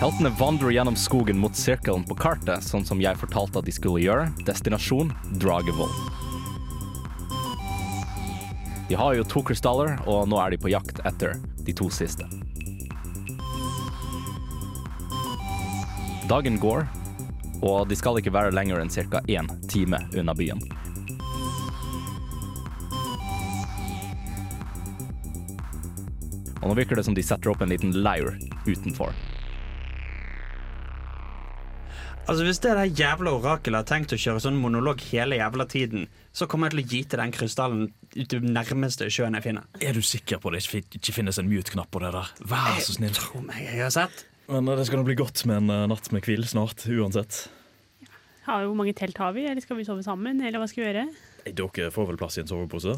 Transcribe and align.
Heltene 0.00 0.30
vandrer 0.38 0.70
gjennom 0.70 0.96
skogen 0.96 1.36
mot 1.38 1.56
sirkelen 1.56 2.06
på 2.08 2.14
kartet, 2.16 2.64
sånn 2.64 2.86
som 2.88 3.02
jeg 3.04 3.18
fortalte 3.20 3.60
at 3.60 3.66
de 3.68 3.72
skulle 3.76 4.00
gjøre. 4.00 4.30
Destinasjon 4.48 5.10
Dragevoll. 5.42 5.92
De 8.88 8.96
har 8.96 9.18
jo 9.18 9.26
to 9.28 9.42
krystaller, 9.44 9.98
og 10.08 10.24
nå 10.32 10.38
er 10.40 10.54
de 10.54 10.58
på 10.62 10.72
jakt 10.72 11.02
etter 11.04 11.36
de 11.66 11.74
to 11.76 11.90
siste. 11.92 12.24
Dagen 16.32 16.56
går, 16.62 16.88
og 17.60 17.84
de 17.92 17.98
skal 18.00 18.16
ikke 18.22 18.32
være 18.32 18.54
lenger 18.56 18.80
enn 18.80 18.88
ca. 18.88 19.20
én 19.28 19.52
time 19.68 20.00
unna 20.16 20.32
byen. 20.32 20.64
Og 26.62 26.70
nå 26.70 26.78
virker 26.80 26.96
det 26.96 27.04
som 27.04 27.12
de 27.12 27.26
setter 27.26 27.52
opp 27.52 27.60
en 27.60 27.76
liten 27.76 27.92
leir 28.00 28.38
utenfor. 28.64 29.12
Altså 32.30 32.44
Hvis 32.46 32.60
det 32.62 32.70
der 32.78 32.86
jævla 32.94 33.30
orakelet 33.34 33.80
har 33.80 33.86
tenkt 33.88 34.12
å 34.14 34.16
kjøre 34.22 34.38
sånn 34.44 34.58
monolog 34.62 35.00
hele 35.10 35.40
jævla 35.40 35.64
tiden, 35.66 36.04
så 36.30 36.46
kommer 36.46 36.70
jeg 36.70 36.76
til 36.76 36.80
å 36.80 36.92
gi 36.92 37.00
til 37.10 37.18
den 37.18 37.32
krystallen 37.34 37.80
ut 38.14 38.28
til 38.30 38.44
nærmeste 38.46 39.08
sjøen 39.10 39.34
jeg 39.34 39.48
finner. 39.48 39.64
Er 39.82 39.98
du 39.98 40.02
sikker 40.06 40.38
på 40.38 40.52
det 40.54 40.60
ikke, 40.62 41.14
finnes 41.16 41.40
en 41.42 41.50
mute-knapp 41.50 41.90
på 41.90 42.04
det 42.04 42.12
der? 42.14 42.30
Vær 42.52 42.78
så 42.86 42.94
snill. 42.94 43.10
Jeg 43.10 43.18
tror 43.18 43.42
meg, 43.48 43.64
jeg 43.66 43.82
har 43.82 43.90
sett. 43.96 44.22
Men 44.46 44.70
eh, 44.70 44.78
det 44.78 44.86
skal 44.86 45.02
nå 45.02 45.08
bli 45.08 45.18
godt 45.18 45.42
med 45.50 45.58
en 45.64 45.74
eh, 45.74 45.88
natt 45.90 46.12
med 46.14 46.22
hvil 46.28 46.46
snart, 46.46 46.86
uansett. 46.86 47.40
Ja, 48.46 48.60
hvor 48.60 48.78
mange 48.78 48.94
telt 48.94 49.18
har 49.18 49.34
vi, 49.34 49.48
eller 49.50 49.66
skal 49.66 49.80
vi 49.80 49.88
sove 49.90 50.06
sammen? 50.06 50.38
Eller 50.38 50.62
hva 50.62 50.70
skal 50.70 50.84
vi 50.84 50.86
gjøre? 50.86 51.08
Dere 51.50 51.90
får 51.98 52.12
vel 52.12 52.22
plass 52.22 52.38
i 52.38 52.44
en 52.44 52.52
sovepose? 52.52 52.94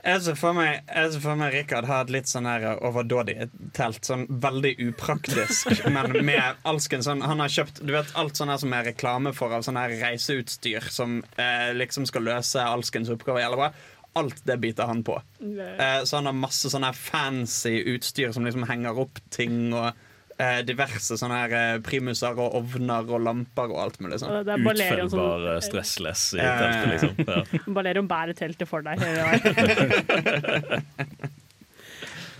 Jeg 0.00 0.22
ser 0.24 0.36
for 0.38 0.56
meg, 0.56 0.80
jeg 0.88 1.20
for 1.22 1.38
meg 1.38 1.54
Rikard 1.54 1.88
har 1.88 2.04
et 2.04 2.12
litt 2.14 2.30
sånn 2.30 2.48
her 2.48 2.66
overdådig 2.86 3.36
telt. 3.76 4.02
Sånn 4.06 4.26
veldig 4.42 4.74
upraktisk, 4.88 5.70
men 5.94 6.18
med 6.26 6.60
alskens 6.68 7.08
sånn 7.08 7.24
Han 7.26 7.42
har 7.42 7.52
kjøpt 7.52 7.82
du 7.84 7.94
vet, 7.94 8.12
alt 8.18 8.38
sånn 8.38 8.52
her 8.52 8.60
som 8.62 8.74
er 8.76 8.90
reklame 8.90 9.34
for 9.36 9.54
av 9.56 9.64
sånn 9.66 9.78
her 9.80 9.94
reiseutstyr 10.00 10.90
som 10.92 11.20
eh, 11.36 11.70
liksom 11.76 12.08
skal 12.08 12.26
løse 12.28 12.64
alskens 12.64 13.12
oppgave 13.12 13.42
jævlig 13.44 13.62
bra. 13.62 13.72
Alt 14.20 14.40
det 14.48 14.56
biter 14.58 14.88
han 14.90 15.04
på. 15.06 15.20
Eh, 15.40 16.00
så 16.04 16.18
han 16.18 16.26
har 16.26 16.36
masse 16.36 16.70
sånn 16.72 16.86
her 16.86 16.96
fancy 16.96 17.76
utstyr 17.94 18.32
som 18.34 18.46
liksom 18.46 18.66
henger 18.70 18.98
opp 19.04 19.20
ting 19.30 19.68
og 19.70 19.92
eh, 20.40 20.60
diverse 20.66 21.16
sånne 21.20 21.36
her 21.42 21.52
eh, 21.56 21.78
primuser 21.84 22.38
og 22.40 22.54
ovner 22.60 23.10
og 23.10 23.20
lamper 23.24 23.66
og 23.72 23.78
alt 23.84 23.98
mulig 24.02 24.18
sånn. 24.22 24.34
Det 24.46 24.52
er 24.56 24.60
Balerion 24.64 25.10
som, 25.12 25.20
Utfellbar 25.20 25.42
eh, 25.54 25.64
stressless 25.66 26.22
i 26.36 26.38
teltet, 26.44 26.88
liksom. 26.94 27.12
Ja. 27.26 27.38
Balerion 27.78 28.08
bærer 28.10 28.34
teltet 28.38 28.66
for 28.70 28.80
deg 28.86 28.94
hele 29.02 29.20
veien. 29.26 29.42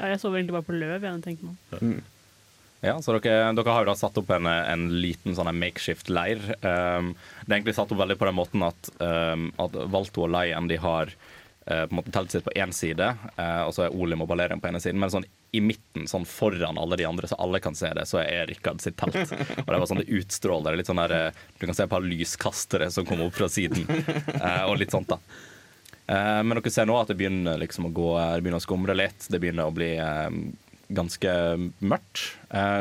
ja, 0.01 0.05
jeg 0.15 0.19
sover 0.23 0.37
egentlig 0.41 0.57
bare 0.59 0.69
på 0.71 0.79
løv, 0.79 0.99
jeg, 1.05 1.11
tenker 1.27 1.45
man. 1.53 2.01
Ja, 2.81 2.95
så 3.05 3.13
dere, 3.19 3.53
dere 3.53 3.73
har 3.75 3.83
jo 3.85 3.91
da 3.91 3.97
satt 3.99 4.17
opp 4.17 4.31
en, 4.33 4.47
en 4.49 4.87
liten 5.03 5.35
sånn 5.37 5.51
en 5.51 5.61
makeshift 5.61 6.09
leir. 6.09 6.41
Um, 6.65 7.13
det 7.45 7.53
er 7.53 7.59
egentlig 7.59 7.77
satt 7.77 7.93
opp 7.93 8.01
veldig 8.01 8.17
på 8.17 8.29
den 8.31 8.39
måten 8.39 8.65
at, 8.65 8.89
um, 9.05 9.51
at 9.61 9.77
Valto 9.93 10.25
og 10.25 10.33
Lion 10.33 10.71
de 10.71 10.79
har 10.81 11.13
eh, 11.13 11.85
på 11.85 11.93
en 11.93 11.99
måte 11.99 12.15
teltet 12.15 12.39
sitt 12.39 12.47
på 12.47 12.57
én 12.57 12.73
side, 12.73 13.07
eh, 13.37 13.63
og 13.67 13.75
så 13.77 13.85
er 13.85 13.97
Olim 13.97 14.25
og 14.25 14.31
Balerion 14.31 14.63
på 14.63 14.71
ene 14.71 14.81
siden. 14.83 15.01
Men 15.03 15.13
sånn 15.13 15.29
i 15.53 15.61
midten, 15.61 16.07
sånn 16.07 16.27
foran 16.29 16.79
alle 16.79 16.97
de 17.01 17.07
andre, 17.09 17.27
så 17.27 17.39
alle 17.43 17.59
kan 17.63 17.75
se 17.75 17.91
det, 17.97 18.07
så 18.07 18.21
er 18.23 18.47
Rikard 18.47 18.83
sitt 18.83 18.97
telt. 19.01 19.17
Og 19.17 19.71
det 19.71 19.79
var 19.83 19.87
sånn 19.91 20.03
det 20.03 20.11
utstråler. 20.21 20.77
Litt 20.79 20.91
sånn 20.91 21.01
der, 21.03 21.15
eh, 21.17 21.41
du 21.59 21.67
kan 21.67 21.75
se 21.75 21.87
et 21.87 21.93
par 21.93 22.05
lyskastere 22.07 22.91
som 22.95 23.07
kommer 23.09 23.27
opp 23.27 23.39
fra 23.39 23.49
siden, 23.51 23.83
eh, 24.37 24.65
og 24.69 24.79
litt 24.79 24.95
sånt, 24.95 25.11
da. 25.11 25.19
Eh, 26.07 26.41
men 26.47 26.55
dere 26.59 26.75
ser 26.75 26.87
nå 26.87 26.97
at 27.01 27.11
det 27.11 27.19
begynner 27.19 27.59
liksom 27.59 27.91
å 27.91 27.93
gå 27.95 28.09
Det 28.19 28.43
begynner 28.45 28.63
å 28.63 28.67
skumre 28.67 28.97
litt. 28.99 29.27
Det 29.31 29.43
begynner 29.43 29.67
å 29.67 29.75
bli 29.75 29.91
ganske 30.91 31.35
mørkt. 31.87 32.25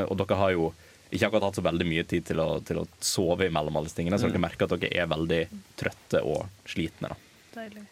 Og 0.09 0.15
dere 0.17 0.37
har 0.39 0.53
jo 0.55 0.71
ikke 1.09 1.27
akkurat 1.27 1.49
hatt 1.49 1.59
så 1.59 1.65
veldig 1.65 1.85
mye 1.89 2.05
tid 2.09 2.25
til 2.25 2.41
å, 2.41 2.49
til 2.65 2.81
å 2.81 2.87
sove 3.01 3.49
imellom 3.49 3.77
alle 3.77 3.89
disse 3.89 3.97
tingene, 3.97 4.17
så 4.21 4.29
dere 4.29 4.41
merker 4.41 4.65
at 4.65 4.77
dere 4.77 4.93
er 4.93 5.09
veldig 5.09 5.41
trøtte 5.77 6.21
og 6.25 6.69
slitne. 6.69 7.13
da. 7.13 7.17
Deilig. 7.57 7.85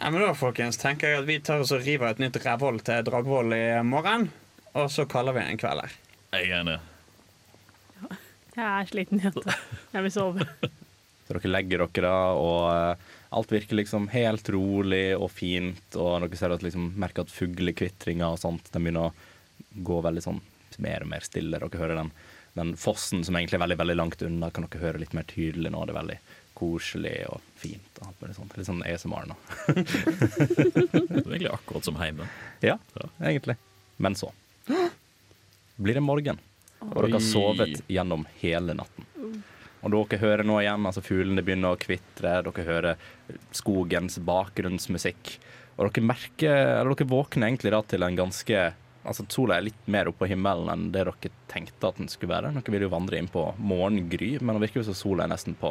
Ja, 0.00 0.08
men 0.10 0.22
da, 0.22 0.30
folkens, 0.32 0.78
tenker 0.80 1.10
jeg 1.12 1.20
at 1.20 1.26
vi 1.28 1.34
tar 1.44 1.60
oss 1.60 1.74
og 1.76 1.82
river 1.84 2.08
et 2.08 2.20
nytt 2.22 2.38
rævhold 2.40 2.80
til 2.86 3.02
Dragvoll 3.04 3.52
i 3.52 3.64
morgen. 3.84 4.30
Og 4.72 4.86
så 4.88 5.04
kaller 5.04 5.36
vi 5.36 5.42
en 5.44 5.60
kveld 5.60 5.82
her. 5.84 5.96
Jeg 6.32 6.46
er 6.46 6.54
enig. 6.62 6.76
Jeg 8.54 8.64
er 8.64 8.88
sliten 8.88 9.20
jente. 9.20 9.56
Jeg 9.92 10.06
vil 10.06 10.14
sove. 10.14 10.46
Så 11.26 11.36
dere 11.36 11.52
legger 11.52 11.84
dere 11.84 12.08
da, 12.08 12.14
og 12.32 12.62
eh, 12.72 13.10
alt 13.36 13.52
virker 13.52 13.76
liksom 13.78 14.08
helt 14.10 14.48
rolig 14.50 15.12
og 15.14 15.28
fint. 15.30 15.84
Og 15.92 16.24
dere 16.24 16.40
ser 16.40 16.56
at 16.56 16.64
liksom, 16.64 16.94
merker 16.98 17.28
at 17.28 17.36
fuglekvitringa 17.36 18.32
og 18.32 18.40
sånt 18.40 18.72
den 18.72 18.88
begynner 18.88 19.10
å 19.10 19.84
gå 19.84 20.00
veldig 20.08 20.24
sånn 20.24 20.40
mer 20.80 21.04
og 21.04 21.12
mer 21.12 21.28
stille. 21.28 21.60
Dere 21.60 21.84
hører 21.84 22.00
den, 22.00 22.14
den 22.56 22.72
fossen 22.80 23.20
som 23.28 23.36
egentlig 23.36 23.60
er 23.60 23.66
veldig 23.68 23.82
veldig 23.84 24.00
langt 24.00 24.24
unna, 24.24 24.48
kan 24.48 24.64
dere 24.64 24.82
høre 24.82 25.04
litt 25.04 25.14
mer 25.14 25.28
tydelig 25.28 25.76
nå. 25.76 25.84
Det 25.84 25.92
er 25.92 26.00
veldig 26.00 26.18
koselig 26.60 27.16
og 27.32 27.40
fint. 27.60 27.88
Og 28.00 28.10
alt 28.10 28.36
sånt. 28.36 28.56
Litt 28.58 28.68
sånn 28.68 28.84
ASMR 28.84 29.30
nå. 29.30 29.38
Det 29.70 31.24
er 31.24 31.34
egentlig 31.34 31.54
akkurat 31.54 31.88
som 31.88 31.98
hjemme. 32.00 32.28
Ja, 32.64 32.76
egentlig. 33.18 33.56
Men 34.00 34.16
så 34.16 34.32
blir 35.80 35.96
det 35.96 36.04
morgen, 36.04 36.40
og 36.84 36.98
dere 36.98 37.16
har 37.16 37.24
sovet 37.24 37.80
gjennom 37.88 38.26
hele 38.40 38.76
natten. 38.76 39.06
Og 39.80 39.94
dere 39.94 40.20
hører 40.20 40.44
nå 40.44 40.58
igjen, 40.60 40.84
altså 40.88 41.02
fuglene 41.04 41.44
begynner 41.44 41.72
å 41.72 41.80
kvitre, 41.80 42.40
dere 42.44 42.66
hører 42.66 43.00
skogens 43.56 44.18
bakgrunnsmusikk. 44.28 45.38
Og 45.78 45.88
dere 45.88 46.04
merker, 46.04 46.56
eller 46.76 46.92
dere 46.92 47.08
våkner 47.08 47.48
egentlig 47.48 47.72
da 47.72 47.82
til 47.88 48.06
en 48.06 48.22
ganske 48.24 48.70
Altså 49.00 49.24
Sola 49.32 49.56
er 49.56 49.64
litt 49.64 49.86
mer 49.88 50.10
oppe 50.10 50.26
på 50.26 50.28
himmelen 50.28 50.68
enn 50.68 50.82
det 50.92 51.06
dere 51.06 51.30
tenkte 51.48 51.88
at 51.88 51.96
den 51.96 52.10
skulle 52.12 52.34
være. 52.34 52.50
Dere 52.52 52.74
vil 52.74 52.82
jo 52.84 52.90
vandre 52.92 53.16
inn 53.16 53.30
på 53.32 53.46
morgengry, 53.56 54.34
men 54.42 54.58
det 54.58 54.66
virker 54.66 54.82
jo 54.82 54.90
som 54.90 54.98
sola 54.98 55.24
er 55.24 55.30
nesten 55.32 55.56
på, 55.56 55.70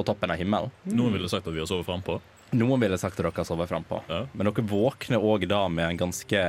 på 0.00 0.06
toppen 0.10 0.32
av 0.34 0.40
himmelen. 0.40 0.72
Noen 0.90 1.14
ville 1.18 1.28
sagt 1.30 1.46
at 1.46 1.54
vi 1.54 1.60
har 1.62 1.68
sovet 1.70 1.86
frampå. 1.88 2.18
Noen 2.56 2.82
ville 2.82 2.98
sagt 2.98 3.14
at 3.14 3.22
dere 3.22 3.36
har 3.36 3.46
sovet 3.46 3.70
frampå, 3.70 4.00
Ja. 4.10 4.24
men 4.34 4.48
dere 4.50 4.64
våkner 4.66 5.22
òg 5.22 5.46
da 5.48 5.68
med 5.68 5.86
en 5.92 6.00
ganske 6.08 6.42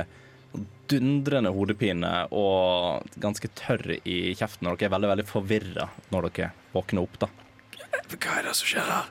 dundrende 0.90 1.48
hodepine 1.54 2.10
og 2.36 3.06
ganske 3.22 3.48
tørr 3.56 3.94
i 4.04 4.34
kjeften. 4.36 4.66
Og 4.68 4.76
dere 4.78 4.90
er 4.90 4.96
veldig 4.96 5.10
veldig 5.12 5.26
forvirra 5.28 5.86
når 6.12 6.26
dere 6.32 6.50
våkner 6.74 7.06
opp. 7.06 7.18
da 7.22 7.28
Hva 8.12 8.38
er 8.40 8.48
det 8.50 8.56
som 8.58 8.66
skjer 8.68 8.90
her? 8.90 9.06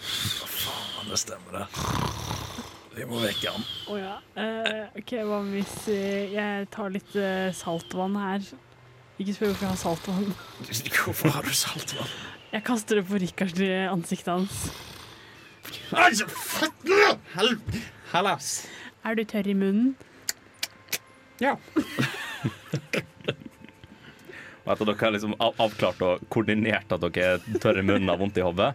Hva 0.00 0.48
faen, 0.48 1.10
det 1.12 1.18
stemmer 1.20 1.60
det. 1.60 1.66
Vi 2.96 3.06
må 3.08 3.20
vekke 3.22 3.52
han. 3.54 3.62
Å 3.92 3.98
ja. 4.00 4.16
Eh, 4.40 4.88
ok, 5.00 5.12
hva 5.28 5.38
hvis 5.52 5.76
eh, 5.92 6.32
jeg 6.34 6.66
tar 6.74 6.90
litt 6.92 7.14
eh, 7.16 7.52
saltvann 7.56 8.16
her? 8.18 8.42
Ikke 9.20 9.36
spør 9.36 9.52
hvorfor 9.52 9.66
jeg 9.68 9.70
har 9.70 9.80
saltvann. 9.84 10.34
Hvorfor 11.04 11.34
har 11.36 11.46
du 11.46 11.54
saltvann? 11.54 12.10
Jeg 12.50 12.64
kaster 12.66 12.98
det 12.98 13.06
på 13.06 13.18
Rikards 13.22 13.60
eh, 13.62 13.86
ansiktet 13.86 14.32
hans. 14.32 14.54
Hellas. 18.10 18.48
Er 19.06 19.14
du 19.14 19.22
tørr 19.22 19.46
i 19.46 19.54
munnen? 19.54 19.92
Ja. 21.38 21.54
Og 24.64 24.72
etter 24.74 24.86
dere 24.86 24.98
har 25.00 25.14
liksom 25.14 25.36
avklart 25.40 26.02
og 26.04 26.26
koordinert 26.30 26.90
at 26.92 27.02
dere 27.06 27.36
er 27.36 27.60
tørre 27.62 27.80
i 27.80 27.86
munnen 27.86 28.08
og 28.10 28.12
har 28.16 28.20
vondt 28.20 28.38
i 28.38 28.44
hodet, 28.44 28.70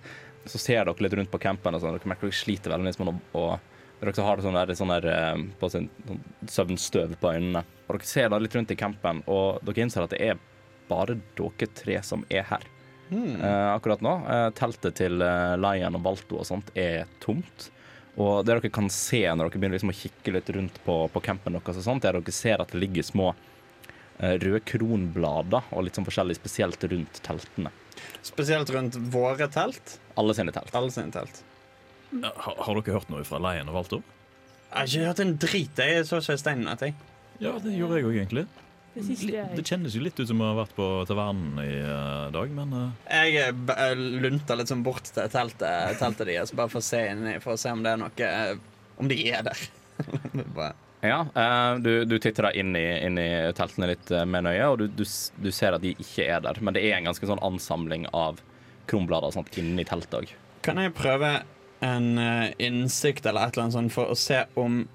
så 0.50 0.60
ser 0.60 0.88
dere 0.88 1.04
litt 1.06 1.16
rundt 1.20 1.32
på 1.32 1.42
campen 1.44 1.76
og 1.76 1.84
sånn. 1.84 1.96
Dere 1.96 2.12
merker 2.12 2.28
dere 2.32 2.40
sliter 2.40 2.74
veldig 2.74 2.90
liksom, 2.90 3.12
og, 3.12 3.20
og 3.38 4.02
dere 4.02 4.26
har 4.28 4.40
det 4.40 4.46
sånn 4.48 4.60
der, 4.60 4.74
sånn 4.80 4.94
der 4.96 5.10
eh, 5.12 5.44
på 5.62 5.70
sin 5.72 5.90
sånn 6.08 6.24
søvnstøv 6.58 7.16
på 7.22 7.32
øynene. 7.36 7.64
Og 7.86 8.00
dere 8.00 8.10
ser 8.10 8.32
da 8.32 8.40
litt 8.42 8.56
rundt 8.58 8.72
i 8.72 8.80
campen, 8.80 9.22
og 9.28 9.60
dere 9.68 9.86
innser 9.86 10.08
at 10.08 10.16
det 10.16 10.24
er 10.32 10.42
bare 10.90 11.20
dere 11.38 11.70
tre 11.76 12.00
som 12.08 12.26
er 12.32 12.48
her. 12.50 12.66
Eh, 13.14 13.70
akkurat 13.74 14.02
nå. 14.04 14.14
Eh, 14.32 14.50
teltet 14.58 14.98
til 15.00 15.22
eh, 15.22 15.56
Lion 15.62 15.98
og 15.98 16.04
Balto 16.06 16.40
og 16.42 16.48
sånt 16.48 16.72
er 16.78 17.10
tomt. 17.24 17.70
Og 18.16 18.46
det 18.46 18.54
dere 18.56 18.72
kan 18.72 18.88
se 18.94 19.22
når 19.28 19.50
dere 19.50 19.60
begynner 19.60 19.76
liksom 19.76 19.92
å 19.92 19.98
kikke 19.98 20.36
litt 20.38 20.52
rundt 20.56 20.78
på, 20.86 20.96
på 21.12 21.24
campen 21.24 21.58
deres, 21.58 21.82
og 21.82 21.88
sånt, 21.88 22.08
er 22.08 22.16
at 22.16 22.24
dere 22.24 22.36
ser 22.36 22.64
at 22.64 22.72
det 22.72 22.80
ligger 22.80 23.06
små 23.06 23.34
røde 24.16 24.62
kronblader 24.64 25.66
og 25.76 25.84
litt 25.84 25.98
sånn 25.98 26.06
forskjellig 26.08 26.38
spesielt 26.38 26.86
rundt 26.88 27.18
teltene. 27.26 27.74
Spesielt 28.24 28.72
rundt 28.72 28.96
våre 29.12 29.50
telt. 29.52 29.98
Alle 30.16 30.36
sine 30.38 30.54
telt. 30.56 30.72
Alle 30.72 30.94
sine 30.96 31.12
telt. 31.12 31.42
Har, 32.24 32.56
har 32.64 32.80
dere 32.80 32.96
hørt 32.96 33.12
noe 33.12 33.26
fra 33.28 33.42
Leien 33.44 33.68
og 33.68 33.76
Valto? 33.82 34.00
Jeg 34.70 34.78
har 34.78 34.88
ikke 34.88 35.10
hørt 35.10 35.24
en 35.26 35.36
drit. 35.44 35.84
Jeg 35.84 36.08
så 36.08 36.22
ikke 36.24 36.38
steinen 36.40 36.72
etter. 36.72 36.94
jeg. 36.94 37.12
Ja, 37.44 37.58
det 37.60 37.76
gjorde 37.76 38.00
jeg 38.00 38.08
òg, 38.08 38.16
egentlig. 38.16 38.46
Det 38.96 39.16
jeg 39.28 39.58
Det 39.58 39.66
kjennes 39.68 39.96
jo 39.96 40.02
litt 40.04 40.20
ut 40.20 40.30
som 40.30 40.40
å 40.40 40.54
ha 40.54 40.56
vært 40.62 40.76
på 40.78 40.86
tavernen 41.10 41.60
i 41.60 41.74
eh, 41.82 42.30
dag, 42.32 42.54
men 42.56 42.72
eh, 42.80 43.26
Jeg 43.28 43.52
lunta 43.52 43.76
eh, 43.90 44.06
lunter 44.24 44.60
litt 44.62 44.72
sånn 44.72 44.86
bort 44.86 45.10
til 45.12 45.28
teltet, 45.34 45.98
teltet 46.00 46.30
deres, 46.30 46.54
bare 46.56 46.72
for 46.72 46.80
å 46.80 46.86
se 46.86 47.02
inni, 47.12 47.36
for 47.44 47.58
å 47.58 47.60
se 47.60 47.74
om 47.76 47.84
det 47.84 47.92
er 47.92 48.00
noe 48.00 48.32
Om 48.96 49.12
de 49.12 49.20
er 49.28 49.46
der. 49.52 49.68
Ja, 51.06 51.20
eh, 51.38 51.76
du, 51.84 51.92
du 52.10 52.16
titter 52.18 52.48
da 52.48 52.52
inn 52.58 52.72
i, 52.80 52.86
inn 53.06 53.20
i 53.22 53.28
teltene 53.54 53.92
litt 53.92 54.10
med 54.26 54.48
nøye, 54.48 54.72
og 54.72 54.80
du, 54.80 54.88
du, 54.90 55.04
du 55.38 55.52
ser 55.54 55.76
at 55.76 55.84
de 55.84 55.92
ikke 56.02 56.26
er 56.26 56.40
der. 56.42 56.58
Men 56.66 56.74
det 56.74 56.82
er 56.88 56.96
en 56.96 57.12
ganske 57.12 57.30
sånn 57.30 57.44
ansamling 57.46 58.08
av 58.10 58.40
kronblader 58.90 59.30
og 59.30 59.36
sånt 59.36 59.60
inni 59.62 59.86
teltet 59.86 60.18
òg. 60.18 60.34
Kan 60.66 60.82
jeg 60.82 60.96
prøve 60.98 61.44
en 61.86 62.08
innsikt 62.58 63.28
eller 63.28 63.46
et 63.46 63.54
eller 63.54 63.68
annet 63.68 63.78
sånt 63.78 63.94
for 63.94 64.10
å 64.10 64.18
se 64.18 64.48
om 64.58 64.86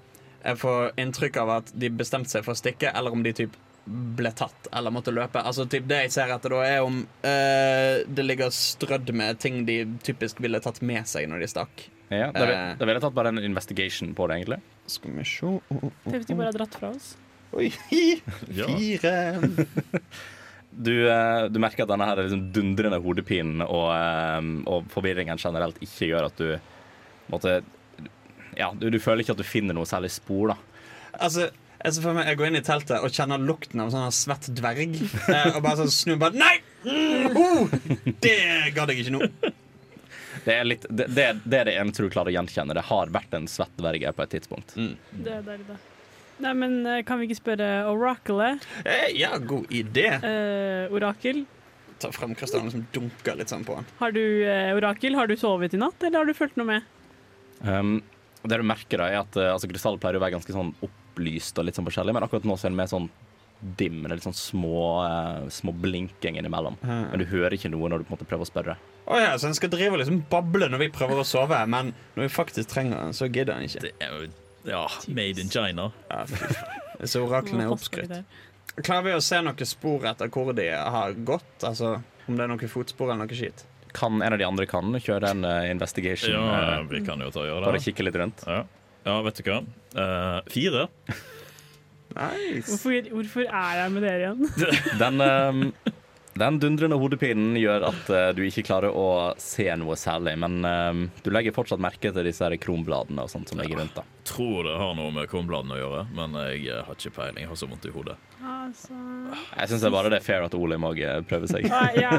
jeg 0.41 0.59
får 0.59 0.91
inntrykk 0.99 1.39
av 1.45 1.53
at 1.61 1.71
de 1.79 1.93
bestemte 1.93 2.33
seg 2.33 2.43
for 2.43 2.57
å 2.57 2.59
stikke, 2.59 2.91
eller 2.91 3.15
om 3.15 3.23
de 3.23 3.31
typ 3.45 3.55
ble 3.85 4.29
tatt 4.37 4.67
eller 4.77 4.93
måtte 4.93 5.09
løpe. 5.13 5.41
Altså 5.41 5.65
typ 5.69 5.87
Det 5.89 6.03
jeg 6.03 6.11
ser 6.13 6.29
etter 6.35 6.53
da, 6.53 6.59
er 6.69 6.83
om 6.85 6.99
eh, 7.25 8.03
det 8.07 8.25
ligger 8.27 8.51
strødd 8.53 9.09
med 9.17 9.39
ting 9.41 9.63
de 9.65 9.79
typisk 10.05 10.39
ville 10.43 10.59
tatt 10.61 10.81
med 10.85 11.07
seg 11.09 11.25
når 11.31 11.41
de 11.41 11.49
stakk. 11.49 11.87
Ja, 12.11 12.27
da, 12.35 12.45
vil- 12.45 12.55
Eh. 12.55 12.75
ville 12.83 12.93
jeg 12.99 13.01
tatt 13.07 13.15
bare 13.17 13.31
en 13.33 13.39
investigation 13.39 14.13
på 14.13 14.27
det, 14.29 14.37
egentlig. 14.41 14.59
Skal 14.91 15.11
vi 15.15 15.23
se 15.23 15.45
oh, 15.47 15.61
oh, 15.71 15.91
Tenk 16.05 16.15
hvis 16.19 16.25
de 16.29 16.35
bare 16.35 16.51
har 16.51 16.57
dratt 16.59 16.75
fra 16.77 16.89
oss. 16.93 17.13
Oi, 17.57 17.69
fire 17.81 19.15
Du, 20.71 20.93
eh, 21.11 21.45
du 21.51 21.57
merker 21.59 21.83
at 21.83 21.89
denne 21.91 22.05
her 22.07 22.21
liksom 22.21 22.45
dundrende 22.55 22.99
hodepinen 23.03 23.59
og, 23.65 23.89
eh, 23.91 24.51
og 24.71 24.85
forvirringen 24.93 25.39
generelt 25.41 25.81
ikke 25.83 26.07
gjør 26.13 26.29
at 26.29 26.37
du 26.39 26.53
måtte 27.33 27.57
Ja, 28.55 28.69
du, 28.75 28.85
du 28.91 28.99
føler 29.03 29.23
ikke 29.25 29.35
at 29.35 29.41
du 29.41 29.47
finner 29.47 29.75
noe 29.75 29.87
særlig 29.89 30.11
spor, 30.15 30.53
da. 30.53 30.55
Altså, 31.19 31.49
jeg 31.81 31.95
ser 31.95 32.05
for 32.05 32.17
meg 32.17 32.29
Jeg 32.29 32.39
går 32.39 32.49
inn 32.49 32.59
i 32.59 32.63
teltet 32.65 33.03
og 33.03 33.15
kjenner 33.15 33.41
lukten 33.41 33.81
av 33.81 33.89
en 33.89 33.95
sånn 33.95 34.15
svett 34.15 34.49
dverg. 34.57 34.97
Eh, 35.31 35.55
og 35.55 35.61
bare 35.63 35.81
sånn 35.83 35.93
snur 35.93 36.21
bare 36.21 36.37
Nei! 36.37 36.55
Mm, 36.81 37.37
oh, 37.37 37.71
det 38.23 38.37
gadd 38.75 38.89
jeg 38.91 39.03
ikke 39.03 39.13
nå. 39.13 39.27
Det 40.41 40.55
er, 40.55 40.65
litt, 40.65 40.85
det, 40.89 41.05
det, 41.13 41.25
det 41.45 41.59
er 41.59 41.69
det 41.69 41.77
eneste 41.77 42.01
du 42.01 42.09
klarer 42.09 42.31
å 42.31 42.35
gjenkjenne. 42.39 42.73
Det 42.73 42.83
har 42.87 43.11
vært 43.13 43.35
en 43.37 43.47
svett 43.51 43.73
dverg 43.77 44.07
her 44.07 44.15
på 44.17 44.25
et 44.25 44.31
tidspunkt. 44.33 44.73
Det 44.73 45.35
er 45.37 45.43
der, 45.45 45.61
da. 45.67 45.77
Nei, 46.41 46.53
men 46.57 46.77
eh, 46.89 47.01
kan 47.05 47.21
vi 47.21 47.27
ikke 47.29 47.37
spørre 47.37 47.67
Orakelet? 47.91 48.65
Eh, 48.81 49.11
ja, 49.19 49.35
god 49.37 49.69
idé. 49.69 50.07
Eh, 50.17 50.93
orakel? 50.93 51.43
Ta 52.01 52.09
frem 52.15 52.33
krystallen 52.37 52.71
som 52.73 52.87
dunker 52.95 53.37
litt 53.37 53.53
sånn 53.53 53.65
på 53.67 53.77
han. 53.77 53.85
Har 53.99 54.15
du, 54.15 54.23
eh, 54.49 54.71
orakel, 54.73 55.17
har 55.19 55.29
du 55.29 55.35
sovet 55.37 55.75
i 55.77 55.81
natt, 55.81 56.01
eller 56.01 56.23
har 56.23 56.29
du 56.29 56.37
fulgt 56.37 56.57
noe 56.57 56.69
med? 56.71 56.89
Um, 57.61 57.99
det 58.41 58.57
du 58.57 58.65
merker, 58.65 59.03
da 59.03 59.11
er 59.11 59.19
at 59.21 59.37
uh, 59.37 59.51
altså, 59.51 59.69
krystall 59.69 59.99
pleier 60.01 60.17
å 60.17 60.23
være 60.23 60.39
ganske 60.39 60.55
sånn 60.55 60.73
opplyst 61.11 61.59
og 61.59 61.67
litt 61.67 61.77
sånn 61.77 61.87
forskjellig, 61.87 62.15
men 62.15 62.25
akkurat 62.25 62.47
nå 62.47 62.57
så 62.57 62.67
er 62.67 62.73
den 62.73 62.79
mer 62.79 62.89
sånn 62.91 63.09
dim. 63.61 63.99
Det 64.01 64.09
er 64.09 64.17
litt 64.17 64.25
sånn 64.25 64.37
små, 64.37 64.85
uh, 65.05 65.49
små 65.53 65.73
blinking 65.77 66.39
innimellom. 66.39 66.79
Men 66.81 67.21
du 67.21 67.27
hører 67.29 67.53
ikke 67.53 67.69
noe 67.69 67.91
når 67.91 68.01
du 68.01 68.07
på 68.07 68.15
en 68.15 68.17
måte 68.17 68.29
prøver 68.29 68.47
å 68.47 68.49
spørre. 68.49 68.77
Å 69.05 69.19
ja, 69.21 69.33
så 69.37 69.49
en 69.49 69.57
skal 69.57 69.69
drive 69.73 69.93
og 69.93 70.01
liksom 70.01 70.23
bable 70.31 70.69
når 70.71 70.85
vi 70.85 70.91
prøver 70.93 71.21
å 71.21 71.25
sove, 71.27 71.59
men 71.69 71.91
når 72.15 72.25
vi 72.25 72.31
faktisk 72.33 72.71
trenger 72.73 72.97
den, 72.97 73.17
så 73.17 73.29
gidder 73.29 73.57
han 73.57 73.67
ikke. 73.67 73.83
Det 73.85 73.93
er 74.01 74.15
jo 74.15 74.31
ja, 74.63 74.85
made 75.07 75.41
in 75.41 75.49
China. 75.49 75.91
Ja. 76.09 76.25
Så 77.03 77.23
oraklene 77.25 77.65
er 77.65 77.73
oppskrytt. 77.73 78.13
Klarer 78.81 79.05
vi 79.07 79.13
å 79.17 79.21
se 79.25 79.41
noe 79.43 79.65
spor 79.67 80.05
etter 80.07 80.29
hvor 80.31 80.53
de 80.55 80.67
har 80.71 81.15
gått? 81.27 81.55
Altså 81.65 81.97
om 82.29 82.37
det 82.37 82.45
er 82.45 82.51
noen 82.51 82.71
fotspor 82.71 83.09
eller 83.09 83.25
noe 83.25 83.37
skit? 83.37 83.65
Kan 83.97 84.21
en 84.21 84.33
av 84.33 84.39
de 84.39 84.45
andre 84.47 84.67
kan 84.69 84.93
kjøre 84.95 85.33
en 85.33 85.47
uh, 85.47 85.65
investigation? 85.67 86.37
Ja, 86.37 86.77
uh, 86.79 86.85
vi 86.87 87.01
kan 87.03 87.19
jo 87.19 87.31
ta 87.33 87.41
og 87.43 87.49
gjøre 87.49 87.67
bare 87.67 87.81
kikke 87.83 88.05
litt 88.05 88.19
rundt. 88.21 88.45
Ja. 88.47 88.61
Ja, 89.05 89.17
vet 89.25 89.41
du 89.41 89.49
hva. 89.49 89.61
Uh, 89.95 90.39
fire. 90.51 90.87
Nice. 92.11 92.67
Hvorfor, 92.67 93.09
hvorfor 93.15 93.47
er 93.47 93.81
jeg 93.81 93.95
med 93.95 94.05
dere 94.05 94.21
igjen? 94.25 94.71
Den, 95.01 95.21
um, 95.23 95.65
den 96.31 96.57
dundrende 96.63 96.95
hodepinen 96.95 97.57
gjør 97.59 97.83
at 97.89 98.09
uh, 98.11 98.29
du 98.35 98.41
ikke 98.45 98.63
klarer 98.63 98.95
å 98.95 99.33
se 99.41 99.65
noe 99.79 99.97
særlig, 99.99 100.37
men 100.39 100.63
um, 100.63 101.01
du 101.23 101.27
legger 101.33 101.55
fortsatt 101.55 101.81
merke 101.83 102.11
til 102.15 102.27
disse 102.27 102.45
her 102.45 102.55
kronbladene 102.61 103.25
og 103.25 103.31
sånt 103.31 103.51
som 103.51 103.59
ligger 103.59 103.81
rundt. 103.81 103.97
da. 103.99 104.05
Tror 104.27 104.63
det 104.67 104.77
har 104.79 104.93
noe 104.95 105.11
med 105.15 105.27
kronbladene 105.31 105.75
å 105.75 105.81
gjøre, 105.81 106.03
men 106.15 106.37
jeg 106.45 106.69
eh, 106.71 106.83
har 106.87 106.95
ikke 106.95 107.13
peiling. 107.17 107.41
Jeg 107.43 107.51
har 107.51 107.59
så 107.59 107.67
vondt 107.67 107.87
i 107.89 107.91
hodet. 107.91 108.15
Altså 108.41 108.95
Jeg 109.57 109.71
syns 109.71 109.85
bare 109.93 110.11
det 110.13 110.19
er 110.21 110.25
fair 110.25 110.45
at 110.45 110.55
Ole 110.55 110.77
må 110.79 110.93
prøver 110.95 111.25
prøve 111.27 111.49
seg. 111.51 111.67
Ah, 111.73 111.89
ja. 111.97 112.13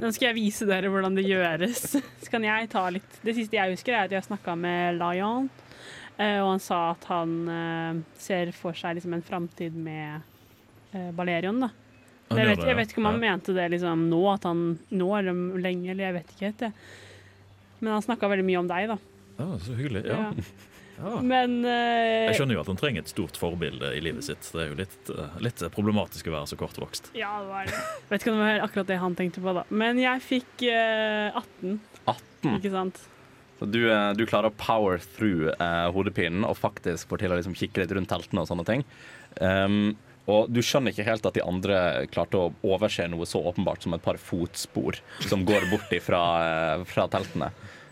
Nå 0.00 0.12
skal 0.14 0.30
jeg 0.30 0.38
vise 0.38 0.68
dere 0.68 0.92
hvordan 0.92 1.18
det 1.18 1.26
gjøres. 1.26 1.82
Så 1.98 2.32
kan 2.32 2.46
jeg 2.46 2.70
ta 2.72 2.86
litt 2.94 3.18
Det 3.26 3.34
siste 3.36 3.58
jeg 3.58 3.74
husker, 3.74 3.96
er 3.96 4.08
at 4.08 4.14
jeg 4.14 4.28
snakka 4.30 4.54
med 4.58 5.00
Lion, 5.02 5.50
og 6.42 6.50
han 6.52 6.62
sa 6.62 6.80
at 6.92 7.06
han 7.08 7.36
eh, 7.48 8.00
ser 8.20 8.52
for 8.56 8.76
seg 8.76 8.98
liksom 8.98 9.14
en 9.16 9.24
framtid 9.24 9.76
med 9.76 10.20
eh, 10.92 11.10
Balerion, 11.16 11.62
da. 11.64 11.70
Jeg 12.30 12.46
vet, 12.46 12.62
jeg 12.62 12.76
vet 12.78 12.92
ikke 12.92 13.00
om 13.02 13.08
han 13.08 13.22
mente 13.22 13.54
det 13.56 13.64
liksom 13.72 14.04
nå, 14.10 14.20
at 14.30 14.44
han 14.46 14.60
nå 14.94 15.06
eller 15.18 15.38
lenge, 15.58 15.88
eller 15.90 16.06
jeg 16.06 16.16
vet 16.20 16.34
ikke 16.34 16.46
helt 16.46 16.60
det. 16.62 16.72
Men 17.80 17.96
han 17.96 18.04
snakka 18.04 18.28
veldig 18.30 18.44
mye 18.46 18.60
om 18.60 18.68
deg, 18.70 18.92
da. 18.92 18.98
Ja, 19.40 19.48
så 19.64 19.78
hyggelig. 19.78 20.04
Ja. 20.06 20.26
Ja. 20.30 20.50
Ja. 21.00 21.20
Men 21.24 21.62
uh, 21.64 22.28
Jeg 22.28 22.36
skjønner 22.36 22.58
jo 22.58 22.62
at 22.62 22.68
han 22.68 22.76
trenger 22.76 23.04
et 23.04 23.08
stort 23.08 23.38
forbilde 23.40 23.92
i 23.96 24.02
livet 24.04 24.26
sitt. 24.26 24.44
Det 24.52 24.60
er 24.60 24.66
jo 24.68 24.76
litt, 24.82 25.12
eh, 25.14 25.38
litt 25.40 25.62
problematisk 25.72 26.28
å 26.28 26.34
være 26.34 26.50
så 26.50 26.58
kortvokst. 26.60 27.08
Ja, 27.16 27.30
det 27.40 27.48
var 27.48 27.70
det. 27.70 27.78
Vet 28.10 28.20
ikke 28.20 28.34
om 28.34 28.40
det 28.40 28.48
var 28.48 28.66
akkurat 28.66 28.90
det 28.90 28.98
han 29.00 29.16
tenkte 29.16 29.40
på, 29.44 29.54
da. 29.56 29.64
Men 29.72 30.00
jeg 30.02 30.20
fikk 30.26 30.66
uh, 30.68 31.40
18, 31.40 31.78
18. 32.04 32.58
ikke 32.58 32.74
sant? 32.74 33.00
Du, 33.60 33.82
uh, 33.90 34.12
du 34.16 34.24
klarer 34.28 34.48
å 34.48 34.56
power 34.56 35.00
through 35.16 35.50
eh, 35.52 35.88
hodepinen 35.92 36.46
og 36.48 36.56
faktisk 36.56 37.10
får 37.10 37.24
til 37.24 37.34
å 37.34 37.40
liksom 37.40 37.56
kikke 37.58 37.82
litt 37.82 37.92
rundt 37.96 38.08
teltene 38.08 38.44
og 38.44 38.48
sånne 38.48 38.64
ting. 38.68 38.84
Um, 39.36 39.98
og 40.30 40.48
du 40.52 40.60
skjønner 40.62 40.94
ikke 40.94 41.06
helt 41.06 41.26
at 41.26 41.36
de 41.36 41.44
andre 41.44 42.06
klarte 42.12 42.38
å 42.38 42.52
overse 42.66 43.04
noe 43.10 43.26
så 43.28 43.40
åpenbart 43.50 43.84
som 43.84 43.96
et 43.96 44.04
par 44.04 44.20
fotspor 44.20 45.00
som 45.26 45.44
går 45.48 45.66
bort 45.72 45.92
fra, 46.04 46.22
uh, 46.40 46.84
fra 46.88 47.08
teltene. 47.12 47.50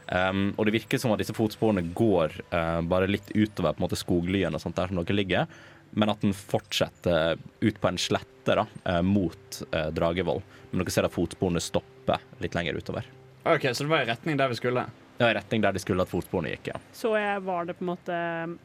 Um, 0.09 0.55
og 0.57 0.65
det 0.65 0.79
virker 0.79 1.01
som 1.01 1.13
at 1.13 1.21
disse 1.21 1.37
fotsporene 1.37 1.91
går 1.97 2.33
uh, 2.55 2.81
bare 2.89 3.11
litt 3.11 3.29
utover 3.35 3.75
på 3.75 3.83
en 3.83 3.85
måte 3.85 3.99
skoglyen 4.01 4.57
og 4.57 4.63
sånt 4.63 4.79
der 4.79 4.89
som 4.89 5.01
dere 5.03 5.17
ligger, 5.17 5.59
men 5.99 6.13
at 6.13 6.23
den 6.25 6.33
fortsetter 6.37 7.37
ut 7.61 7.81
på 7.81 7.91
en 7.91 8.01
slette 8.01 8.57
da, 8.57 8.65
uh, 8.89 9.03
mot 9.05 9.61
uh, 9.75 9.91
Dragevoll. 9.93 10.41
Men 10.71 10.83
dere 10.83 10.95
ser 10.95 11.09
at 11.09 11.17
fotsporene 11.17 11.61
stopper 11.65 12.25
litt 12.41 12.57
lenger 12.57 12.81
utover. 12.81 13.09
OK, 13.49 13.69
så 13.73 13.85
det 13.85 13.93
var 13.93 14.05
i 14.05 14.09
retning 14.09 14.41
der 14.41 14.51
vi 14.53 14.59
skulle. 14.59 14.87
Ja, 15.19 15.31
I 15.33 15.35
retning 15.35 15.63
der 15.65 15.75
de 15.75 15.81
skulle 15.83 16.05
at 16.07 16.11
fotsporene 16.13 16.53
gikk, 16.53 16.71
ja. 16.71 16.79
Så 16.95 17.11
jeg 17.19 17.43
var 17.43 17.67
det 17.67 17.75
på 17.79 17.83
en 17.83 17.91
måte 17.91 18.19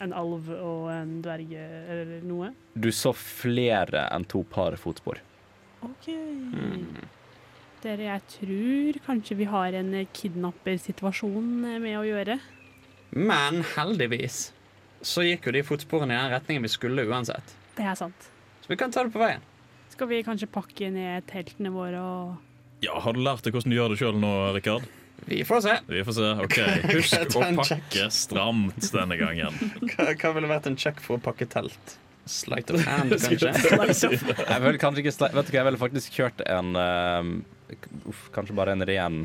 en 0.05 0.13
alv 0.13 0.51
og 0.53 0.89
en 0.93 1.15
dverg 1.25 1.55
eller 1.57 2.19
noe? 2.29 2.51
Du 2.77 2.91
så 2.93 3.13
flere 3.17 4.05
enn 4.13 4.25
to 4.29 4.43
par 4.45 4.77
fotspor. 4.77 5.17
OK. 5.83 6.09
Dere, 7.83 8.05
jeg 8.05 8.21
tror 8.37 8.99
kanskje 9.07 9.35
vi 9.41 9.47
har 9.49 9.75
en 9.75 9.89
kidnappersituasjon 10.15 11.49
eh, 11.67 11.79
med 11.83 11.97
å 11.99 12.05
gjøre. 12.07 12.37
Men 13.17 13.59
heldigvis 13.73 14.45
så 15.03 15.25
gikk 15.25 15.49
jo 15.49 15.55
de 15.57 15.65
fotsporene 15.67 16.15
i 16.15 16.21
den 16.21 16.31
retningen 16.31 16.63
vi 16.63 16.71
skulle 16.71 17.03
uansett. 17.09 17.57
Det 17.75 17.83
er 17.83 17.97
sant. 17.99 18.29
Så 18.63 18.71
vi 18.71 18.77
kan 18.79 18.93
ta 18.93 19.03
det 19.03 19.11
på 19.11 19.19
veien. 19.19 19.43
Skal 19.91 20.07
vi 20.09 20.21
kanskje 20.25 20.47
pakke 20.49 20.87
ned 20.93 21.25
teltene 21.29 21.73
våre 21.73 21.99
og 21.99 22.85
Ja, 22.85 22.95
Har 22.99 23.13
du 23.15 23.21
lært 23.23 23.43
deg 23.45 23.53
hvordan 23.55 23.73
du 23.73 23.75
gjør 23.77 23.93
det 23.93 23.99
sjøl 23.99 24.17
nå, 24.21 24.31
Rikard? 24.55 24.87
Vi 25.29 25.41
får 25.47 25.61
se. 25.65 25.73
Vi 25.87 26.03
får 26.07 26.15
se. 26.17 26.29
OK, 26.43 26.57
husk 26.93 27.35
å 27.39 27.43
pakke 27.59 28.07
stramt 28.13 28.87
denne 28.93 29.17
gangen. 29.19 29.55
Hva, 29.93 30.09
hva 30.13 30.31
ville 30.37 30.49
vært 30.51 30.67
en 30.71 30.77
check 30.79 30.99
for 31.03 31.17
å 31.19 31.23
pakke 31.23 31.47
telt? 31.49 31.97
Slight 32.29 32.69
of 32.71 32.79
hand, 32.87 33.11
kanskje? 33.23 33.51
Jeg 33.51 34.59
vil 34.63 34.77
kanskje 34.79 35.01
ikke 35.03 35.11
Vet 35.35 35.47
du 35.49 35.51
hva, 35.51 35.57
jeg 35.57 35.65
ville 35.67 35.79
faktisk 35.81 36.13
kjørt 36.15 36.39
en 36.47 36.69
uh, 36.79 38.05
uff, 38.07 38.21
Kanskje 38.31 38.55
bare 38.55 38.71
en 38.77 38.85
ren 38.87 39.17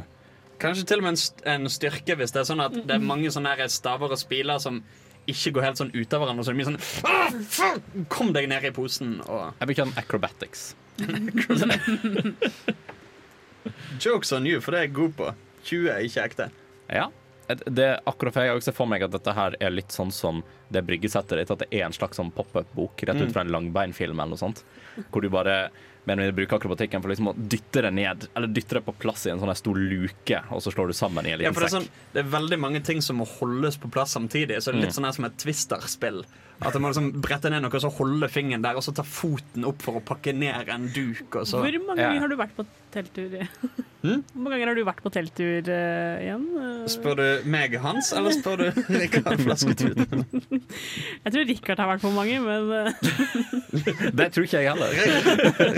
Kanskje 0.59 0.83
til 0.91 0.99
og 0.99 1.07
med 1.07 1.13
en, 1.15 1.21
st- 1.23 1.45
en 1.47 1.69
styrke 1.71 2.17
hvis 2.19 2.35
det 2.35 2.41
er 2.43 2.49
sånn 2.49 2.65
at 2.65 2.75
det 2.75 2.97
er 2.97 3.05
mange 3.07 3.31
sånne 3.31 3.53
staver 3.71 4.11
og 4.11 4.19
spiler 4.19 4.59
som 4.59 4.81
ikke 5.31 5.53
går 5.55 5.67
helt 5.69 5.79
sånn 5.79 5.91
ut 5.93 6.15
av 6.17 6.23
hverandre. 6.25 6.43
Så 6.43 6.51
det 6.51 6.57
er 6.57 6.59
mye 6.59 6.71
sånn 6.73 6.81
«Ah! 7.07 8.09
Kom 8.11 8.33
deg 8.35 8.49
ned 8.51 8.65
i 8.67 8.73
posen 8.75 9.19
og 9.29 9.53
Jeg 9.61 9.69
vil 9.71 9.77
kjøre 9.79 9.91
en 9.93 9.99
acrobatics. 10.01 10.63
Jokes 14.01 14.33
on 14.33 14.47
you, 14.49 14.59
for 14.65 14.73
det 14.75 14.81
er 14.81 14.87
jeg 14.89 14.95
god 14.97 15.15
på. 15.19 15.29
20 15.65 15.91
er 15.93 16.05
ikke 16.07 16.27
ekte. 16.31 16.51
Ja. 16.89 17.09
det 17.49 17.65
Det, 17.75 17.89
akkurat 18.05 18.35
for 18.35 18.45
Jeg 18.45 18.63
ser 18.63 18.77
for 18.77 18.91
meg 18.91 19.03
at 19.03 19.13
dette 19.15 19.33
her 19.33 19.57
er 19.61 19.73
litt 19.73 19.95
sånn 19.95 20.13
som 20.13 20.43
det 20.71 20.83
bryggesettet 20.87 21.39
ditt. 21.41 21.51
At 21.55 21.63
det 21.65 21.69
er 21.73 21.87
en 21.87 21.97
slags 21.97 22.17
sånn 22.21 22.33
pop-up-bok 22.35 23.05
rett 23.09 23.21
ut 23.23 23.33
fra 23.35 23.45
en 23.47 23.53
langbeinfilm 23.55 24.19
eller 24.19 24.35
noe 24.37 24.41
sånt. 24.41 24.65
Hvor 25.13 25.23
du 25.25 25.29
bare 25.33 25.69
mener 26.09 26.31
vi 26.31 26.39
bruker 26.41 26.57
akrobatikken 26.57 27.03
for 27.05 27.13
liksom 27.13 27.29
å 27.31 27.35
dytte 27.37 27.83
det 27.85 27.91
ned 27.93 28.23
Eller 28.35 28.49
dytte 28.49 28.79
det 28.79 28.81
på 28.87 28.95
plass 28.97 29.27
i 29.29 29.31
en 29.31 29.39
sånn 29.43 29.53
stor 29.59 29.77
luke, 29.77 30.39
og 30.51 30.63
så 30.65 30.73
slår 30.73 30.89
du 30.89 30.97
sammen 30.97 31.27
i 31.29 31.35
en 31.35 31.41
Ja, 31.43 31.51
liten 31.51 31.55
for 31.59 31.67
det, 31.67 31.69
er 31.69 31.83
sekk. 31.83 31.91
sånn, 31.91 32.13
det 32.15 32.23
er 32.25 32.31
veldig 32.33 32.59
mange 32.65 32.81
ting 32.87 33.03
som 33.05 33.21
må 33.21 33.27
holdes 33.29 33.77
på 33.77 33.91
plass 33.93 34.17
samtidig. 34.17 34.57
Så 34.65 34.73
det 34.73 34.79
er 34.81 34.87
litt 34.89 34.97
sånn 34.97 35.05
her 35.05 35.13
som 35.19 35.29
et 35.29 35.37
Twister-spill. 35.37 36.23
At 36.59 36.75
må 36.83 36.89
liksom 36.91 37.13
brette 37.23 37.51
ned 37.53 37.63
noe, 37.63 37.71
og 37.71 37.83
så 37.85 37.91
holde 38.01 38.27
fingeren 38.33 38.65
der, 38.65 38.75
og 38.75 38.83
så 38.83 38.91
ta 38.97 39.05
foten 39.07 39.63
opp 39.69 39.85
for 39.85 40.01
å 40.01 40.03
pakke 40.03 40.33
ned 40.35 40.67
en 40.75 40.89
duk. 40.91 41.29
Og 41.39 41.47
så. 41.47 41.61
Hvor 41.63 41.77
mange 41.87 42.01
Ja. 42.03 42.09
ganger 42.09 42.21
har 42.25 42.29
du 42.33 42.37
vært 42.41 42.57
på 42.57 42.67
telttur? 42.91 43.37
Hmm? 44.03 44.25
Hvor 44.33 44.43
mange 44.43 44.57
ganger 44.57 44.67
har 44.73 44.75
du 44.75 44.85
vært 44.89 45.03
på 45.05 45.13
telttur 45.13 45.69
uh, 45.71 46.19
igjen? 46.25 46.49
Eh, 46.59 46.89
Spør 46.91 47.17
du 47.21 47.49
meg, 47.51 47.77
Hans, 47.79 48.11
eller 48.13 48.31
spør 48.35 48.57
du 48.65 48.83
Rikard 48.91 49.39
Flasketut? 49.45 50.03
Jeg 51.25 51.35
tror 51.35 51.47
Richard 51.49 51.83
har 51.83 51.91
vært 51.93 52.05
på 52.05 52.13
mange, 52.15 52.39
men 52.45 52.71
eh, 52.77 54.13
Det 54.21 54.29
tror 54.35 54.47
ikke 54.47 54.63
jeg 54.63 54.71
heller. 54.71 54.95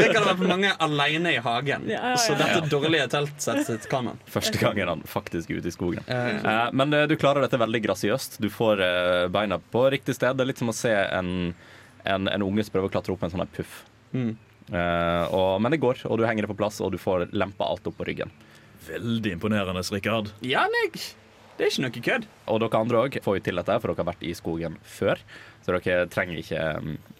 Rikard 0.00 0.20
har 0.20 0.28
vært 0.32 0.42
på 0.42 0.50
mange 0.50 0.72
aleine 0.86 1.34
i 1.36 1.40
hagen, 1.44 1.88
Ja, 1.90 1.96
ja, 1.98 2.12
ja. 2.14 2.20
så 2.20 2.36
dette 2.38 2.66
dårlige 2.72 3.08
teltsettet 3.12 3.70
sitt 3.70 3.88
kan 3.92 4.10
han. 4.12 4.20
Første 4.30 4.60
gangen 4.62 4.90
han 4.92 5.04
faktisk 5.08 5.50
er 5.50 5.62
ute 5.62 5.72
i 5.72 5.74
skogen. 5.74 6.04
Eh, 6.06 6.60
men 6.76 6.96
eh, 6.96 7.06
du 7.10 7.16
klarer 7.20 7.44
dette 7.46 7.60
veldig 7.60 7.82
grasiøst. 7.88 8.40
Du 8.42 8.50
får 8.52 8.84
beina 9.32 9.60
på 9.72 9.86
riktig 9.92 10.16
sted. 10.18 10.36
Det 10.38 10.44
er 10.46 10.52
litt 10.52 10.62
som 10.62 10.72
å 10.72 10.76
se 10.76 10.92
en, 10.92 11.32
en, 12.04 12.30
en 12.30 12.46
unge 12.46 12.64
som 12.66 12.76
prøver 12.76 12.90
å 12.90 12.94
klatre 12.98 13.16
opp 13.16 13.26
en 13.26 13.34
sånn 13.34 13.44
her 13.44 13.52
puff. 13.56 13.82
Mm. 14.12 14.32
Eh, 14.70 15.24
og, 15.34 15.58
men 15.62 15.74
det 15.74 15.80
går, 15.82 16.04
og 16.06 16.20
du 16.20 16.26
henger 16.28 16.46
det 16.46 16.52
på 16.52 16.58
plass, 16.60 16.78
og 16.84 16.92
du 16.94 16.98
får 17.00 17.28
lempa 17.34 17.66
alt 17.66 17.86
opp 17.90 17.98
på 17.98 18.06
ryggen. 18.06 18.30
Veldig 18.86 19.34
imponerende, 19.36 19.82
Rikard. 19.92 20.30
Ja, 20.46 20.66
det 21.60 21.66
er 21.66 21.72
ikke 21.74 21.82
noe 21.84 22.02
kødd. 22.06 22.26
Og 22.48 22.58
dere 22.62 22.78
andre 22.80 23.00
òg 23.04 23.16
får 23.20 23.36
jo 23.36 23.42
til 23.44 23.60
dette, 23.60 23.74
for 23.82 23.92
dere 23.92 24.00
har 24.00 24.08
vært 24.08 24.22
i 24.24 24.32
skogen 24.36 24.78
før. 24.80 25.20
Så 25.60 25.74
dere 25.76 26.06
trenger 26.08 26.40
ikke, 26.40 26.62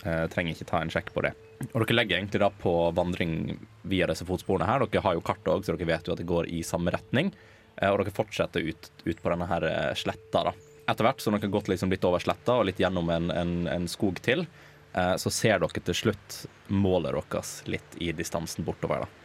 eh, 0.08 0.24
trenger 0.32 0.56
ikke 0.56 0.68
ta 0.70 0.80
en 0.80 0.92
sjekk 0.92 1.12
på 1.12 1.24
det. 1.26 1.34
Og 1.74 1.84
dere 1.84 1.96
legger 1.98 2.16
egentlig 2.16 2.40
da 2.40 2.48
på 2.48 2.72
vandring 2.96 3.58
via 3.84 4.08
disse 4.08 4.24
fotsporene 4.24 4.64
her. 4.64 4.86
Dere 4.86 5.04
har 5.04 5.18
jo 5.18 5.20
kart 5.20 5.44
òg, 5.44 5.66
så 5.66 5.76
dere 5.76 5.90
vet 5.92 6.08
jo 6.08 6.16
at 6.16 6.22
det 6.22 6.30
går 6.30 6.48
i 6.48 6.62
samme 6.64 6.90
retning. 6.90 7.34
Eh, 7.76 7.90
og 7.90 8.00
dere 8.00 8.16
fortsetter 8.16 8.64
ut, 8.64 8.90
ut 9.04 9.22
på 9.22 9.34
denne 9.34 9.48
her 9.50 9.68
eh, 9.68 9.92
sletta, 9.94 10.44
da. 10.48 10.56
Etter 10.88 11.06
hvert 11.06 11.20
som 11.20 11.36
dere 11.36 11.44
har 11.46 11.54
gått 11.54 11.68
liksom 11.68 11.92
litt 11.92 12.08
over 12.08 12.18
sletta 12.24 12.58
og 12.60 12.66
litt 12.70 12.80
gjennom 12.80 13.12
en, 13.12 13.30
en, 13.30 13.54
en 13.68 13.88
skog 13.88 14.22
til, 14.24 14.46
eh, 14.94 15.14
så 15.20 15.30
ser 15.30 15.60
dere 15.60 15.84
til 15.84 16.00
slutt 16.06 16.42
målet 16.72 17.12
deres 17.12 17.60
litt 17.68 18.00
i 18.00 18.10
distansen 18.16 18.64
bortover. 18.64 19.04
da. 19.04 19.16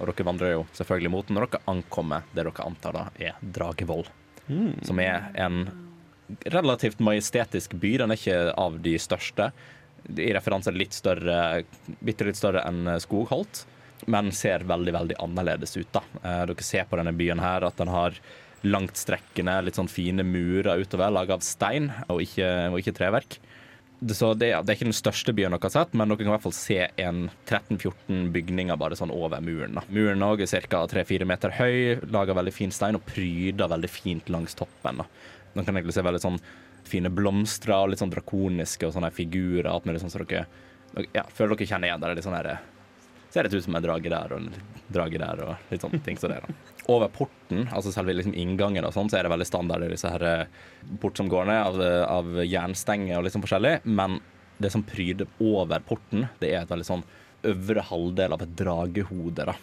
Og 0.00 0.10
dere 0.10 0.28
vandrer 0.28 0.56
jo 0.58 0.66
selvfølgelig 0.76 1.12
mot 1.14 1.26
den 1.28 1.38
når 1.38 1.48
dere 1.48 1.66
ankommer 1.72 2.26
det 2.34 2.44
dere 2.44 2.66
antar 2.66 2.98
da 2.98 3.08
er 3.16 3.38
Dragevoll. 3.40 4.06
Som 4.86 5.00
er 5.02 5.30
en 5.34 5.64
relativt 6.52 7.00
majestetisk 7.02 7.76
by. 7.80 7.96
Den 8.02 8.12
er 8.12 8.20
ikke 8.20 8.38
av 8.58 8.78
de 8.82 8.96
største. 8.98 9.50
I 10.06 10.32
referanse 10.36 10.74
litt 10.74 10.94
større, 10.94 11.64
bitte 12.04 12.26
litt 12.28 12.38
større 12.38 12.62
enn 12.68 12.96
Skogholt, 13.02 13.64
men 14.12 14.30
ser 14.34 14.66
veldig 14.68 14.94
veldig 14.94 15.20
annerledes 15.22 15.76
ut. 15.76 15.88
da. 15.92 16.02
Eh, 16.22 16.42
Dere 16.46 16.66
ser 16.66 16.86
på 16.86 16.98
denne 17.00 17.14
byen 17.16 17.42
her 17.42 17.66
at 17.66 17.78
den 17.80 17.90
har 17.90 18.14
langtstrekkende, 18.66 19.58
litt 19.64 19.78
sånn 19.78 19.90
fine 19.90 20.24
murer 20.26 20.80
utover, 20.80 21.10
laga 21.12 21.36
av 21.36 21.44
stein 21.44 21.90
og 22.08 22.22
ikke, 22.24 22.48
og 22.70 22.80
ikke 22.80 22.94
treverk. 22.96 23.38
Så 23.96 24.34
det, 24.36 24.50
det 24.52 24.72
er 24.72 24.76
ikke 24.76 24.90
den 24.90 24.96
største 24.96 25.32
byen 25.32 25.54
dere 25.54 25.62
har 25.64 25.72
sett, 25.72 25.94
men 25.96 26.10
dere 26.10 26.20
kan 26.20 26.28
i 26.28 26.32
hvert 26.34 26.44
fall 26.44 26.52
se 26.56 26.76
en 27.00 27.30
13-14 27.48 28.26
bygninger 28.34 28.76
bare 28.76 28.98
sånn 28.98 29.14
over 29.14 29.40
muren. 29.40 29.78
da. 29.78 29.86
Muren 29.88 30.24
også 30.26 30.58
er 30.58 30.68
ca. 30.68 30.82
3-4 30.90 31.24
meter 31.28 31.54
høy, 31.56 32.02
lager 32.12 32.36
veldig 32.36 32.52
fin 32.52 32.74
stein 32.74 32.98
og 32.98 33.06
pryder 33.08 33.72
veldig 33.72 33.90
fint 33.90 34.28
langs 34.28 34.54
toppen. 34.58 35.00
da. 35.00 35.08
Man 35.56 35.64
kan 35.64 35.78
egentlig 35.78 35.96
se 35.96 36.04
veldig 36.04 36.20
sånn 36.26 36.38
fine 36.86 37.10
blomster 37.10 37.72
og 37.74 37.90
litt 37.90 38.02
sånn 38.02 38.12
drakoniske 38.12 38.86
og 38.86 38.94
sånne 38.94 39.10
figurer. 39.16 39.70
Alt 39.72 39.88
mulig 39.88 40.04
sånn 40.04 40.12
så 40.12 40.20
dere 40.22 40.44
ja, 41.16 41.24
føler 41.32 41.56
dere 41.56 41.70
kjenner 41.72 41.88
igjen 41.88 42.04
det. 42.04 42.10
er 42.10 42.20
Litt 42.20 42.28
sånn 42.28 42.36
her, 42.36 42.52
ser 43.32 43.48
det 43.48 43.56
ut 43.56 43.64
som 43.64 43.80
en 43.80 43.84
drage 43.84 44.12
der 44.12 44.36
og 44.36 44.44
en 44.44 44.52
drage 44.92 45.20
der 45.24 45.42
og 45.48 45.72
litt 45.72 45.82
sånne 45.82 46.04
ting 46.04 46.20
som 46.20 46.32
det. 46.32 46.42
da. 46.44 46.75
Over 46.92 47.10
porten, 47.10 47.66
altså 47.74 47.90
selve 47.90 48.14
liksom 48.14 48.34
inngangen, 48.38 48.86
og 48.86 48.94
sånn, 48.94 49.10
så 49.10 49.18
er 49.18 49.26
det 49.26 49.32
veldig 49.32 49.48
standard 49.48 49.82
er 49.82 49.90
disse 49.90 50.10
her 50.10 50.22
eh, 50.22 50.66
port 51.02 51.18
som 51.18 51.30
går 51.30 51.48
ned 51.50 51.62
av, 51.62 51.80
av 52.06 52.42
jernstenger 52.46 53.18
og 53.18 53.26
litt 53.26 53.34
sånn 53.34 53.42
forskjellig. 53.42 53.78
Men 53.84 54.20
det 54.62 54.70
som 54.72 54.84
pryder 54.86 55.26
over 55.42 55.82
porten, 55.86 56.28
det 56.40 56.52
er 56.52 56.62
et 56.62 56.70
veldig 56.70 56.86
sånn 56.86 57.06
øvre 57.46 57.82
halvdel 57.90 58.36
av 58.36 58.44
et 58.44 58.54
dragehode. 58.58 59.48
da. 59.50 59.56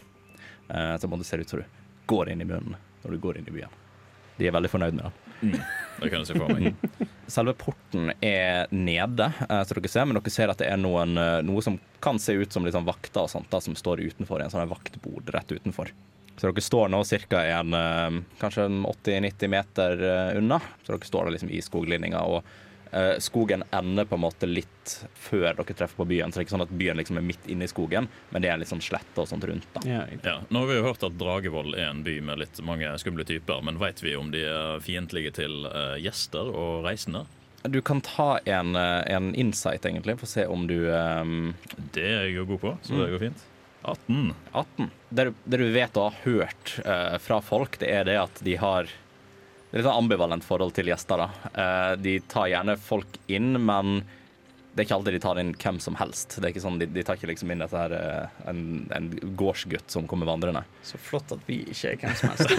Eh, 0.70 0.98
som 0.98 1.18
det 1.18 1.24
ser 1.24 1.38
ut 1.38 1.50
som 1.50 1.60
du 1.60 1.65
går 2.06 2.30
inn 2.30 2.42
i 2.42 2.48
munnen 2.48 2.75
når 3.03 3.12
du 3.12 3.18
går 3.20 3.38
inn 3.38 3.48
i 3.48 3.56
byen. 3.56 3.80
De 4.38 4.48
er 4.48 4.56
veldig 4.56 4.72
fornøyd 4.72 4.96
med 4.98 5.06
den. 5.06 5.58
Det 6.00 6.10
kan 6.10 6.24
jeg 6.24 6.30
se 6.32 6.38
for 6.39 6.56
meg. 6.56 6.74
Selve 7.36 7.53
porten 7.60 8.13
er 8.24 8.72
nede, 8.72 9.27
eh, 9.50 9.62
så 9.68 9.75
dere 9.75 9.92
ser, 9.92 10.08
men 10.08 10.18
dere 10.18 10.34
ser 10.34 10.53
at 10.53 10.62
det 10.62 10.70
er 10.72 10.80
noen, 10.80 11.18
eh, 11.20 11.42
noe 11.46 11.62
som 11.65 11.77
kan 12.03 12.20
se 12.22 12.36
ut 12.39 12.56
som 12.56 12.65
sånn 12.65 12.88
vakter 12.88 13.25
og 13.25 13.32
sånt, 13.32 13.50
da, 13.51 13.60
som 13.63 13.75
står 13.77 14.01
utenfor 14.08 14.42
i 14.42 14.48
en 14.48 14.53
sånn 14.53 14.72
vaktbod 14.72 15.30
rett 15.36 15.53
utenfor. 15.53 15.92
Så 16.38 16.50
dere 16.50 16.62
står 16.62 16.90
nå 16.90 17.04
ca. 17.30 17.46
en 17.46 17.74
eh, 17.74 18.22
kanskje 18.40 18.68
80-90 18.68 19.48
meter 19.48 20.04
eh, 20.04 20.38
unna. 20.38 20.60
Så 20.84 20.96
dere 20.96 21.06
står 21.06 21.32
liksom 21.32 21.52
i 21.54 21.62
skoglinninga, 21.62 22.22
og 22.25 22.42
eh, 22.92 23.20
skogen 23.20 23.63
ender 23.72 24.06
på 24.10 24.16
en 24.18 24.24
måte 24.25 24.50
litt 24.50 24.96
før 25.13 25.54
dere 25.54 25.75
treffer 25.78 26.02
på 26.02 26.08
byen. 26.10 26.32
Så 26.32 26.40
det 26.40 26.44
er 26.44 26.48
ikke 26.48 26.56
sånn 26.56 26.66
at 26.66 26.74
byen 26.82 27.00
liksom 27.00 27.22
er 27.22 27.28
midt 27.28 27.46
inne 27.52 27.68
i 27.68 27.72
skogen, 27.72 28.10
men 28.32 28.44
det 28.44 28.50
er 28.52 28.60
litt 28.62 28.72
sånn 28.72 28.84
slette 28.84 29.22
og 29.22 29.30
sånt 29.30 29.46
rundt. 29.50 29.70
da. 29.78 29.86
Ja, 29.88 30.02
Ja, 30.24 30.40
nå 30.50 30.63
har 30.63 30.72
vi 30.72 30.80
jo 30.80 30.88
hørt 30.90 31.06
at 31.06 31.20
Dragevoll 31.22 31.78
er 31.78 31.92
en 31.92 32.04
by 32.06 32.18
med 32.25 32.42
litt 32.42 32.60
mange 32.66 32.92
skumle 33.02 33.28
typer, 33.30 33.62
men 33.63 33.80
veit 33.82 34.04
vi 34.04 34.18
om 34.18 34.34
de 34.34 34.44
er 34.50 34.84
fiendtlige 34.84 35.38
til 35.40 35.70
eh, 35.70 35.96
gjester 36.04 36.50
og 36.50 36.84
reisende? 36.88 37.25
Du 37.63 37.80
kan 37.80 38.02
ta 38.04 38.42
en, 38.44 38.75
en 38.75 39.30
insight, 39.40 39.86
egentlig, 39.88 40.18
for 40.20 40.28
å 40.28 40.34
se 40.34 40.44
om 40.52 40.66
du 40.68 40.82
um... 40.92 41.54
Det 41.96 42.04
er 42.04 42.25
jeg 42.25 42.42
jo 42.42 42.48
god 42.50 42.60
på, 42.60 42.74
så 42.84 42.98
det 43.00 43.12
går 43.13 43.22
fint. 43.30 43.46
18. 43.84 44.34
18. 44.52 44.90
Det 45.10 45.25
du, 45.25 45.34
det 45.44 45.62
du 45.62 45.68
vet 45.75 45.98
og 46.00 46.10
har 46.10 46.20
hørt 46.24 46.75
uh, 46.88 47.18
fra 47.22 47.40
folk, 47.44 47.78
det 47.82 47.92
er 47.92 48.08
det 48.08 48.18
at 48.22 48.44
de 48.46 48.58
har 48.62 48.90
det 49.74 49.80
er 49.80 49.82
litt 49.82 49.88
sånn 49.88 50.04
ambivalent 50.04 50.44
forhold 50.46 50.75
til 50.78 50.92
gjester. 50.92 51.18
da. 51.24 51.54
Uh, 51.58 51.94
de 51.98 52.20
tar 52.30 52.52
gjerne 52.52 52.75
folk 52.78 53.16
inn, 53.25 53.56
men 53.58 54.04
det 54.74 54.84
er 54.84 54.86
ikke 54.86 54.96
alltid 55.00 55.16
de 55.16 55.22
tar 55.22 55.40
inn 55.42 55.50
hvem 55.58 55.80
som 55.82 55.96
helst. 55.98 56.36
Det 56.38 56.46
er 56.46 56.52
ikke 56.54 56.62
sånn, 56.62 56.78
De, 56.82 56.88
de 56.94 57.02
tar 57.06 57.18
ikke 57.18 57.30
liksom 57.30 57.52
inn 57.54 57.62
dette 57.62 57.78
her, 57.78 57.94
uh, 57.94 58.44
en, 58.50 58.62
en 58.94 59.08
gårdsgutt 59.38 59.90
som 59.94 60.06
kommer 60.10 60.30
vandrende. 60.30 60.62
Så 60.86 61.02
flott 61.02 61.34
at 61.34 61.42
vi 61.50 61.60
ikke 61.74 61.96
er 61.96 62.00
hvem 62.04 62.16
som 62.18 62.32
helst. 62.34 62.54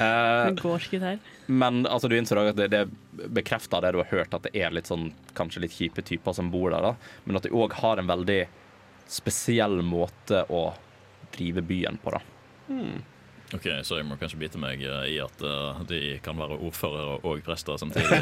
uh, 0.00 0.44
en 0.48 0.58
gårdsgutt 0.60 1.04
her. 1.04 1.20
men 1.48 1.82
altså, 1.84 2.08
du 2.08 2.16
innser 2.16 2.40
også 2.40 2.56
at 2.56 2.60
det, 2.60 2.70
det 2.72 3.28
bekrefter 3.36 3.84
det 3.84 3.92
du 3.96 4.00
har 4.00 4.10
hørt, 4.12 4.32
at 4.36 4.48
det 4.48 4.52
er 4.56 4.72
litt 4.72 4.88
sånn, 4.88 5.10
kanskje 5.36 5.64
litt 5.64 5.76
kjipe 5.76 6.04
typer 6.08 6.36
som 6.40 6.48
bor 6.52 6.72
der. 6.72 6.88
da. 6.88 7.20
Men 7.28 7.40
at 7.40 7.48
de 7.48 7.52
òg 7.52 7.76
har 7.80 8.00
en 8.00 8.08
veldig 8.08 8.42
spesiell 9.10 9.80
måte 9.86 10.44
å 10.48 10.70
drive 11.34 11.64
byen 11.66 11.98
på. 12.02 12.14
da. 12.14 12.20
Ok, 13.54 13.66
Så 13.82 13.98
jeg 13.98 14.06
må 14.06 14.14
kanskje 14.18 14.38
bite 14.38 14.60
meg 14.62 14.82
eh, 14.86 15.06
i 15.10 15.16
at 15.22 15.42
uh, 15.42 15.80
de 15.88 16.18
kan 16.22 16.38
være 16.38 16.58
ordførere 16.62 17.16
og 17.26 17.40
prester 17.46 17.80
samtidig. 17.82 18.20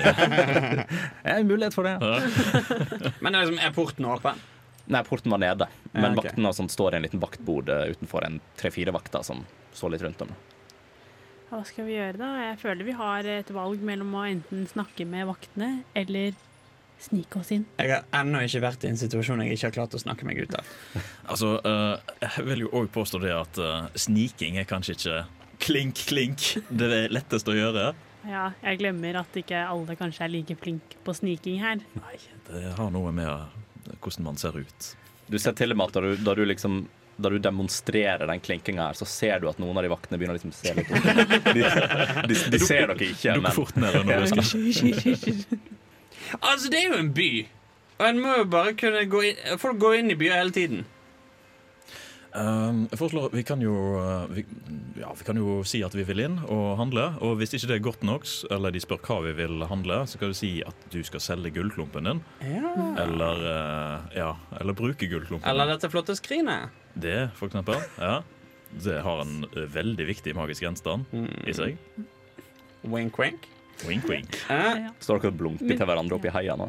Det 1.23 1.35
er 1.35 1.35
en 1.43 1.51
mulighet 1.51 1.77
for 1.77 1.85
det. 1.85 1.99
Ja. 2.01 3.11
Men 3.21 3.35
er, 3.37 3.45
liksom, 3.45 3.59
er 3.61 3.75
porten 3.77 4.09
åpen? 4.09 4.41
Nei, 4.89 5.03
porten 5.05 5.35
var 5.35 5.43
nede. 5.43 5.69
Men 5.93 6.15
Ja, 6.15 6.15
okay. 6.15 6.31
vaktene 6.31 6.49
og 6.49 6.71
står 6.73 6.95
i 6.95 7.01
en 7.01 7.05
liten 7.05 7.21
vaktbod 7.21 7.69
eh, 7.75 7.91
utenfor 7.93 8.25
en 8.25 8.41
tre-fire 8.57 8.95
vakter 8.97 9.27
som 9.27 9.45
står 9.77 9.95
litt 9.95 10.07
rundt 10.07 10.25
om. 10.25 10.33
Hva 11.49 11.61
skal 11.65 11.87
vi 11.89 11.97
gjøre 11.97 12.21
da? 12.21 12.33
Jeg 12.47 12.59
føler 12.61 12.89
vi 12.89 12.97
har 12.97 13.29
et 13.29 13.53
valg 13.57 13.85
mellom 13.85 14.17
å 14.17 14.25
enten 14.29 14.65
snakke 14.69 15.05
med 15.09 15.29
vaktene 15.29 15.71
eller 15.97 16.37
snike 17.03 17.39
oss 17.41 17.53
inn. 17.55 17.65
Jeg 17.79 17.93
har 17.93 18.05
ennå 18.21 18.43
ikke 18.47 18.63
vært 18.65 18.85
i 18.85 18.91
en 18.91 18.99
situasjon 19.01 19.43
jeg 19.45 19.57
ikke 19.57 19.69
har 19.69 19.77
klart 19.77 19.97
å 19.97 20.03
snakke 20.03 20.27
meg 20.29 20.43
ut 20.43 20.57
av. 20.59 20.73
Altså, 21.31 21.55
eh, 21.63 22.15
Jeg 22.27 22.47
vil 22.49 22.65
jo 22.67 22.73
òg 22.83 22.91
påstå 22.95 23.21
det 23.23 23.33
at 23.35 23.59
eh, 23.63 23.89
sniking 24.09 24.59
er 24.59 24.69
kanskje 24.69 24.97
ikke 24.97 25.23
klink, 25.63 26.03
klink 26.09 26.49
det 26.71 26.91
er 26.91 27.15
letteste 27.15 27.55
å 27.55 27.57
gjøre. 27.59 27.93
Ja, 28.29 28.51
jeg 28.65 28.81
glemmer 28.83 29.21
at 29.23 29.37
ikke 29.39 29.63
alle 29.71 29.97
kanskje 29.99 30.27
er 30.27 30.33
like 30.33 30.59
flinke 30.61 31.01
på 31.07 31.15
sniking 31.17 31.63
her. 31.63 31.83
Nei, 32.03 32.17
det 32.51 32.75
har 32.77 32.93
noe 32.95 33.15
med 33.15 33.31
eh, 33.31 33.97
hvordan 34.03 34.31
man 34.33 34.41
ser 34.41 34.59
ut. 34.59 34.95
Du 35.29 35.39
ser 35.39 35.55
til 35.57 35.73
og 35.75 35.79
med 35.79 35.91
at 35.91 35.99
da 35.99 36.05
du, 36.05 36.25
da 36.25 36.35
du 36.35 36.47
liksom 36.49 36.87
da 37.19 37.31
du 37.35 37.39
demonstrerer 37.43 38.29
den 38.31 38.41
klinkinga 38.41 38.85
her, 38.89 38.95
så 38.95 39.07
ser 39.09 39.41
du 39.43 39.49
at 39.51 39.59
noen 39.59 39.75
av 39.75 39.83
de 39.83 39.91
vaktene 39.91 40.21
begynner 40.21 40.37
å 40.37 40.39
liksom 40.39 40.53
se 40.55 40.71
litt 40.77 40.93
opp. 40.95 41.09
De, 41.49 41.65
de, 42.31 42.37
de 42.55 42.61
ser 42.63 42.87
dere 42.87 43.09
ikke, 43.09 43.33
Dukker 43.35 43.43
men 43.43 43.57
fort 43.57 43.81
ned 43.81 43.97
når 44.07 44.23
du 44.23 44.45
skal 44.45 45.59
Altså, 46.41 46.71
det 46.71 46.83
er 46.83 46.93
jo 46.93 47.01
en 47.01 47.15
by. 47.15 47.31
Og 47.99 48.07
en 48.09 48.23
må 48.23 48.37
jo 48.39 48.47
bare 48.51 48.77
kunne 48.79 49.03
gå 49.11 49.25
inn 49.33 49.59
Folk 49.59 49.81
går 49.83 50.01
inn 50.01 50.15
i 50.15 50.19
byer 50.19 50.39
hele 50.39 50.55
tiden. 50.55 50.87
Um, 52.39 52.85
jeg 52.93 52.99
foreslår, 53.01 53.31
vi 53.33 53.43
kan, 53.43 53.63
jo, 53.65 53.73
uh, 53.97 54.29
vi, 54.31 54.45
ja, 55.01 55.09
vi 55.17 55.25
kan 55.27 55.39
jo 55.41 55.63
si 55.67 55.81
at 55.83 55.95
vi 55.97 56.05
vil 56.07 56.21
inn 56.23 56.37
og 56.45 56.77
handle. 56.79 57.09
Og 57.25 57.39
hvis 57.41 57.57
ikke 57.57 57.71
det 57.71 57.79
er 57.79 57.85
godt 57.87 58.05
nok, 58.07 58.29
eller 58.55 58.75
de 58.75 58.83
spør 58.85 59.01
hva 59.07 59.19
vi 59.25 59.33
vil 59.41 59.65
handle, 59.71 60.03
så 60.07 60.21
kan 60.21 60.31
du 60.31 60.37
si 60.37 60.53
at 60.67 60.87
du 60.93 61.01
skal 61.07 61.25
selge 61.25 61.55
gullklumpen 61.57 62.11
din. 62.11 62.23
Eller, 62.45 63.43
uh, 63.43 64.09
ja, 64.15 64.33
eller 64.61 64.77
bruke 64.77 65.09
gullklumpen. 65.09 65.49
Eller 65.49 65.73
dette 65.73 65.91
flotte 65.91 66.19
skrinet. 66.19 66.75
Det, 66.95 67.31
for 67.39 67.51
eksempel. 67.51 67.81
Ja. 67.97 68.21
Det 68.85 69.01
har 69.03 69.25
en 69.25 69.49
uh, 69.57 69.65
veldig 69.75 70.11
viktig 70.13 70.37
magisk 70.37 70.69
gjenstand 70.69 71.09
i 71.49 71.57
seg. 71.57 71.81
Wink, 72.85 73.17
wink. 73.19 73.49
Wink, 73.87 74.09
wink. 74.11 74.35
Eh, 74.51 74.89
Står 75.01 75.21
dere 75.23 75.31
og 75.31 75.37
blunker 75.39 75.71
til 75.79 75.87
hverandre 75.87 76.17
oppi 76.19 76.33
heia 76.35 76.57
nå? 76.59 76.67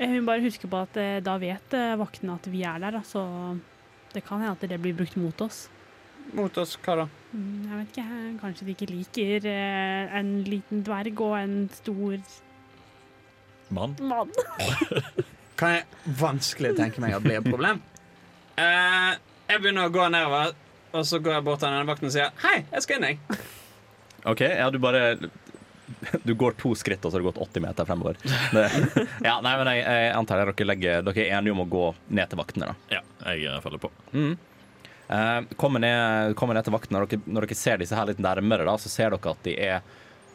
Jeg 0.00 0.08
vil 0.12 0.24
bare 0.26 0.40
huske 0.44 0.68
på 0.70 0.80
at 0.80 0.96
eh, 1.00 1.18
da 1.24 1.36
vet 1.40 1.76
eh, 1.76 1.92
vaktene 2.00 2.36
at 2.38 2.48
vi 2.52 2.62
er 2.64 2.80
der, 2.82 2.96
så 3.04 3.22
det 4.14 4.22
kan 4.24 4.40
hende 4.40 4.54
at 4.56 4.64
det 4.70 4.78
blir 4.80 4.96
brukt 4.96 5.16
mot 5.20 5.40
oss. 5.44 5.66
mot 6.36 6.56
oss, 6.58 6.74
hva 6.84 6.96
da? 7.02 7.06
Mm, 7.32 7.68
Jeg 7.68 7.78
vet 7.82 7.92
ikke, 7.92 8.20
Kanskje 8.40 8.66
de 8.66 8.74
ikke 8.74 8.88
liker 8.90 9.46
eh, 9.52 10.16
en 10.18 10.32
liten 10.48 10.82
dverg 10.86 11.20
og 11.26 11.36
en 11.42 11.56
stor 11.76 12.16
Mann. 13.76 13.96
mann. 14.00 14.30
Kan 15.58 15.72
jeg 15.74 15.84
vanskelig 16.20 16.74
tenke 16.78 17.00
meg 17.02 17.14
at 17.16 17.24
blir 17.24 17.38
et 17.40 17.46
problem. 17.48 17.80
Uh, 18.56 19.16
jeg 19.50 19.60
begynner 19.62 19.88
å 19.88 19.92
gå 19.92 20.04
nedover, 20.12 20.52
og 20.96 21.04
så 21.08 21.18
går 21.20 21.38
jeg 21.38 21.44
bort 21.48 21.60
til 21.64 21.68
denne 21.72 21.88
vakten 21.88 22.08
og 22.08 22.12
sier 22.14 22.30
Hei, 22.44 22.58
jeg 22.72 22.84
skal 22.84 23.00
inn, 23.00 23.08
jeg. 23.16 23.40
OK, 24.26 24.40
ja, 24.40 24.70
du 24.70 24.78
bare 24.82 25.16
Du 26.24 26.34
går 26.34 26.56
to 26.58 26.74
skritt, 26.74 27.04
og 27.04 27.12
så 27.12 27.16
har 27.16 27.22
du 27.22 27.28
gått 27.28 27.38
80 27.38 27.62
meter 27.62 27.86
fremover. 27.86 28.18
Det, 28.52 28.64
ja, 29.22 29.36
nei, 29.44 29.52
men 29.60 29.70
jeg, 29.70 29.84
jeg 29.86 30.12
antar 30.18 30.42
at 30.42 30.50
dere, 30.50 30.68
legger, 30.72 31.04
dere 31.06 31.24
er 31.24 31.36
enige 31.38 31.54
om 31.54 31.62
å 31.62 31.68
gå 31.70 31.86
ned 32.08 32.32
til 32.32 32.40
vaktene. 32.40 32.72
da 32.72 32.98
Ja, 32.98 33.02
jeg 33.30 33.46
eh, 33.46 33.60
følger 33.62 33.84
på. 33.86 33.92
Eh, 35.08 35.40
kommer, 35.56 35.82
ned, 35.82 36.34
kommer 36.38 36.58
ned 36.58 36.66
til 36.66 36.74
vaktene. 36.74 36.98
Når 36.98 37.12
dere, 37.12 37.34
når 37.36 37.46
dere 37.46 37.58
ser 37.58 37.78
disse 37.82 37.98
her 37.98 38.10
litt 38.10 38.22
nærmere, 38.22 38.66
da, 38.66 38.74
så 38.82 38.90
ser 38.90 39.14
dere 39.14 39.36
at 39.36 39.46
de 39.46 39.54
er 39.68 39.86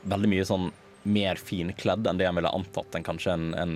veldig 0.08 0.32
mye 0.32 0.48
sånn 0.48 0.72
mer 1.04 1.40
finkledd 1.42 2.06
enn 2.06 2.20
det 2.20 2.28
jeg 2.28 2.38
ville 2.38 2.52
antatt 2.54 2.96
en, 2.96 3.06
kanskje 3.06 3.34
en, 3.34 3.48
en 3.58 3.76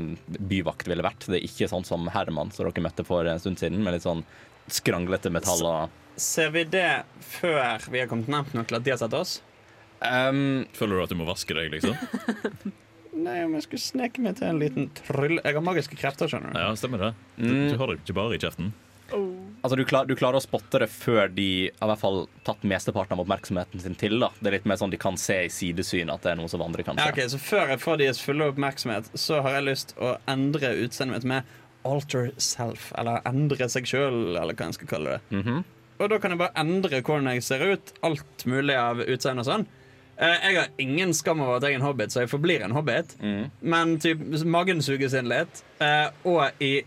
byvakt 0.49 0.87
ville 0.89 1.05
vært. 1.05 1.25
Det 1.27 1.39
er 1.39 1.47
ikke 1.47 1.69
sånn 1.71 1.87
som 1.87 2.07
Herman 2.13 2.53
som 2.53 2.69
dere 2.69 2.85
møtte 2.85 3.05
for 3.07 3.27
en 3.27 3.41
stund 3.41 3.59
siden, 3.61 3.81
med 3.85 3.97
litt 3.97 4.05
sånn 4.05 4.23
skranglete 4.71 5.31
metall 5.33 5.65
og 5.67 6.01
Ser 6.15 6.53
vi 6.53 6.61
det 6.63 7.03
før 7.19 7.89
vi 7.91 7.99
har 7.99 8.07
kommet 8.07 8.29
nærmt 8.31 8.53
nok 8.55 8.69
til 8.69 8.77
at 8.77 8.85
de 8.85 8.93
har 8.93 8.99
sett 9.01 9.15
oss? 9.17 9.41
Um, 10.01 10.65
Føler 10.73 10.95
du 10.99 11.03
at 11.03 11.09
du 11.13 11.15
må 11.19 11.25
vaske 11.29 11.53
deg, 11.57 11.71
liksom? 11.71 11.95
Nei, 13.25 13.37
om 13.45 13.53
jeg 13.55 13.63
skulle 13.63 13.79
sneke 13.85 14.19
meg 14.23 14.35
til 14.35 14.49
en 14.49 14.57
liten 14.59 14.89
tryll 14.97 15.37
Jeg 15.39 15.55
har 15.55 15.63
magiske 15.63 15.95
krefter, 15.99 16.27
skjønner 16.27 16.51
du. 16.51 16.59
Ja, 16.59 16.73
stemmer 16.75 16.99
det. 16.99 17.13
Du, 17.37 17.45
Mm. 17.47 17.69
du 17.71 17.77
har 17.79 17.87
det 17.87 18.01
ikke 18.03 18.15
bare 18.17 18.35
i 18.35 18.41
kjeften. 18.41 18.73
Altså, 19.15 19.75
du, 19.77 19.83
klar, 19.85 20.07
du 20.09 20.15
klarer 20.17 20.39
å 20.39 20.43
spotte 20.43 20.79
det 20.81 20.87
før 20.89 21.29
de 21.31 21.69
har 21.79 21.85
i 21.87 21.89
hvert 21.91 22.01
fall 22.01 22.23
tatt 22.43 22.63
mesteparten 22.67 23.13
av 23.15 23.21
oppmerksomheten 23.23 23.79
sin 23.79 23.95
til. 23.95 24.17
da 24.19 24.31
Det 24.41 24.49
er 24.49 24.55
litt 24.57 24.65
mer 24.65 24.79
sånn 24.81 24.91
de 24.91 24.97
kan 24.99 25.15
se 25.21 25.37
i 25.45 25.51
sidesyn 25.53 26.09
at 26.11 26.25
det 26.25 26.31
er 26.33 26.39
noe 26.41 26.49
som 26.51 26.63
andre 26.65 26.83
kan 26.83 26.97
se. 26.97 27.05
Ja, 27.05 27.13
ok, 27.13 27.21
Så 27.31 27.37
før 27.39 27.69
jeg 27.71 27.79
får 27.85 27.97
deres 28.01 28.19
fulle 28.19 28.49
oppmerksomhet, 28.51 29.11
så 29.15 29.41
har 29.45 29.59
jeg 29.59 29.67
lyst 29.69 29.95
å 30.01 30.17
endre 30.27 30.73
utseendet 30.83 31.21
mitt 31.21 31.29
med 31.31 31.43
alter 31.85 32.31
self. 32.41 32.91
Eller 32.97 33.21
endre 33.29 33.69
seg 33.69 33.85
sjøl, 33.85 34.35
eller 34.35 34.53
hva 34.57 34.67
jeg 34.71 34.79
skal 34.81 34.87
kalle 34.91 35.15
det. 35.15 35.21
Mhm. 35.37 35.63
Og 36.01 36.09
da 36.11 36.17
kan 36.19 36.31
jeg 36.33 36.39
bare 36.41 36.57
endre 36.59 37.01
hvordan 37.01 37.29
jeg 37.31 37.43
ser 37.45 37.61
ut. 37.71 37.93
Alt 38.03 38.43
mulig 38.49 38.75
av 38.75 38.99
utseende 39.05 39.45
og 39.45 39.47
sånn. 39.47 39.67
Eh, 40.17 40.45
Jeg 40.47 40.57
har 40.57 40.67
ingen 40.79 41.13
skam 41.13 41.41
over 41.43 41.57
at 41.57 41.63
jeg 41.67 41.75
er 41.75 41.81
en 41.81 41.87
hobbit, 41.87 42.11
så 42.13 42.23
jeg 42.23 42.31
forblir 42.31 42.63
en 42.63 42.71
hobbit. 42.75 43.15
Mm. 43.21 43.49
Men 43.61 43.95
typ, 43.99 44.21
magen 44.45 44.81
suges 44.85 45.13
inn 45.17 45.27
litt, 45.31 45.63
eh, 45.83 46.07
og 46.23 46.51
i 46.63 46.83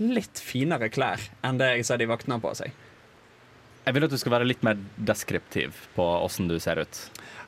litt 0.00 0.40
finere 0.40 0.88
klær 0.88 1.20
enn 1.44 1.58
det 1.60 1.74
jeg 1.76 1.84
ser 1.90 2.00
de 2.00 2.06
vaktene 2.08 2.38
på 2.40 2.54
seg. 2.56 2.72
Jeg 3.84 3.96
vil 3.96 4.04
at 4.06 4.12
du 4.12 4.16
skal 4.20 4.32
være 4.32 4.46
litt 4.48 4.62
mer 4.64 4.78
deskriptiv 4.96 5.76
på 5.96 6.04
åssen 6.24 6.48
du 6.48 6.58
ser 6.60 6.80
ut. 6.80 6.98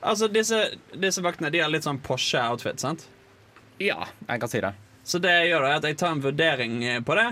Altså, 0.03 0.29
disse, 0.33 0.59
disse 0.99 1.23
vaktene 1.25 1.51
de 1.53 1.61
har 1.63 1.71
litt 1.73 1.85
sånn 1.87 2.01
Porsche 2.03 2.41
outfit, 2.51 2.81
sant? 2.83 3.07
Ja, 3.81 4.07
jeg 4.29 4.41
kan 4.43 4.51
si 4.53 4.61
det. 4.61 4.73
Så 5.05 5.19
det 5.23 5.31
jeg 5.33 5.53
gjør, 5.53 5.65
er 5.69 5.79
at 5.79 5.87
jeg 5.89 5.97
tar 6.01 6.13
en 6.15 6.23
vurdering 6.25 6.77
på 7.07 7.17
det, 7.19 7.29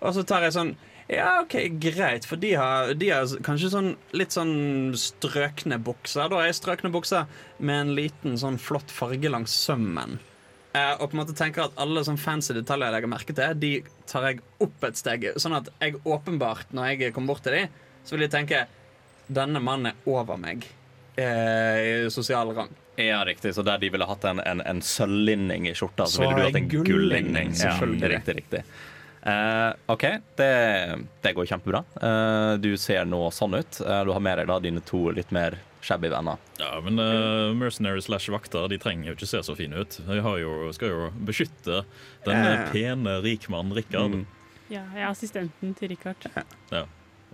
og 0.00 0.14
så 0.16 0.24
tar 0.26 0.42
jeg 0.46 0.56
sånn 0.56 0.74
ja, 1.10 1.40
OK, 1.42 1.56
greit, 1.82 2.24
for 2.24 2.40
de 2.40 2.54
har, 2.56 2.94
de 2.96 3.10
har 3.12 3.32
kanskje 3.44 3.72
sånn 3.74 3.90
litt 4.16 4.32
sånn 4.32 4.94
strøkne 4.96 5.76
bukser. 5.84 6.30
Da 6.32 6.44
er 6.44 6.54
strøkne 6.56 6.92
bukser 6.94 7.26
med 7.58 7.80
en 7.82 7.96
liten 7.98 8.38
sånn 8.40 8.56
flott 8.62 8.92
farge 8.92 9.28
langs 9.32 9.52
sømmen. 9.66 10.16
Eh, 10.74 10.94
og 10.96 11.10
på 11.10 11.14
en 11.14 11.20
måte 11.20 11.36
tenker 11.38 11.68
at 11.68 11.76
alle 11.78 12.02
sånn 12.06 12.18
fancy 12.18 12.56
detaljer 12.56 12.88
jeg 12.88 12.96
legger 12.96 13.12
merke 13.12 13.36
til, 13.36 13.58
de 13.62 13.72
tar 14.10 14.30
jeg 14.30 14.40
opp 14.64 14.86
et 14.88 14.98
steg. 14.98 15.28
Sånn 15.38 15.58
at 15.60 15.68
jeg 15.78 16.00
åpenbart, 16.02 16.72
når 16.74 16.94
jeg 16.94 17.12
kommer 17.14 17.34
bort 17.34 17.44
til 17.46 17.58
dem, 17.60 17.76
så 18.04 18.16
vil 18.16 18.24
de 18.24 18.30
tenke 18.32 18.64
denne 19.28 19.60
mannen 19.64 19.92
er 19.92 20.08
over 20.10 20.40
meg 20.40 20.66
eh, 21.20 21.78
i 21.84 21.92
sosial 22.12 22.50
rang. 22.56 22.72
Ja, 22.96 23.20
riktig. 23.26 23.54
Så 23.54 23.62
der 23.66 23.78
de 23.82 23.90
ville 23.90 24.06
hatt 24.06 24.24
en, 24.28 24.40
en, 24.40 24.60
en 24.64 24.82
sølvlinning 24.84 25.68
i 25.68 25.76
skjorta, 25.76 26.06
så, 26.06 26.20
Så 26.22 26.26
ville 26.26 26.42
du 26.42 26.48
hatt 26.48 26.58
en 26.60 26.68
gullinning. 26.70 27.54
Ja, 27.58 27.76
riktig, 27.82 28.36
riktig. 28.40 28.64
Eh, 29.24 29.72
OK, 29.86 30.02
det, 30.36 30.98
det 31.24 31.32
går 31.32 31.46
kjempebra. 31.48 31.80
Uh, 31.96 32.54
du 32.60 32.74
ser 32.76 33.06
nå 33.08 33.22
sånn 33.32 33.56
ut. 33.56 33.78
Uh, 33.80 34.02
du 34.04 34.12
har 34.12 34.20
med 34.20 34.36
deg 34.42 34.50
da 34.50 34.58
dine 34.60 34.82
to 34.84 35.06
litt 35.16 35.30
mer 35.32 35.56
shabby 35.84 36.10
venner. 36.12 36.36
Ja, 36.60 36.74
men 36.84 37.00
uh, 37.00 37.54
mercenary 37.56 38.02
slash 38.04 38.28
vakter 38.32 38.68
De 38.68 38.78
trenger 38.80 39.10
jo 39.10 39.14
ikke 39.16 39.28
se 39.28 39.40
så 39.46 39.56
fine 39.56 39.80
ut. 39.80 39.96
De 40.04 40.18
har 40.26 40.36
jo, 40.42 40.68
skal 40.76 40.92
jo 40.92 41.08
beskytte 41.24 41.82
den 42.26 42.36
Ja. 42.36 42.66
pene 42.72 43.16
rikmannen 43.24 43.72
Rikard. 43.76 44.18
Mm. 44.20 44.26
Ja, 44.68 44.84
jeg 44.92 45.02
er 45.04 45.08
assistenten 45.08 45.72
til 45.78 45.92
Richard. 45.92 46.28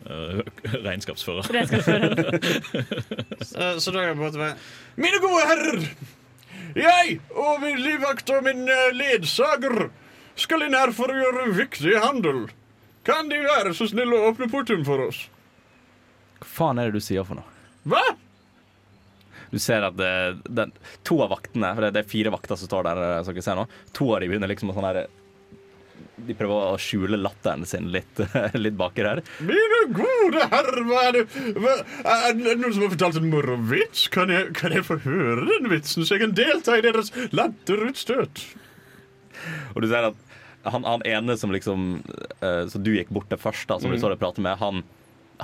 Uh, 0.07 0.41
regnskapsfører. 0.87 1.51
regnskapsfører. 1.59 2.39
Så, 3.51 3.67
så 3.83 3.93
da 3.93 4.03
er 4.05 4.15
det 4.15 4.21
måte 4.21 4.55
Mine 5.01 5.19
gode 5.23 5.43
herrer! 5.49 5.85
Jeg 6.77 7.17
og 7.35 7.59
min 7.65 7.81
livvakt 7.83 8.31
og 8.31 8.45
min 8.47 8.63
ledsager 8.95 9.89
skal 10.43 10.65
inn 10.67 10.77
her 10.77 10.95
for 10.97 11.13
å 11.13 11.21
gjøre 11.21 11.51
viktig 11.59 11.99
handel. 12.01 12.49
Kan 13.07 13.31
De 13.31 13.39
være 13.45 13.75
så 13.77 13.89
snille 13.91 14.17
å 14.17 14.33
åpne 14.33 14.51
porten 14.53 14.83
for 14.87 15.07
oss? 15.09 15.25
Hva 16.41 16.51
faen 16.57 16.81
er 16.81 16.91
det 16.91 17.01
du 17.01 17.05
sier 17.05 17.25
for 17.27 17.41
noe? 17.41 17.57
Hva? 17.89 18.03
Du 19.51 19.59
ser 19.59 19.83
at 19.83 19.97
det, 19.99 20.11
den, 20.47 20.73
to 21.07 21.19
av 21.25 21.33
vaktene, 21.35 21.73
for 21.75 21.87
det, 21.87 21.95
det 21.97 22.05
er 22.05 22.13
fire 22.13 22.33
vakter 22.35 22.59
som 22.59 22.71
står 22.71 22.87
der, 22.87 23.01
eh, 23.07 23.17
som 23.27 23.35
dere 23.35 23.47
ser 23.47 23.59
nå, 23.59 23.65
to 23.97 24.13
av 24.15 24.23
de 24.23 24.29
begynner 24.31 24.51
liksom 24.51 24.71
å 24.71 24.77
sånn 24.77 24.87
her 24.87 25.01
De 26.21 26.37
prøver 26.37 26.71
å 26.71 26.79
skjule 26.81 27.19
latteren 27.19 27.67
sin 27.67 27.91
litt, 27.91 28.23
litt 28.65 28.79
baki 28.79 29.05
der. 29.07 29.23
Mine 29.49 29.81
gode 29.97 30.47
herrer, 30.53 30.81
hva 30.87 31.03
er 31.09 31.19
det 31.19 31.25
hva, 31.59 31.77
Er 32.05 32.39
det 32.39 32.57
noen 32.61 32.77
som 32.77 32.87
har 32.87 32.95
fortalt 32.95 33.21
en 33.21 33.31
morovits? 33.33 34.07
Kan 34.13 34.33
jeg, 34.33 34.53
kan 34.61 34.77
jeg 34.77 34.87
få 34.87 35.01
høre 35.03 35.49
den 35.51 35.71
vitsen, 35.73 36.05
så 36.05 36.17
jeg 36.17 36.27
kan 36.29 36.37
delta 36.37 36.79
i 36.79 36.85
deres 36.87 37.11
latterutstøt? 37.35 38.45
Og 39.75 39.83
du 39.83 39.89
ser 39.91 40.13
at 40.13 40.30
han, 40.63 40.85
han 40.85 41.03
ene 41.09 41.37
som 41.41 41.53
liksom 41.53 42.03
uh, 42.43 42.67
Som 42.69 42.83
du 42.85 42.93
gikk 42.95 43.09
bort 43.15 43.31
til 43.31 43.41
først, 43.41 43.69
da, 43.71 43.79
som 43.81 43.93
du 43.93 43.99
står 43.99 44.17
og 44.17 44.21
prater 44.21 44.45
med, 44.45 44.59
han, 44.61 44.83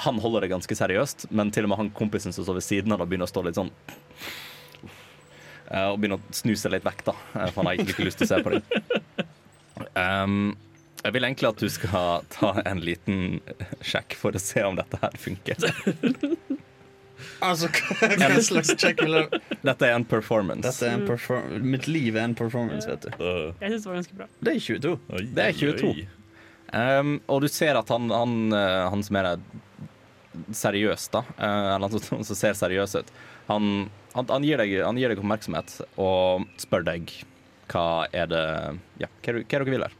han 0.04 0.20
holder 0.20 0.44
det 0.44 0.52
ganske 0.52 0.76
seriøst, 0.76 1.28
men 1.30 1.52
til 1.54 1.64
og 1.64 1.72
med 1.72 1.80
han 1.80 1.92
kompisen 1.96 2.34
som 2.36 2.44
står 2.44 2.58
ved 2.60 2.66
siden 2.66 2.92
av, 2.92 3.00
da 3.00 3.08
begynner 3.08 3.28
å 3.28 3.32
stå 3.32 3.44
litt 3.46 3.56
sånn 3.56 3.72
uh, 5.72 5.88
Og 5.92 5.98
begynner 6.02 6.20
å 6.20 6.36
snu 6.36 6.52
seg 6.58 6.76
litt 6.76 6.86
vekk, 6.86 7.06
da. 7.08 7.16
eh, 7.34 7.48
For 7.48 7.62
han 7.62 7.72
har 7.72 7.80
ikke 7.80 8.06
lyst 8.06 8.20
til 8.20 8.28
å 8.28 8.34
se 8.34 8.42
på 8.44 8.56
det. 8.56 8.62
Um, 9.92 10.54
jeg 11.04 11.12
vil 11.12 11.26
egentlig 11.26 11.48
at 11.50 11.60
du 11.60 11.68
skal 11.68 12.22
ta 12.32 12.54
en 12.64 12.78
liten 12.80 13.42
sjekk 13.84 14.16
for 14.16 14.32
å 14.36 14.40
se 14.40 14.62
om 14.64 14.78
dette 14.78 14.96
her 15.02 15.18
funker. 15.20 15.60
Altså, 17.44 17.68
hva 18.20 18.40
slags 18.44 18.74
check 18.78 19.00
vil 19.02 19.16
jeg 19.18 19.40
Dette 19.64 19.88
er 19.88 19.94
en 19.96 20.04
performance. 20.08 20.62
Dette 20.66 20.88
er 20.88 20.98
en 20.98 21.06
perfor 21.08 21.46
Mitt 21.62 21.86
liv 21.88 22.16
er 22.16 22.26
en 22.28 22.34
performance, 22.38 22.88
vet 22.90 23.06
du. 23.06 23.16
Uh, 23.20 23.52
Jeg 23.62 23.72
syns 23.74 23.86
det 23.86 23.90
var 23.90 23.98
ganske 24.00 24.18
bra. 24.20 24.28
Det 24.40 24.54
er 24.54 24.60
22. 24.66 24.94
oi, 25.16 25.22
Det 25.38 25.46
er 25.46 25.60
22. 25.60 26.08
Um, 26.76 27.12
og 27.30 27.44
du 27.44 27.48
ser 27.48 27.78
at 27.78 27.88
han, 27.94 28.10
han, 28.10 28.36
eh, 28.52 28.84
han 28.90 29.02
som 29.06 29.16
er 29.20 29.28
seriøs, 30.52 31.06
da, 31.14 31.22
eh, 31.38 31.68
eller 31.76 31.88
han 31.88 32.24
som, 32.26 32.34
ser 32.36 32.56
seriøs 32.58 32.96
ut, 32.98 33.12
han, 33.46 33.68
han, 34.16 34.28
han, 34.28 34.44
gir 34.44 34.58
deg, 34.60 34.74
han 34.84 34.98
gir 34.98 35.12
deg 35.12 35.22
oppmerksomhet 35.22 35.76
og 36.02 36.44
spør 36.60 36.84
deg 36.90 37.12
hva 37.70 37.84
er 38.14 38.28
det 38.30 38.42
Ja, 39.02 39.08
hva 39.08 39.30
er, 39.32 39.38
det- 39.40 39.46
hva 39.46 39.58
er 39.58 39.64
dere 39.64 39.70
vil 39.70 39.86
her? 39.86 39.94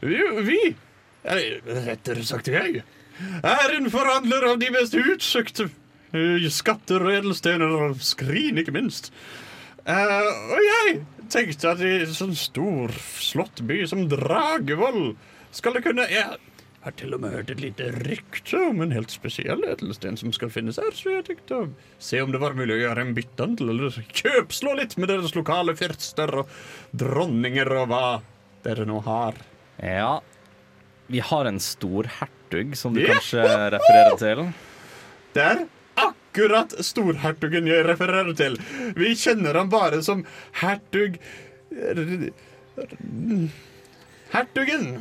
Vi, 0.00 0.18
Vi, 0.48 0.58
eller 1.24 1.84
rettere 1.88 2.24
sagt 2.24 2.48
jeg, 2.52 2.82
er 3.42 3.72
en 3.76 3.88
forhandler 3.90 4.44
av 4.52 4.58
de 4.62 4.68
mest 4.74 4.94
utsøkte 4.94 5.68
skatter 6.50 7.04
og 7.04 7.12
edelstener 7.18 7.74
og 7.88 8.00
skrin, 8.00 8.58
ikke 8.58 8.72
minst. 8.76 9.12
Uh, 9.88 10.52
og 10.52 10.60
jeg 10.64 10.98
tenkte 11.32 11.70
at 11.72 11.80
i 11.84 11.94
en 12.02 12.12
sånn 12.16 12.34
stor, 12.36 12.92
slottby 13.20 13.82
som 13.88 14.06
Dragevoll 14.10 15.14
skal 15.54 15.78
det 15.78 15.82
kunne 15.86 16.04
Jeg 16.12 16.36
har 16.84 16.94
til 16.96 17.14
og 17.16 17.22
med 17.22 17.32
hørt 17.32 17.50
et 17.50 17.60
lite 17.62 17.86
rykte 18.04 18.60
om 18.68 18.82
en 18.84 18.92
helt 18.92 19.10
spesiell 19.10 19.64
edelsten 19.64 20.16
som 20.20 20.32
skal 20.32 20.52
finnes 20.52 20.76
her, 20.80 20.92
så 20.94 21.16
jeg 21.16 21.24
tenkte 21.26 21.56
å 21.56 21.68
se 22.04 22.20
om 22.22 22.32
det 22.32 22.40
var 22.42 22.56
mulig 22.56 22.76
å 22.76 22.82
gjøre 22.82 23.04
en 23.06 23.14
byttehandel, 23.16 23.72
eller 23.72 23.96
kjøpslå 24.20 24.76
litt 24.78 24.96
med 25.00 25.08
deres 25.10 25.34
lokale 25.36 25.74
fyrster 25.76 26.34
og 26.42 26.52
dronninger 27.00 27.72
og 27.80 27.88
hva 27.90 28.04
dere 28.64 28.86
nå 28.88 29.00
har. 29.08 29.40
Ja, 29.80 30.18
vi 31.08 31.20
har 31.24 31.48
en 31.48 31.60
storhertug 31.64 32.76
som 32.76 32.94
du 32.94 33.00
Ja. 33.02 33.14
kanskje 33.16 33.42
refererer 33.74 34.18
til. 34.20 34.44
Det 35.34 35.42
er 35.48 35.66
akkurat 36.38 36.74
storhertugen 36.84 37.66
jeg 37.66 37.84
refererer 37.86 38.34
til. 38.38 38.58
Vi 38.96 39.14
kjenner 39.18 39.56
ham 39.58 39.70
bare 39.72 40.02
som 40.06 40.24
hertug 40.60 41.18
Hertugen. 44.28 45.00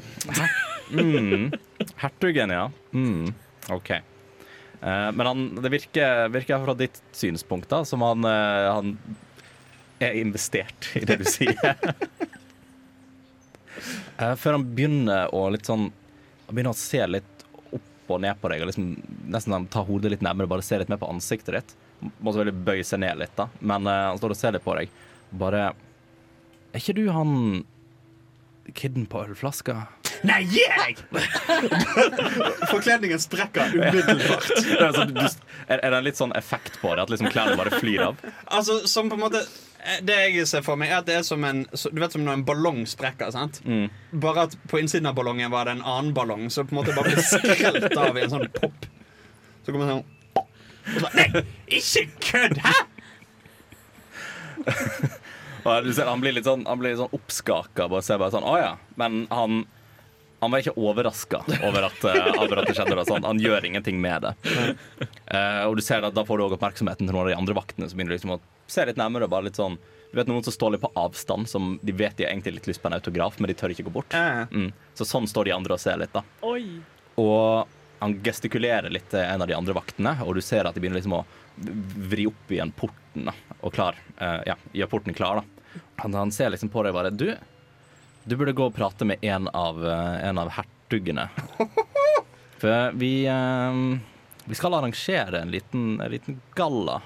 Mm. 0.89 1.51
Hertugen, 1.99 2.49
ja. 2.49 2.71
Mm. 2.93 3.33
OK. 3.69 3.91
Eh, 3.91 4.01
men 5.13 5.25
han, 5.27 5.43
det 5.61 5.71
virker, 5.71 6.27
virker 6.33 6.63
fra 6.63 6.75
ditt 6.79 7.01
synspunkt 7.15 7.69
da, 7.69 7.83
som 7.85 8.01
han, 8.01 8.23
eh, 8.25 8.67
han 8.71 8.95
er 9.99 10.17
investert 10.21 10.89
i 10.97 11.05
det 11.05 11.21
du 11.21 11.27
sier. 11.29 11.59
Eh, 14.17 14.31
Før 14.41 14.55
han 14.55 14.63
begynner 14.73 15.29
å 15.37 15.43
litt 15.53 15.67
sånn 15.69 15.91
begynner 16.47 16.73
å 16.73 16.79
se 16.79 17.03
litt 17.05 17.36
opp 18.07 18.15
og 18.15 18.23
ned 18.23 18.39
på 18.39 18.51
deg, 18.51 18.63
og 18.63 18.71
liksom 18.71 18.93
nesten 19.33 19.67
tar 19.73 19.87
hodet 19.87 20.13
litt 20.13 20.23
nærmere, 20.25 20.49
bare 20.49 20.65
se 20.65 20.79
litt 20.79 20.91
mer 20.91 21.01
på 21.01 21.09
ansiktet 21.11 21.57
ditt. 21.57 21.75
Må 22.23 22.31
selvfølgelig 22.31 22.65
bøye 22.67 22.85
seg 22.87 23.03
ned 23.03 23.19
litt, 23.19 23.35
da, 23.35 23.49
men 23.59 23.89
uh, 23.89 24.13
han 24.13 24.21
står 24.21 24.33
og 24.33 24.39
ser 24.39 24.55
litt 24.55 24.65
på 24.65 24.77
deg. 24.79 24.93
Bare 25.37 25.71
Er 26.71 26.79
ikke 26.79 26.95
du 26.95 27.07
han 27.11 27.33
kidden 28.75 29.07
på 29.07 29.23
ølflaska? 29.27 29.87
Nei, 30.27 30.41
gi 30.49 30.63
deg! 30.71 31.01
Forkledningen 32.71 33.19
sprekker 33.21 33.75
umiddelbart. 33.75 34.49
Er, 34.57 34.95
sånn, 34.95 35.13
er, 35.67 35.83
det 35.83 35.91
en 35.91 36.07
litt 36.07 36.19
sånn 36.19 36.33
effekt 36.37 36.79
på 36.81 36.95
det, 36.95 37.05
at 37.05 37.13
liksom 37.13 37.29
klærne 37.31 37.57
bare 37.59 37.77
flyr 37.77 38.07
av? 38.09 38.23
Altså, 38.45 38.79
som 38.89 39.11
på 39.11 39.19
en 39.19 39.25
måte 39.27 39.43
Det 40.03 40.15
jeg 40.33 40.47
ser 40.49 40.63
for 40.65 40.79
meg, 40.79 40.89
er 40.91 40.99
at 40.99 41.07
det 41.07 41.15
er 41.19 41.23
som 41.23 41.43
en 41.47 41.61
Du 41.69 42.01
vet 42.01 42.11
som 42.11 42.23
når 42.25 42.39
en 42.39 42.45
ballong 42.47 42.81
sprekker. 42.89 43.31
sant? 43.31 43.61
Bare 44.11 44.47
at 44.49 44.57
på 44.67 44.81
innsiden 44.81 45.07
av 45.07 45.15
ballongen 45.15 45.53
var 45.53 45.69
det 45.69 45.77
en 45.77 45.85
annen 45.85 46.13
ballong, 46.17 46.49
så 46.51 46.65
på 46.65 46.75
en 46.75 46.81
måte 46.81 46.95
bare 46.97 47.13
ble 47.13 47.23
skrelt 47.23 47.93
av 47.93 48.17
i 48.17 48.25
en 48.25 48.33
sånn 48.33 48.49
pop. 48.57 48.87
Så 49.63 49.71
kommer 49.71 49.85
det 49.85 49.97
sånn 49.97 50.05
og 50.87 51.01
så, 51.03 51.09
Nei, 51.17 51.43
ikke 51.79 52.05
kødd! 52.23 52.61
Hæ?! 52.63 52.75
Du 55.83 55.89
ser, 55.91 56.07
han 56.07 56.21
blir 56.23 56.31
litt 56.31 56.45
sånn, 56.47 56.61
han 56.63 56.79
blir 56.79 56.93
litt 56.93 57.01
sånn 57.01 57.11
oppskaka. 57.11 57.89
Bare 57.91 58.05
ser 58.05 58.21
bare 58.21 58.31
sånn, 58.31 58.45
å 58.47 58.53
ja. 58.55 58.69
Men 58.95 59.25
han, 59.27 59.65
han 60.39 60.53
var 60.53 60.63
ikke 60.63 60.77
overraska 60.79 61.41
over, 61.57 61.89
eh, 61.89 62.29
over 62.39 62.61
at 62.61 62.69
det 62.69 62.75
skjedde. 62.77 63.03
Sånn. 63.09 63.27
Han 63.27 63.41
gjør 63.43 63.67
ingenting 63.67 63.99
med 63.99 64.23
det. 64.23 64.31
Uh, 65.27 65.67
og 65.67 65.75
du 65.75 65.83
ser 65.83 66.07
at 66.07 66.15
Da 66.15 66.23
får 66.23 66.39
du 66.39 66.45
òg 66.45 66.55
oppmerksomheten 66.55 67.03
til 67.03 67.11
noen 67.11 67.25
av 67.25 67.31
de 67.33 67.35
andre 67.41 67.57
vaktene 67.57 67.89
som 67.91 67.99
begynner 67.99 68.15
liksom 68.15 68.37
å 68.37 68.39
se 68.67 68.85
litt 68.85 68.97
nærmere. 68.99 69.27
Bare 69.31 69.47
litt 69.49 69.55
sånn, 69.59 69.77
du 70.11 70.15
vet 70.19 70.27
Noen 70.27 70.43
som 70.45 70.53
står 70.55 70.71
litt 70.75 70.81
på 70.83 70.91
avstand, 70.95 71.47
som 71.49 71.79
de 71.83 71.91
vet 71.91 72.15
de 72.17 72.25
har 72.27 72.31
egentlig 72.33 72.53
litt 72.59 72.67
lyst 72.67 72.81
på 72.83 72.87
en 72.91 72.97
autograf, 72.99 73.39
men 73.39 73.47
de 73.51 73.55
tør 73.59 73.73
ikke 73.75 73.87
gå 73.89 73.93
bort. 73.97 74.13
Eh, 74.13 74.45
Mm. 74.51 74.71
Så 74.95 75.05
sånn 75.05 75.27
står 75.27 75.45
de 75.45 75.51
andre 75.57 75.73
og 75.73 75.79
ser 75.83 75.97
litt. 75.97 76.13
da 76.13 76.23
Oi. 76.43 76.81
Og 77.17 77.67
han 77.99 78.13
gestikulerer 78.21 78.89
litt 78.93 79.09
til 79.09 79.19
en 79.19 79.41
av 79.41 79.47
de 79.47 79.55
andre 79.57 79.73
vaktene, 79.73 80.15
og 80.25 80.35
du 80.35 80.41
ser 80.41 80.65
at 80.69 80.75
de 80.75 80.81
begynner 80.81 81.01
liksom 81.01 81.17
å 81.17 81.25
vri 81.57 82.27
opp 82.29 82.51
igjen 82.53 82.71
porten. 82.71 83.25
da 83.25 83.33
Og 83.63 83.73
klar, 83.73 83.95
Uh, 84.21 84.41
ja, 84.47 84.55
gjør 84.73 84.87
porten 84.89 85.13
klar. 85.13 85.35
da 85.41 85.81
han, 86.01 86.13
han 86.13 86.31
ser 86.31 86.49
liksom 86.49 86.69
på 86.69 86.81
deg 86.83 86.93
bare 86.93 87.11
Du, 87.11 87.35
du 88.25 88.35
burde 88.35 88.53
gå 88.53 88.65
og 88.65 88.73
prate 88.75 89.05
med 89.05 89.17
en 89.21 89.47
av, 89.53 89.77
eh, 89.85 90.27
en 90.29 90.37
av 90.37 90.49
hertugene. 90.49 91.29
For 92.57 92.91
vi 92.97 93.25
eh, 93.29 93.99
Vi 94.47 94.55
skal 94.55 94.73
arrangere 94.73 95.41
en 95.41 95.51
liten, 95.51 95.99
en 96.01 96.11
liten 96.11 96.41
galla 96.55 97.01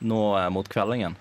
nå 0.00 0.20
eh, 0.38 0.48
mot 0.54 0.68
kveldingen. 0.70 1.16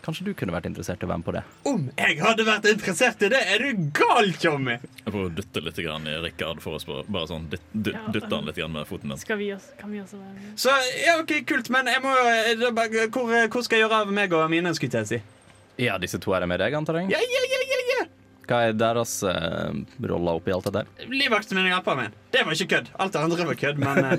Kanskje 0.00 0.24
du 0.24 0.30
kunne 0.32 0.54
vært 0.54 0.64
interessert 0.64 1.02
i 1.02 1.04
å 1.04 1.10
være 1.10 1.20
med 1.20 1.26
på 1.26 1.32
det? 1.36 1.40
om 1.68 1.82
jeg 1.98 2.14
hadde 2.22 2.44
vært 2.46 2.64
interessert 2.70 3.20
i 3.26 3.28
det! 3.28 3.40
Er 3.52 3.60
du 3.60 3.82
gal, 3.92 4.30
Tjommi? 4.40 4.78
Jeg 4.80 5.04
prøver 5.12 5.26
å 5.28 5.34
dytte 5.36 5.60
litt 5.66 5.80
grann 5.84 6.06
i 6.08 6.14
Rikard 6.24 6.62
for 6.64 6.78
å 6.78 6.80
spørre. 6.80 7.04
Bare 7.12 7.28
sånn 7.28 7.44
dyt, 7.52 7.66
dyt, 7.74 7.98
Ja. 7.98 8.06
dytte 8.14 8.30
han 8.32 8.48
litt 8.48 8.56
grann 8.56 8.72
med 8.72 8.88
foten 8.88 9.12
min. 9.12 9.20
Skal 9.20 9.36
vi 9.42 9.50
også, 9.52 9.76
kan 9.78 9.92
vi 9.92 10.00
også 10.00 10.16
være 10.16 10.32
med? 10.38 10.54
Så 10.56 10.72
ja, 11.04 11.18
ok, 11.20 11.34
kult, 11.50 11.68
men 11.74 11.86
jeg 11.92 12.00
må 12.02 12.14
eh, 12.16 12.54
da 12.62 12.70
bare- 12.72 13.10
hvor, 13.12 13.28
hvor 13.52 13.62
skal 13.68 13.76
jeg 13.78 13.84
gjøre 13.84 14.00
av 14.06 14.12
meg 14.22 14.32
og 14.32 14.48
mine, 14.50 14.72
skulle 14.74 15.02
jeg 15.04 15.10
si? 15.12 15.20
Ja, 15.84 15.98
disse 16.00 16.18
to 16.18 16.32
er 16.32 16.40
det 16.40 16.48
med 16.48 16.60
deg, 16.64 16.72
antar 16.80 16.96
jeg? 17.02 17.12
Ja, 17.12 17.20
ja, 17.20 17.44
ja, 17.52 17.60
ja, 17.60 17.82
ja. 17.92 18.06
Hva 18.50 18.62
er 18.66 18.72
deres 18.74 19.12
uh, 19.22 19.70
rolle 20.02 20.32
oppi 20.40 20.50
alt 20.50 20.64
det 20.66 20.72
der? 20.80 20.88
Livvakten 21.12 21.54
min 21.60 21.68
og 21.68 21.76
hjelperen 21.76 22.00
min. 22.06 22.16
Det 22.34 22.42
var 22.48 22.56
ikke 22.56 22.72
kødd. 22.72 22.88
Alt 23.04 23.12
det 23.14 23.20
andre 23.20 23.46
var 23.52 23.60
kødd, 23.60 23.78
men 23.78 24.08
eh, 24.08 24.18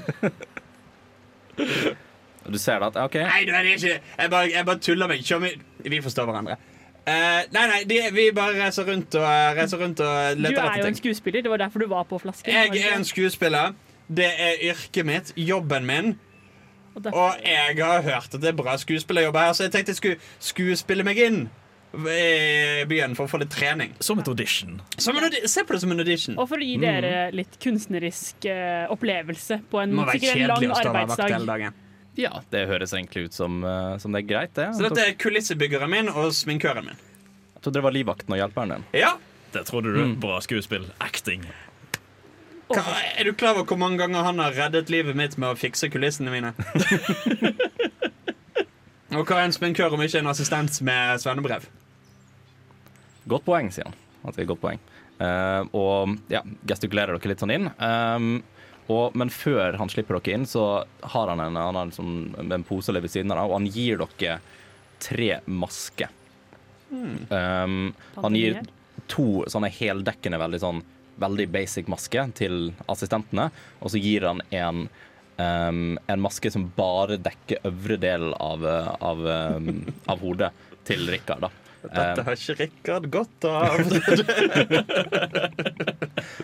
Du 2.50 2.58
ser 2.58 2.80
det 2.82 2.88
at 2.92 2.98
OK, 3.04 3.16
Nei, 3.22 3.44
du 3.46 3.52
er 3.54 3.64
det 3.64 3.76
ikke. 3.78 4.00
Jeg 4.18 4.30
bare, 4.34 4.50
jeg 4.52 4.66
bare 4.66 4.80
tuller 4.80 5.08
meg. 5.12 5.22
Tjommi, 5.26 5.52
vi 5.86 6.02
forstår 6.02 6.26
hverandre. 6.26 6.58
Uh, 7.02 7.42
nei, 7.54 7.68
nei, 7.68 7.84
de, 7.90 8.00
vi 8.14 8.28
bare 8.38 8.54
reiser 8.60 8.86
rundt 8.86 9.16
og, 9.18 9.24
eh, 9.26 9.54
reiser 9.58 9.80
rundt 9.82 10.02
og 10.06 10.38
Du 10.38 10.46
er 10.46 10.52
jo 10.54 10.60
etter 10.62 10.90
en 10.92 10.98
skuespiller. 11.00 11.42
Det 11.42 11.50
var 11.50 11.58
derfor 11.64 11.80
du 11.80 11.88
var 11.90 12.04
på 12.10 12.20
flasken. 12.22 12.54
Jeg 12.54 12.84
er 12.86 12.98
en 12.98 13.06
skuespiller. 13.06 13.74
Det 14.12 14.28
er 14.28 14.62
yrket 14.72 15.06
mitt. 15.08 15.34
Jobben 15.38 15.86
min. 15.86 16.20
Og 16.96 17.04
derfor- 17.04 17.18
Og 17.18 17.42
jeg 17.46 17.86
har 17.86 18.02
hørt 18.02 18.34
at 18.36 18.42
det 18.42 18.50
er 18.50 18.54
bra 18.54 18.76
skuespillerjobb 18.78 19.36
her, 19.36 19.54
så 19.54 19.64
jeg 19.64 19.72
tenkte 19.72 19.90
jeg 19.90 19.96
skulle 19.96 20.18
skuespille 20.40 21.04
meg 21.04 21.18
inn 21.18 21.50
i 21.94 22.86
byen 22.88 23.16
for 23.16 23.26
å 23.26 23.30
få 23.30 23.40
litt 23.40 23.50
trening. 23.52 23.94
Som 24.00 24.20
et 24.20 24.28
audition. 24.28 24.82
Som 24.98 25.18
en 25.18 25.24
audi 25.24 25.42
se 25.48 25.64
på 25.64 25.74
det 25.74 25.82
som 25.82 25.92
en 25.92 26.00
audition. 26.00 26.38
Og 26.40 26.48
for 26.48 26.58
å 26.58 26.66
gi 26.66 26.78
dere 26.78 27.32
litt 27.36 27.58
kunstnerisk 27.64 28.46
uh, 28.46 28.92
opplevelse 28.94 29.62
på 29.72 29.82
en 29.84 29.96
må 29.96 30.06
være 30.06 30.20
sikkert 30.20 30.42
en 30.42 30.48
lang 30.48 31.08
arbeidsdag. 31.08 31.74
Ja, 32.20 32.42
det 32.52 32.66
høres 32.68 32.94
egentlig 32.94 33.30
ut 33.30 33.34
som, 33.38 33.64
eh, 33.64 33.98
som 34.02 34.12
det 34.12 34.24
er 34.24 34.28
greit, 34.28 34.54
det. 34.58 34.70
Så 34.76 34.84
dette 34.88 35.04
er 35.08 35.18
kulissebyggeren 35.20 35.92
min 35.92 36.10
og 36.12 36.32
sminkøren 36.36 36.86
min. 36.90 37.00
Jeg 37.56 37.64
trodde 37.64 37.78
det 37.80 37.86
var 37.86 37.96
livvakten 37.96 38.34
og 38.36 38.42
hjelperen 38.42 38.76
din. 38.78 38.88
Ja, 38.98 39.18
Det 39.52 39.66
trodde 39.68 39.92
du. 39.92 40.16
Bra 40.16 40.38
skuespill. 40.40 40.86
Acting. 41.04 41.44
Hva, 42.72 42.84
Er 43.20 43.28
du 43.28 43.34
klar 43.36 43.58
over 43.58 43.66
hvor 43.68 43.78
mange 43.78 43.98
ganger 44.00 44.24
han 44.24 44.40
har 44.40 44.56
reddet 44.56 44.90
livet 44.90 45.16
mitt 45.16 45.36
med 45.38 45.52
å 45.52 45.58
fikse 45.60 45.90
kulissene 45.92 46.32
mine? 46.32 46.54
Og 49.12 49.28
hva 49.28 49.42
er 49.42 49.50
en 49.50 49.52
sminkør 49.52 49.98
om 49.98 50.02
ikke 50.06 50.22
en 50.22 50.32
assistent 50.32 50.78
med 50.88 51.20
svennebrev? 51.20 51.66
Godt 53.28 53.44
poeng, 53.44 53.68
sier 53.76 53.90
han. 53.90 53.98
det 54.32 54.46
er 54.46 54.48
godt 54.50 54.62
poeng. 54.64 54.80
Uh, 55.22 55.68
og 55.78 56.16
ja, 56.32 56.40
gestikulerer 56.66 57.18
dere 57.18 57.34
litt 57.34 57.44
sånn 57.44 57.54
inn. 57.54 57.68
Um, 57.78 58.40
og, 58.88 59.16
men 59.18 59.30
før 59.34 59.78
han 59.80 59.92
slipper 59.92 60.18
dere 60.20 60.40
inn, 60.40 60.48
så 60.50 60.84
har 61.14 61.32
han 61.32 61.40
en, 61.44 61.60
han 61.60 61.78
har 61.78 61.86
en, 61.88 61.94
sånn, 61.96 62.16
en 62.42 62.66
pose 62.68 62.96
ved 62.96 63.12
siden 63.12 63.34
av, 63.36 63.50
og 63.50 63.60
han 63.60 63.70
gir 63.72 64.02
dere 64.02 64.40
tre 65.02 65.30
masker. 65.46 66.10
Um, 66.92 67.94
han 68.18 68.36
gir 68.36 68.60
to 69.12 69.46
sånne 69.50 69.70
heldekkende, 69.72 70.40
veldig 70.42 70.60
sånn 70.62 70.82
veldig 71.22 71.48
basic 71.54 71.90
maske 71.92 72.24
til 72.40 72.72
assistentene, 72.90 73.50
og 73.80 73.94
så 73.94 74.02
gir 74.02 74.26
han 74.28 74.42
en 74.50 74.86
um, 75.38 76.00
en 76.08 76.22
maske 76.22 76.52
som 76.52 76.68
bare 76.76 77.20
dekker 77.22 77.66
øvre 77.68 77.98
del 78.02 78.32
av, 78.34 78.66
av, 79.00 79.26
um, 79.58 79.82
av 80.10 80.22
hodet 80.24 80.52
til 80.88 81.08
Rikard. 81.10 81.48
da. 81.48 81.61
Dette 81.82 82.24
har 82.28 82.38
ikke 82.38 82.56
Rikard 82.60 83.08
godt 83.12 83.46
av. 83.50 83.80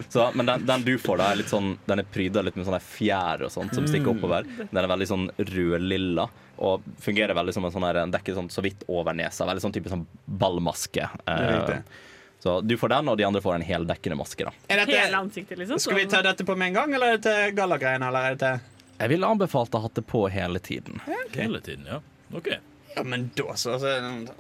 Så, 0.10 0.32
men 0.34 0.46
den, 0.46 0.66
den 0.66 0.84
du 0.84 0.98
får, 0.98 1.20
da 1.20 1.30
er 1.32 1.40
litt 1.42 1.52
sånn 1.52 1.74
Den 1.86 2.02
er 2.02 2.08
pryda 2.10 2.42
litt 2.46 2.56
med 2.58 2.66
sånne 2.68 2.80
fjær 2.82 3.44
og 3.46 3.52
sånt 3.54 3.76
som 3.76 3.88
stikker 3.88 4.14
oppover. 4.16 4.48
Den 4.58 4.80
er 4.82 4.90
veldig 4.90 5.08
sånn 5.10 5.26
rødlilla 5.38 6.28
og 6.58 6.86
fungerer 7.04 7.38
veldig 7.38 7.54
som 7.54 7.68
en 7.68 7.74
sånn 7.74 7.86
her 7.86 8.00
Den 8.00 8.14
dekker 8.16 8.38
sånn 8.38 8.50
så 8.54 8.64
vidt 8.66 8.86
over 8.90 9.14
nesa. 9.18 9.46
Veldig 9.50 9.66
sånn 9.68 9.76
type 9.76 9.92
sånn 9.94 10.08
ballmaske. 10.26 11.10
Eh, 11.30 11.82
så 12.40 12.62
du 12.62 12.78
får 12.78 12.90
den, 12.96 13.10
og 13.12 13.18
de 13.18 13.26
andre 13.28 13.42
får 13.42 13.58
en 13.58 13.66
heldekkende 13.66 14.18
maske. 14.18 14.46
da 14.46 14.54
Er 14.74 14.86
Hele 14.86 15.18
ansiktet, 15.18 15.58
liksom. 15.58 15.80
skal 15.82 15.96
vi 15.98 16.06
ta 16.10 16.22
dette 16.26 16.46
på 16.46 16.56
med 16.56 16.68
en 16.72 16.80
gang, 16.80 16.94
eller 16.94 17.14
er 17.14 17.18
det 17.18 17.26
til 17.30 17.56
gallagreiene? 17.58 18.08
Eller 18.08 18.36
det 18.36 18.40
til 18.46 18.60
Jeg 19.00 19.14
ville 19.14 19.28
anbefalt 19.28 19.76
å 19.78 19.82
ha 19.84 19.90
det 19.94 20.06
på 20.08 20.24
hele 20.34 20.60
tiden. 20.60 21.02
Hele 21.34 21.62
tiden, 21.62 21.86
ja. 21.90 22.02
Ok. 22.34 22.54
Ja, 22.98 23.04
men 23.04 23.30
da 23.38 23.56
så, 23.56 23.76
så 23.80 23.92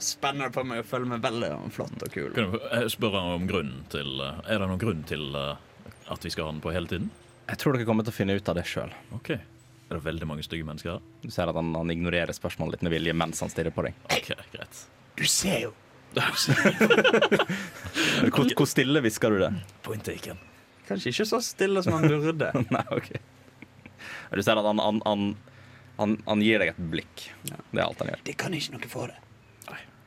spenner 0.01 0.49
det 0.49 0.55
på 0.55 0.63
meg 0.65 0.81
å 0.81 0.87
følge 0.87 1.11
meg 1.11 1.21
veldig 1.21 1.49
flott 1.75 2.01
og 2.01 2.09
kul. 2.09 2.31
Kan 2.33 2.55
du 2.55 2.57
eh, 2.73 2.87
spørre 2.89 3.21
om 3.35 3.45
grunnen 3.49 3.83
til 3.93 4.17
eh, 4.23 4.39
Er 4.49 4.57
det 4.57 4.69
noen 4.71 4.81
grunn 4.81 5.03
til 5.05 5.29
eh, 5.37 5.59
at 6.09 6.25
vi 6.25 6.31
skal 6.33 6.47
ha 6.47 6.55
den 6.55 6.63
på 6.63 6.73
hele 6.73 6.89
tiden? 6.89 7.11
Jeg 7.47 7.61
tror 7.61 7.77
dere 7.77 7.85
kommer 7.85 8.07
til 8.07 8.15
å 8.15 8.17
finne 8.17 8.33
ut 8.33 8.49
av 8.49 8.57
det 8.57 8.65
sjøl. 8.65 8.91
Ok. 9.13 9.29
Er 9.37 9.93
det 9.93 10.01
veldig 10.03 10.27
mange 10.27 10.43
stygge 10.43 10.65
mennesker 10.67 10.95
her? 10.95 11.05
Du 11.21 11.29
ser 11.31 11.51
at 11.51 11.59
han, 11.59 11.69
han 11.77 11.93
ignorerer 11.93 12.33
spørsmålet 12.35 12.75
litt 12.75 12.87
med 12.87 12.97
vilje 12.97 13.13
mens 13.15 13.43
han 13.45 13.53
stirrer 13.53 13.75
på 13.75 13.85
deg. 13.85 13.93
Ok, 14.09 14.33
greit. 14.55 14.81
Du 15.17 15.25
ser 15.29 15.67
jo 15.67 15.75
Hvor, 18.33 18.47
hvor 18.57 18.65
stille 18.65 19.01
hvisker 19.05 19.29
du 19.35 19.41
det? 19.43 19.51
Point 19.85 20.01
taken. 20.07 20.39
Kanskje 20.87 21.11
ikke 21.11 21.27
så 21.29 21.39
stille 21.45 21.83
som 21.85 21.93
han 21.99 22.07
burde. 22.09 22.49
Nei, 22.73 22.85
ok. 22.95 23.11
Du 24.33 24.41
ser 24.41 24.57
at 24.57 24.65
han, 24.65 24.81
han, 24.81 25.01
han, 25.05 25.27
han, 25.97 26.17
han 26.25 26.43
gir 26.45 26.61
deg 26.61 26.73
et 26.73 26.83
blikk. 26.91 27.27
Det 27.47 27.79
er 27.79 27.85
alt 27.85 28.03
han 28.03 28.11
gjør. 28.13 28.23
Det 28.27 28.35
kan 28.39 28.53
ikke 28.57 28.75
noe 28.75 28.91
for 28.91 29.13
det. 29.13 29.23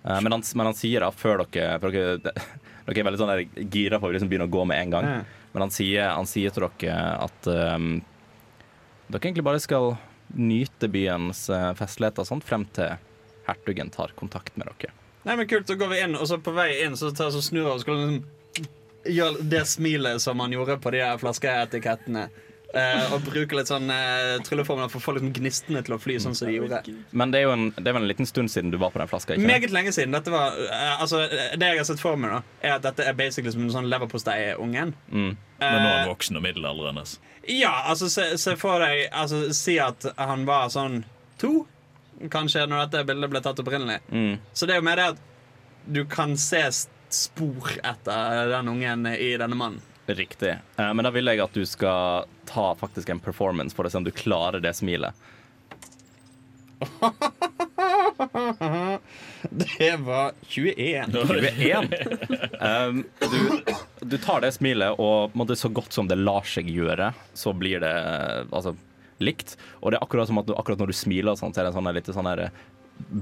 Uh, 0.01 0.17
Men 0.25 0.33
han, 0.33 0.45
men 0.57 0.71
han 0.71 0.77
sier 0.79 1.05
da, 1.05 1.11
før 1.13 1.43
dere 1.45 1.75
For 1.83 1.93
dere, 1.93 2.33
dere 2.87 3.03
er 3.03 3.07
veldig 3.11 3.19
sånn 3.21 3.33
der 3.35 3.67
gira 3.69 3.99
på 4.01 4.09
å 4.09 4.15
liksom 4.15 4.31
begynne 4.31 4.47
å 4.49 4.53
gå 4.53 4.65
med 4.71 4.81
en 4.81 4.95
gang. 4.95 5.09
Ja. 5.11 5.41
Men 5.53 5.67
han 5.67 5.75
sier, 5.75 6.07
han 6.15 6.29
sier 6.31 6.55
til 6.55 6.65
dere 6.79 7.03
at 7.27 7.51
um, 7.51 7.99
dere 9.11 9.21
egentlig 9.27 9.45
bare 9.45 9.61
skal 9.61 9.93
nyte 10.39 10.87
byens 10.89 11.49
eh, 11.51 11.73
festligheter 11.75 12.23
og 12.23 12.29
sånt 12.29 12.45
frem 12.47 12.63
til 12.77 12.93
hertugen 13.49 13.91
tar 13.91 14.13
kontakt 14.19 14.55
med 14.55 14.69
dere. 14.71 14.93
Nei, 15.27 15.35
men 15.37 15.49
kult, 15.51 15.67
Så 15.69 15.75
går 15.75 15.91
vi 15.91 15.99
inn, 16.05 16.15
og 16.17 16.29
så 16.31 16.39
på 16.41 16.55
vei 16.55 16.69
inn 16.85 16.95
så, 16.97 17.11
tar, 17.11 17.33
så 17.35 17.43
snur 17.43 17.67
han 17.67 17.81
og 17.81 17.83
skal 17.83 17.99
liksom 17.99 18.71
gjøre 19.11 19.49
det 19.51 19.65
smilet 19.69 20.23
som 20.23 20.41
han 20.41 20.55
gjorde 20.55 20.79
på 20.81 20.93
de 20.95 21.03
her 21.03 21.19
flaskeetikettene. 21.21 22.29
Eh, 22.71 23.13
og 23.15 23.25
bruke 23.27 23.57
litt 23.59 23.67
sånn 23.67 23.91
uh, 23.91 24.37
trylleformler 24.47 24.91
for 24.93 25.01
å 25.01 25.03
få 25.03 25.15
liksom 25.17 25.33
gnistene 25.35 25.81
til 25.83 25.97
å 25.97 25.99
fly 25.99 26.21
sånn 26.23 26.37
som 26.39 26.47
de 26.47 26.55
gjorde. 26.55 26.79
Men 27.11 27.33
det 27.35 27.41
er 27.41 27.49
jo 27.49 27.55
en, 27.57 27.65
det 27.75 27.83
er 27.83 27.97
vel 27.97 28.05
en 28.05 28.11
liten 28.11 28.29
stund 28.31 28.53
siden 28.53 28.71
du 28.71 28.79
var 28.79 28.93
på 28.95 29.01
den 29.03 29.11
flaska? 29.11 29.35
ikke? 29.35 29.49
Meget 29.49 29.75
lenge 29.75 29.95
siden. 29.97 30.15
Dette 30.15 30.31
var, 30.31 30.55
uh, 30.55 31.01
altså, 31.03 31.25
det 31.31 31.73
jeg 31.73 31.81
har 31.81 31.89
sett 31.89 32.03
for 32.03 32.21
meg, 32.21 32.37
da 32.37 32.69
er 32.69 32.77
at 32.77 32.87
dette 32.87 33.09
er 33.11 33.19
basically 33.19 33.51
som 33.55 33.65
en 33.67 33.75
sånn 33.75 33.91
leverpostei-ungen. 33.91 34.95
Mm. 35.11 35.33
Men 35.35 35.77
nå 35.83 35.89
er 35.89 35.99
han 35.99 36.13
voksen 36.13 36.39
og 36.39 36.47
middelaldrende. 36.47 37.05
ja, 37.51 37.73
altså 37.91 38.09
se, 38.13 38.31
se 38.39 38.55
for 38.61 38.81
deg 38.81 39.09
altså, 39.11 39.43
Si 39.57 39.75
at 39.83 40.07
han 40.17 40.47
var 40.49 40.71
sånn 40.73 41.03
to, 41.43 41.65
kanskje, 42.31 42.69
når 42.71 42.87
dette 42.87 43.05
bildet 43.11 43.35
ble 43.35 43.43
tatt 43.43 43.61
opprinnelig. 43.65 43.99
Mm. 44.15 44.39
Så 44.55 44.69
det 44.69 44.77
er 44.77 44.83
jo 44.83 44.87
mer 44.87 45.01
det 45.01 45.11
at 45.17 45.27
du 45.91 46.05
kan 46.07 46.37
se 46.39 46.63
spor 47.11 47.73
etter 47.83 48.51
den 48.55 48.71
ungen 48.71 49.09
i 49.11 49.33
denne 49.41 49.59
mannen. 49.59 49.83
Riktig. 50.17 50.55
Eh, 50.77 50.93
men 50.95 51.07
da 51.07 51.11
vil 51.15 51.31
jeg 51.31 51.43
at 51.45 51.55
du 51.55 51.65
skal 51.69 52.27
ta 52.49 52.71
faktisk 52.79 53.13
en 53.13 53.21
performance 53.23 53.77
for 53.77 53.87
å 53.87 53.93
se 53.93 54.01
om 54.01 54.07
du 54.07 54.15
klarer 54.15 54.63
det 54.63 54.75
smilet. 54.79 55.15
Det 59.51 59.97
var 59.97 60.33
21. 60.49 61.13
21. 61.13 61.95
Um, 62.61 63.05
du, 63.21 63.63
du 64.01 64.19
tar 64.19 64.41
det 64.45 64.53
smilet, 64.53 64.99
og 65.01 65.35
måtte, 65.37 65.57
så 65.57 65.71
godt 65.73 65.93
som 65.97 66.09
det 66.11 66.19
lar 66.21 66.45
seg 66.49 66.69
gjøre, 66.71 67.13
så 67.37 67.53
blir 67.57 67.81
det 67.83 67.91
eh, 67.91 68.45
altså, 68.53 68.75
likt. 69.25 69.57
Og 69.81 69.93
det 69.93 70.01
er 70.01 70.05
akkurat 70.05 70.29
som 70.31 70.41
at 70.43 70.49
du, 70.49 70.55
akkurat 70.59 70.81
når 70.83 70.93
du 70.93 70.97
smiler, 70.97 71.39
sånn, 71.41 71.55
så 71.55 71.63
er 71.63 71.69
det 71.69 71.73
en 71.73 71.79
sånn, 71.81 71.93
litt 71.97 72.13
sånn 72.13 72.31
der, 72.31 72.45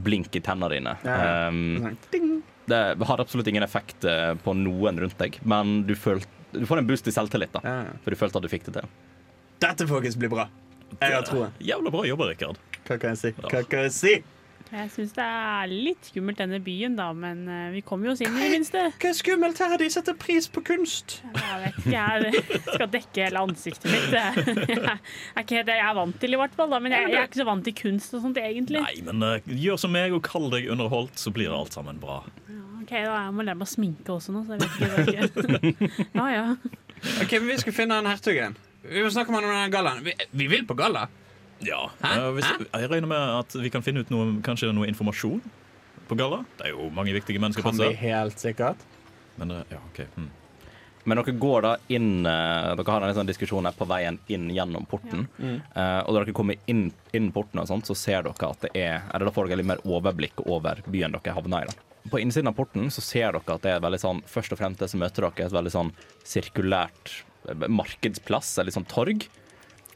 blink 0.08 0.34
i 0.34 0.42
tennene 0.42 0.72
dine. 0.74 0.96
Um, 1.06 1.96
Sånn, 2.10 2.42
det 2.68 3.06
har 3.08 3.20
absolutt 3.22 3.48
ingen 3.48 3.64
effekt 3.64 4.04
eh, 4.04 4.34
på 4.44 4.52
noen 4.58 4.98
rundt 5.00 5.16
deg, 5.20 5.38
men 5.48 5.86
du, 5.88 5.94
føl, 5.96 6.20
du 6.52 6.64
får 6.66 6.82
en 6.82 6.88
boost 6.88 7.10
i 7.10 7.14
selvtillit, 7.14 7.52
da. 7.54 7.62
Ja. 7.64 8.00
For 8.04 8.14
du 8.14 8.20
følte 8.20 8.40
at 8.40 8.46
du 8.46 8.52
fikk 8.52 8.66
det 8.68 8.78
til. 8.78 8.96
Dette 9.62 9.88
folkens 9.90 10.16
blir 10.18 10.32
bra. 10.32 10.48
Jeg 10.98 11.12
har 11.12 11.26
troen. 11.26 11.54
Jævla 11.60 11.92
bra 11.92 12.06
jobba, 12.08 12.32
Rikard. 12.32 12.60
Hva 12.88 12.96
kan 12.96 13.14
jeg 13.14 13.20
si? 13.20 13.32
Hva 13.42 13.62
kan 13.68 13.88
jeg 13.88 13.94
si? 13.96 14.18
Jeg 14.68 14.90
syns 14.92 15.14
det 15.16 15.24
er 15.24 15.70
litt 15.70 16.08
skummelt, 16.10 16.36
denne 16.42 16.58
byen, 16.60 16.92
da, 16.98 17.06
men 17.16 17.46
eh, 17.48 17.68
vi 17.72 17.80
kommer 17.86 18.10
jo 18.10 18.12
oss 18.12 18.20
inn 18.20 18.34
i 18.36 18.42
det 18.42 18.50
minste. 18.52 18.82
Hva 19.00 19.10
er 19.10 19.16
skummelt 19.16 19.60
her? 19.64 19.76
De 19.80 19.88
setter 19.92 20.16
pris 20.20 20.48
på 20.52 20.60
kunst. 20.66 21.22
Jeg 21.24 21.60
vet 21.62 21.78
ikke, 21.78 21.94
jeg 21.94 22.60
skal 22.66 22.90
dekke 22.92 23.24
hele 23.24 23.44
ansiktet 23.48 23.88
mitt. 23.94 24.10
Det 24.12 24.26
jeg 24.68 24.82
er 24.84 25.46
ikke 25.46 25.56
helt 25.56 25.70
det 25.70 25.78
jeg 25.78 25.86
er 25.86 25.96
vant 25.96 26.20
til, 26.20 26.36
i 26.36 26.40
hvert 26.42 26.58
fall. 26.58 26.68
Da. 26.74 26.82
Men 26.84 26.96
jeg, 26.98 27.08
jeg 27.14 27.20
er 27.22 27.30
ikke 27.30 27.40
så 27.40 27.48
vant 27.48 27.64
til 27.64 27.76
kunst 27.80 28.18
og 28.18 28.26
sånt, 28.26 28.40
egentlig. 28.42 28.84
Nei, 28.84 29.06
men 29.08 29.24
uh, 29.24 29.54
gjør 29.64 29.80
som 29.80 29.94
meg 29.96 30.16
og 30.16 30.20
kall 30.28 30.50
deg 30.52 30.68
underholdt, 30.74 31.16
så 31.20 31.32
blir 31.32 31.48
det 31.48 31.56
alt 31.56 31.78
sammen 31.78 32.02
bra. 32.02 32.20
Ok, 32.88 32.94
da 33.04 33.16
Jeg 33.26 33.32
må 33.36 33.44
lære 33.44 33.58
meg 33.60 33.68
å 33.68 33.68
sminke 33.68 34.12
også 34.14 34.32
nå, 34.32 34.44
så 34.48 34.56
jeg 34.56 34.64
vet 34.64 35.36
ikke. 35.36 35.98
Ja, 36.18 36.26
ja. 36.32 36.44
Ok, 37.20 37.34
men 37.36 37.50
Vi 37.52 37.58
skal 37.60 37.74
finne 37.76 37.98
den 38.00 38.08
hertugen. 38.08 38.56
Vi 38.88 39.02
må 39.04 39.10
snakke 39.12 39.34
med 39.34 39.42
han 39.44 39.50
om 39.50 39.56
den 39.58 39.74
gallaen. 39.74 40.00
Vi, 40.06 40.14
vi 40.40 40.46
vil 40.48 40.64
på 40.64 40.76
galla. 40.78 41.04
Ja. 41.60 41.82
Hæ? 42.00 42.14
eh, 42.14 42.28
hvis, 42.38 42.48
jeg 42.64 42.90
regner 42.94 43.10
med 43.10 43.34
at 43.42 43.56
vi 43.60 43.70
kan 43.74 43.84
finne 43.84 44.00
ut 44.06 44.12
noe, 44.14 44.38
kanskje 44.46 44.70
noe 44.72 44.88
informasjon 44.88 45.42
på 46.08 46.16
galla. 46.16 46.40
Det 46.56 46.70
er 46.70 46.72
jo 46.78 46.88
mange 46.94 47.12
viktige 47.12 47.42
mennesker 47.42 47.66
på 47.66 47.74
Kan 47.74 47.82
vi 47.82 47.92
helt 48.06 48.40
sikkert. 48.40 48.84
Men 49.36 49.52
eh, 49.58 49.74
ja, 49.74 49.82
ok. 49.90 50.00
Hm. 50.16 50.30
Men 51.08 51.20
dere 51.20 51.34
går 51.40 51.62
da 51.64 51.72
inn 51.94 52.26
eh, 52.26 52.70
Dere 52.76 52.92
har 52.94 53.04
en 53.06 53.14
sånn 53.16 53.28
diskusjon 53.28 53.68
her 53.68 53.76
på 53.76 53.86
veien 53.88 54.18
inn 54.32 54.48
gjennom 54.52 54.88
porten. 54.88 55.26
Eh, 55.40 56.00
og 56.04 56.14
da 56.14 56.22
dere 56.22 56.34
kommer 56.36 56.56
inn, 56.72 56.88
inn 57.16 57.28
porten, 57.36 57.60
og 57.60 57.68
sånt, 57.68 57.88
så 57.88 57.96
ser 57.96 58.24
dere 58.24 58.48
at 58.52 58.64
det 58.64 58.72
er 58.76 59.04
Eller 59.12 59.28
da 59.28 59.34
får 59.36 59.48
dere 59.52 59.60
litt 59.60 59.70
mer 59.74 59.84
overblikk 59.84 60.40
over 60.46 60.80
byen 60.88 61.16
dere 61.16 61.36
havner 61.36 61.68
i. 61.68 61.70
da. 61.74 61.87
På 62.10 62.20
innsiden 62.20 62.50
av 62.50 62.56
porten 62.58 62.90
så 62.94 63.04
ser 63.04 63.32
dere 63.32 63.56
at 63.56 63.64
det 63.64 63.74
er 63.74 63.82
veldig 63.84 64.00
sånn 64.02 64.22
Først 64.28 64.54
og 64.54 64.60
fremst 64.60 64.82
det 64.82 64.90
som 64.92 65.02
møter 65.02 65.26
dere, 65.26 65.44
er 65.44 65.50
et 65.50 65.56
veldig 65.58 65.74
sånn 65.74 65.92
sirkulært 66.26 67.12
eh, 67.48 67.68
markedsplass, 67.68 68.56
eller 68.62 68.74
sånn 68.74 68.88
torg. 68.88 69.28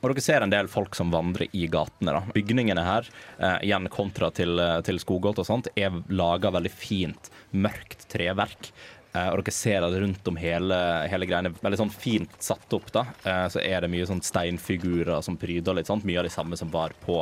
Og 0.03 0.11
dere 0.11 0.25
ser 0.25 0.42
en 0.42 0.51
del 0.51 0.70
folk 0.70 0.96
som 0.98 1.12
vandrer 1.14 1.53
i 1.55 1.68
gatene. 1.70 2.16
da. 2.16 2.22
Bygningene 2.35 2.83
her, 2.83 3.09
eh, 3.38 3.68
igjen 3.68 3.88
kontra 3.88 4.33
til, 4.35 4.59
eh, 4.59 4.81
til 4.83 4.98
Skogholt 4.98 5.38
og 5.38 5.46
sånt, 5.46 5.68
er 5.77 6.03
laga 6.09 6.51
veldig 6.51 6.72
fint, 6.72 7.31
mørkt 7.53 8.09
treverk. 8.09 8.72
Eh, 9.14 9.29
og 9.29 9.42
dere 9.44 9.53
ser 9.53 9.85
at 9.85 9.92
rundt 9.92 10.27
om 10.27 10.38
hele, 10.40 10.77
hele 11.12 11.27
greiene, 11.29 11.53
veldig 11.61 11.79
sånn 11.83 11.92
fint 11.92 12.31
satt 12.40 12.72
opp, 12.72 12.90
da, 12.94 13.05
eh, 13.25 13.46
så 13.53 13.61
er 13.61 13.85
det 13.85 13.90
mye 13.92 14.09
sånn 14.09 14.25
steinfigurer 14.25 15.22
som 15.22 15.37
pryder 15.37 15.77
litt 15.77 15.87
sånt. 15.87 16.05
Mye 16.05 16.18
av 16.18 16.25
de 16.25 16.31
samme 16.31 16.57
som 16.57 16.70
var 16.72 16.94
på 17.05 17.20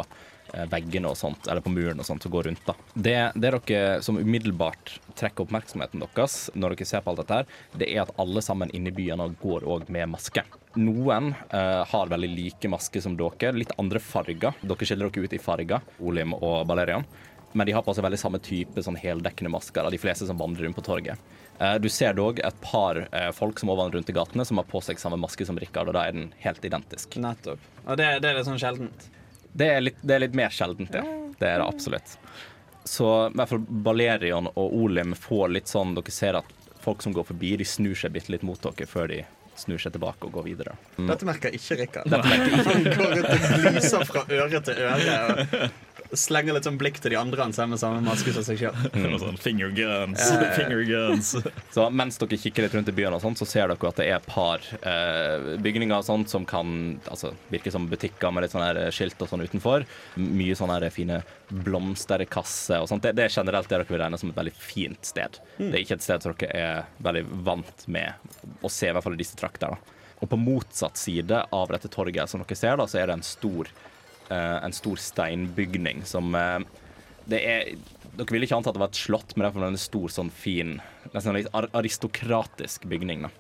veggene 0.70 1.10
og 1.10 1.16
sånt, 1.18 1.46
eller 1.50 1.62
på 1.64 1.72
muren 1.72 2.00
og 2.02 2.06
sånt, 2.08 2.22
som 2.22 2.32
går 2.32 2.48
rundt. 2.50 2.62
da. 2.66 2.74
Det, 2.94 3.16
det 3.34 3.52
dere 3.66 4.02
som 4.02 4.18
umiddelbart 4.18 4.96
trekker 5.18 5.44
oppmerksomheten 5.46 6.02
deres 6.02 6.50
når 6.54 6.76
dere 6.76 6.88
ser 6.88 7.04
på 7.04 7.12
alt 7.12 7.22
dette, 7.22 7.40
her, 7.40 7.78
det 7.80 7.90
er 7.94 8.02
at 8.04 8.14
alle 8.20 8.42
sammen 8.44 8.70
inne 8.76 8.92
i 8.92 8.96
byene 8.96 9.28
går 9.42 9.66
òg 9.68 9.88
med 9.92 10.10
maske. 10.14 10.44
Noen 10.78 11.32
eh, 11.50 11.82
har 11.90 12.12
veldig 12.12 12.30
like 12.30 12.70
masker 12.70 13.02
som 13.02 13.16
dere, 13.18 13.52
litt 13.56 13.74
andre 13.80 13.98
farger. 14.02 14.54
Dere 14.62 14.86
skiller 14.86 15.10
dere 15.10 15.26
ut 15.26 15.34
i 15.34 15.42
farger, 15.42 15.82
Olim 16.00 16.36
og 16.38 16.62
Balerian. 16.70 17.04
Men 17.52 17.66
de 17.66 17.72
har 17.74 17.82
på 17.82 17.90
seg 17.96 18.04
veldig 18.06 18.18
samme 18.22 18.38
type 18.38 18.78
sånn 18.86 18.94
heldekkende 19.00 19.50
masker, 19.50 19.82
av 19.82 19.90
de 19.90 19.98
fleste 19.98 20.28
som 20.28 20.38
vandrer 20.38 20.68
rundt 20.68 20.76
på 20.78 20.84
torget. 20.86 21.18
Eh, 21.58 21.78
Du 21.82 21.88
ser 21.90 22.14
dog 22.14 22.38
et 22.38 22.60
par 22.62 23.00
eh, 23.10 23.30
folk 23.34 23.58
som 23.58 23.72
vandrer 23.72 23.98
rundt 23.98 24.12
i 24.12 24.14
gatene, 24.14 24.46
som 24.46 24.62
har 24.62 24.68
på 24.70 24.78
seg 24.86 25.02
samme 25.02 25.18
maske 25.18 25.42
som 25.48 25.58
Rikard, 25.58 25.90
og 25.90 25.96
da 25.98 26.04
er 26.06 26.14
den 26.14 26.28
helt 26.44 26.62
identisk. 26.64 27.18
Nettopp. 27.18 27.58
Og 27.88 27.96
det, 27.98 28.12
det 28.22 28.30
er 28.30 28.38
litt 28.38 28.46
sånn 28.46 28.60
sjeldent. 28.62 29.08
Det 29.52 29.66
er 29.66 29.80
litt, 29.82 29.98
det 30.02 30.14
er 30.16 30.24
litt 30.26 30.36
mer 30.38 30.52
sjeldent, 30.54 30.94
ja. 30.94 31.02
Det 31.40 31.48
er 31.48 31.58
det 31.58 31.66
absolutt. 31.66 32.16
Så 32.84 33.08
i 33.28 33.36
hvert 33.36 33.50
fall 33.50 33.64
Balerion 33.84 34.48
og 34.54 34.74
Olim 34.82 35.12
får 35.18 35.50
litt 35.52 35.68
sånn 35.70 35.92
Dere 35.98 36.14
ser 36.14 36.38
at 36.40 36.56
folk 36.80 37.02
som 37.04 37.12
går 37.12 37.26
forbi, 37.28 37.56
de 37.60 37.66
snur 37.68 37.94
seg 37.98 38.14
bitte 38.14 38.32
litt 38.32 38.44
mot 38.46 38.60
dere 38.64 38.88
før 38.88 39.10
de 39.12 39.20
snur 39.60 39.80
seg 39.82 39.92
tilbake 39.92 40.24
og 40.24 40.32
går 40.38 40.46
videre. 40.46 40.74
Dette 40.96 41.26
merker 41.28 41.52
ikke 41.52 41.76
Rikard. 41.82 42.14
Han 42.14 42.86
går 42.86 43.14
rundt 43.18 43.34
og 43.34 43.66
gliser 43.66 44.06
fra 44.08 44.24
øre 44.32 44.62
til 44.64 44.80
øre 44.86 45.68
slenger 46.16 46.56
litt 46.56 46.66
sånn 46.66 46.78
blikk 46.80 47.00
til 47.02 47.14
de 47.14 47.18
andre 47.20 47.44
han 47.44 47.54
ser 47.56 47.68
med 47.70 47.80
samme 47.80 48.02
maske 48.04 48.32
som 48.34 48.44
seg 48.46 48.60
sjøl. 48.60 48.78
Noe 49.02 49.20
sånn 49.22 49.38
finger 49.40 49.72
guns. 49.76 50.24
Finger 50.56 50.82
guns. 50.88 51.32
Så 51.74 51.86
mens 51.94 52.18
dere 52.20 52.38
kikker 52.40 52.66
litt 52.66 52.76
rundt 52.76 52.90
i 52.90 52.94
byen, 52.96 53.16
og 53.16 53.22
sånt, 53.24 53.40
så 53.40 53.48
ser 53.48 53.70
dere 53.70 53.90
at 53.90 54.00
det 54.00 54.08
er 54.08 54.16
et 54.18 54.30
par 54.30 54.64
eh, 54.80 55.54
bygninger 55.62 55.96
og 55.96 56.06
sånt, 56.06 56.32
som 56.32 56.46
kan 56.48 56.98
altså, 57.10 57.32
virke 57.52 57.72
som 57.74 57.86
butikker 57.90 58.34
med 58.34 58.46
litt 58.46 58.54
sånne 58.54 58.70
her 58.70 58.94
skilt 58.94 59.20
og 59.22 59.30
sånn 59.30 59.44
utenfor. 59.46 59.86
Mye 60.20 60.58
sånne 60.58 60.80
her 60.80 60.94
fine 60.94 61.20
blomsterkasser 61.50 62.82
og 62.82 62.90
sånt. 62.90 63.06
Det, 63.06 63.14
det 63.18 63.28
er 63.28 63.38
generelt 63.40 63.70
det 63.70 63.78
dere 63.78 63.88
vil 63.88 64.02
regne 64.02 64.20
som 64.20 64.32
et 64.32 64.40
veldig 64.40 64.56
fint 64.58 65.06
sted. 65.06 65.40
Det 65.58 65.72
er 65.72 65.80
ikke 65.84 66.00
et 66.00 66.06
sted 66.06 66.26
som 66.26 66.36
dere 66.40 66.66
er 66.66 66.92
veldig 67.04 67.24
vant 67.46 67.88
med 67.90 68.60
å 68.60 68.70
se, 68.72 68.90
i 68.90 68.94
hvert 68.94 69.06
fall 69.06 69.18
i 69.18 69.22
disse 69.22 69.38
trakter. 69.38 69.76
da. 69.76 69.96
Og 70.20 70.28
på 70.28 70.36
motsatt 70.36 71.00
side 71.00 71.44
av 71.50 71.72
dette 71.72 71.88
torget 71.92 72.30
som 72.30 72.42
dere 72.42 72.58
ser, 72.58 72.76
da, 72.76 72.86
så 72.88 73.00
er 73.00 73.08
det 73.08 73.18
en 73.18 73.24
stor, 73.24 73.70
eh, 73.70 73.99
en 74.36 74.74
stor 74.76 75.00
steinbygning 75.00 76.04
som 76.08 76.34
eh, 76.34 76.60
det 77.30 77.40
er 77.46 77.72
Dere 78.10 78.34
ville 78.34 78.44
ikke 78.44 78.56
anta 78.58 78.72
at 78.72 78.76
det 78.76 78.80
var 78.82 78.90
et 78.90 78.98
slott, 78.98 79.32
men 79.32 79.44
det 79.44 79.48
er 79.48 79.62
det 79.62 79.66
en 79.70 79.78
stor, 79.80 80.10
sånn 80.12 80.32
fin, 80.34 80.72
nesten 81.14 81.36
litt 81.36 81.46
aristokratisk 81.54 82.82
bygning. 82.90 83.22
da. 83.22 83.30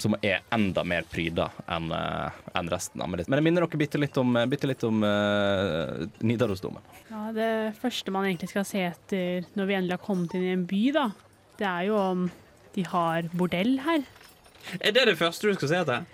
Som 0.00 0.16
er 0.24 0.40
enda 0.56 0.82
mer 0.88 1.04
pryda 1.06 1.50
enn 1.68 1.92
eh, 1.94 2.38
enn 2.56 2.70
resten. 2.72 3.04
av 3.04 3.10
Men 3.12 3.20
det 3.20 3.28
men 3.28 3.38
det 3.38 3.44
minner 3.44 3.66
dere 3.66 3.80
bitte 3.82 4.00
litt 4.00 4.16
om, 4.18 4.38
bitte 4.50 4.70
litt 4.70 4.82
om 4.88 5.04
uh, 5.04 6.00
Nidarosdomen. 6.26 6.80
Ja, 7.10 7.26
det 7.36 7.50
første 7.78 8.14
man 8.16 8.26
egentlig 8.30 8.48
skal 8.54 8.66
se 8.66 8.86
etter 8.88 9.44
når 9.52 9.68
vi 9.68 9.76
endelig 9.78 9.98
har 9.98 10.06
kommet 10.08 10.34
inn 10.34 10.48
i 10.48 10.54
en 10.56 10.64
by, 10.72 10.82
da, 10.96 11.06
det 11.60 11.68
er 11.68 11.86
jo 11.90 12.00
om 12.00 12.26
de 12.74 12.88
har 12.88 13.28
bordell 13.36 13.76
her. 13.84 14.08
Er 14.80 14.96
det 14.96 15.06
det 15.12 15.18
første 15.20 15.52
du 15.52 15.60
skal 15.60 15.74
se 15.74 15.84
etter? 15.84 16.08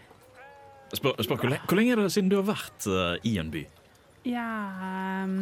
Spør, 0.91 1.17
spør 1.23 1.39
hvor, 1.39 1.51
lenge, 1.55 1.65
hvor 1.71 1.81
lenge 1.81 1.97
er 1.97 2.03
det 2.03 2.13
siden 2.15 2.35
du 2.35 2.41
har 2.43 2.51
vært 2.51 2.91
uh, 2.91 3.15
i 3.27 3.39
en 3.41 3.55
by? 3.55 3.65
Ja 4.27 4.47
ehm, 5.23 5.37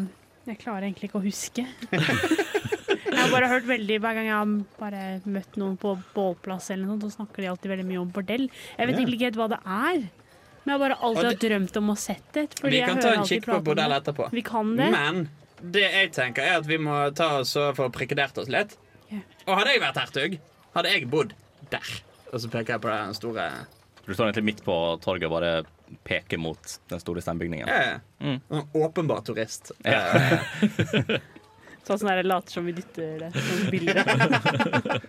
Jeg 0.49 0.61
klarer 0.61 0.87
egentlig 0.87 1.09
ikke 1.09 1.21
å 1.21 1.25
huske. 1.25 1.65
jeg 1.95 3.17
har 3.17 3.31
bare 3.33 3.49
hørt 3.49 3.69
veldig 3.69 3.97
Hver 4.05 4.19
gang 4.19 4.29
jeg 4.29 4.37
har 4.37 4.51
bare 4.81 5.05
møtt 5.25 5.57
noen 5.61 5.79
på 5.81 5.95
bålplass, 6.17 6.69
eller 6.75 6.85
noe 6.89 6.99
sånt, 6.99 7.15
så 7.15 7.23
snakker 7.23 7.45
de 7.45 7.53
alltid 7.55 7.73
veldig 7.73 7.89
mye 7.89 8.03
om 8.03 8.13
bordell. 8.13 8.51
Jeg 8.51 8.91
vet 8.91 8.99
egentlig 8.99 9.21
ikke 9.21 9.31
helt 9.31 9.41
hva 9.41 9.49
det 9.55 9.61
er, 9.65 10.05
men 10.65 10.73
jeg 10.73 10.79
har 10.79 10.83
bare 10.85 10.99
alltid 11.07 11.27
har 11.29 11.41
drømt 11.43 11.79
om 11.81 11.93
å 11.93 11.97
sett 12.01 12.29
det. 12.37 12.45
Vi 12.65 12.81
kan 12.81 13.01
ta 13.01 13.15
en 13.19 13.27
kikk 13.29 13.49
på 13.51 13.61
bordell 13.67 13.93
etterpå. 13.99 14.29
Vi 14.33 14.45
kan 14.45 14.73
det. 14.79 14.91
Men 14.95 15.27
det 15.61 15.85
jeg 15.85 16.13
tenker, 16.17 16.45
er 16.45 16.61
at 16.63 16.69
vi 16.69 16.79
må 16.81 16.97
ta 17.17 17.35
oss 17.41 17.53
og 17.61 17.77
få 17.77 17.89
prikkedert 17.93 18.39
oss 18.41 18.49
litt. 18.53 18.77
Ja. 19.11 19.21
Og 19.45 19.59
hadde 19.61 19.75
jeg 19.75 19.83
vært 19.85 20.01
hertug, 20.01 20.37
hadde 20.77 20.93
jeg 20.93 21.09
bodd 21.13 21.35
der. 21.73 21.91
Og 22.33 22.41
så 22.41 22.51
peker 22.53 22.77
jeg 22.77 22.83
på 22.85 22.91
den 22.91 23.17
store 23.17 23.45
Du 24.05 24.13
står 24.13 24.31
egentlig 24.31 24.49
midt 24.49 24.65
på 24.65 24.75
torget 25.05 25.29
og 25.29 25.37
bare 25.37 25.53
peker 26.05 26.39
mot 26.41 26.59
den 26.91 27.01
store 27.01 27.21
steinbygningen. 27.25 27.69
ja, 27.69 28.01
Mm. 28.25 28.41
Åpenbar 28.73 29.21
turist. 29.27 29.73
Ja. 29.85 30.01
Sånn 31.85 31.99
som 32.01 32.09
dere 32.09 32.23
later 32.25 32.49
som 32.55 32.65
vi 32.65 32.73
dytter 32.73 33.19
det 33.21 33.29
som 33.37 33.67
bilder. 33.69 34.05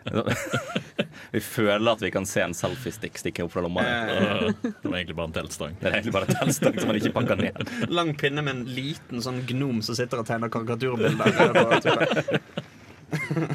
Vi 1.32 1.40
føler 1.44 1.92
at 1.92 2.02
vi 2.04 2.10
kan 2.12 2.26
se 2.28 2.42
en 2.44 2.54
selfiestick 2.56 3.18
stikke 3.20 3.44
opp 3.46 3.52
fra 3.54 3.62
lomma. 3.64 3.82
Det 3.84 4.84
var 4.84 4.98
egentlig 4.98 5.16
bare 5.18 5.28
en 5.30 5.34
teltstang. 5.36 5.74
Det 5.80 5.86
er 5.88 5.92
egentlig 5.98 6.14
bare 6.16 6.26
en 6.30 6.36
teltstang 6.42 6.76
som 6.80 6.88
man 6.92 6.98
ikke 7.00 7.14
pakker 7.16 7.36
ned. 7.40 7.56
lang 7.92 8.12
pinne 8.20 8.42
med 8.46 8.54
en 8.56 8.66
liten 8.76 9.18
sånn 9.24 9.40
gnom 9.48 9.78
som 9.84 9.96
sitter 9.98 10.18
og 10.22 10.28
tegner 10.30 10.50
karikaturbilder. 10.54 11.26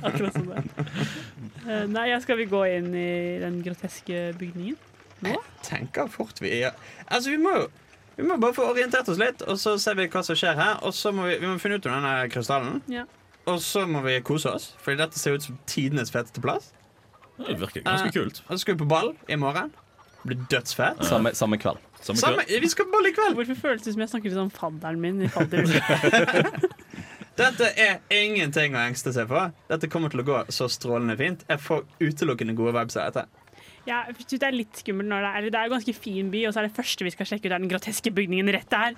Akkurat 0.02 0.32
som 0.34 0.46
det. 0.50 0.58
Eh, 1.68 1.84
nei, 1.92 2.06
ja, 2.10 2.18
skal 2.24 2.36
vi 2.40 2.46
gå 2.50 2.60
inn 2.72 2.88
i 2.96 3.10
den 3.42 3.54
groteske 3.64 4.16
bygningen? 4.40 4.76
Nå? 5.22 5.34
tenker 5.66 6.08
fort 6.08 6.38
vi 6.40 6.48
er 6.62 6.72
Altså, 7.06 7.30
vi 7.30 7.36
må 7.36 7.50
jo 7.58 7.66
Vi 8.16 8.24
må 8.24 8.36
bare 8.40 8.54
få 8.56 8.66
orientert 8.72 9.08
oss 9.08 9.18
litt, 9.20 9.42
og 9.48 9.56
så 9.60 9.74
ser 9.80 9.94
vi 9.96 10.06
hva 10.12 10.20
som 10.24 10.36
skjer 10.36 10.56
her. 10.58 10.78
Og 10.84 10.92
så 10.96 11.12
må 11.12 11.24
vi, 11.28 11.38
vi 11.40 11.46
må 11.48 11.54
finne 11.62 11.78
ut 11.80 11.86
om 11.88 11.94
denne 11.94 12.14
krystallen. 12.32 12.82
Ja. 12.92 13.06
Og 13.48 13.62
så 13.64 13.86
må 13.88 14.02
vi 14.04 14.18
kose 14.26 14.50
oss, 14.52 14.66
Fordi 14.84 14.98
dette 15.00 15.18
ser 15.18 15.38
ut 15.38 15.46
som 15.46 15.56
tidenes 15.66 16.10
feteste 16.12 16.42
plass. 16.44 16.72
Det 17.40 17.56
virker 17.60 17.80
ganske 17.86 18.10
Eh, 18.10 18.12
kult. 18.12 18.42
Og 18.48 18.52
så 18.52 18.58
skal 18.60 18.74
vi 18.76 18.82
på 18.82 18.88
ball 18.90 19.14
i 19.28 19.38
morgen. 19.40 19.70
Det 20.20 20.26
blir 20.34 20.42
dødsfett. 20.52 21.00
Samme, 21.08 21.32
samme 21.34 21.56
kveld. 21.56 21.78
Samme 22.04 22.20
Samme, 22.20 22.44
kveld. 22.44 22.60
vi 22.60 22.68
skal 22.68 22.84
på 22.84 22.92
ball 22.92 23.08
i 23.08 23.12
kveld! 23.16 23.34
Hvorfor 23.38 23.56
føles 23.62 23.82
det 23.86 23.94
som 23.94 24.02
jeg 24.04 24.10
snakker 24.12 24.28
litt 24.34 24.42
om 24.42 24.50
fadderen 24.52 25.00
min? 25.00 25.22
i 25.24 25.28
fadderuka? 25.32 26.60
Dette 27.40 27.70
er 27.80 28.02
ingenting 28.12 28.74
å 28.76 28.82
engste 28.84 29.14
seg 29.16 29.30
for. 29.30 29.54
Dette 29.70 29.88
kommer 29.88 30.12
til 30.12 30.20
å 30.20 30.26
gå 30.28 30.42
så 30.52 30.68
strålende 30.68 31.16
fint. 31.16 31.46
Jeg 31.48 31.62
får 31.64 31.86
utelukkende 32.02 32.52
gode 32.58 32.74
vibes 32.76 32.98
av 33.00 33.08
dette. 33.08 33.39
Ja, 33.88 34.02
jeg 34.10 34.16
synes 34.20 34.40
det 34.42 34.46
er 34.50 34.54
litt 34.58 34.76
skummelt 34.82 35.08
når 35.08 35.22
det 35.24 35.28
er 35.30 35.46
Det 35.50 35.56
er 35.58 35.64
en 35.70 35.72
ganske 35.72 35.94
fin 35.96 36.28
by, 36.30 36.42
og 36.46 36.52
så 36.52 36.60
er 36.60 36.66
det 36.68 36.76
første 36.76 37.04
vi 37.06 37.10
skal 37.14 37.26
sjekke 37.30 37.48
ut, 37.48 37.52
er 37.54 37.62
den 37.62 37.70
groteske 37.70 38.12
bygningen 38.12 38.50
rett 38.52 38.68
der. 38.70 38.96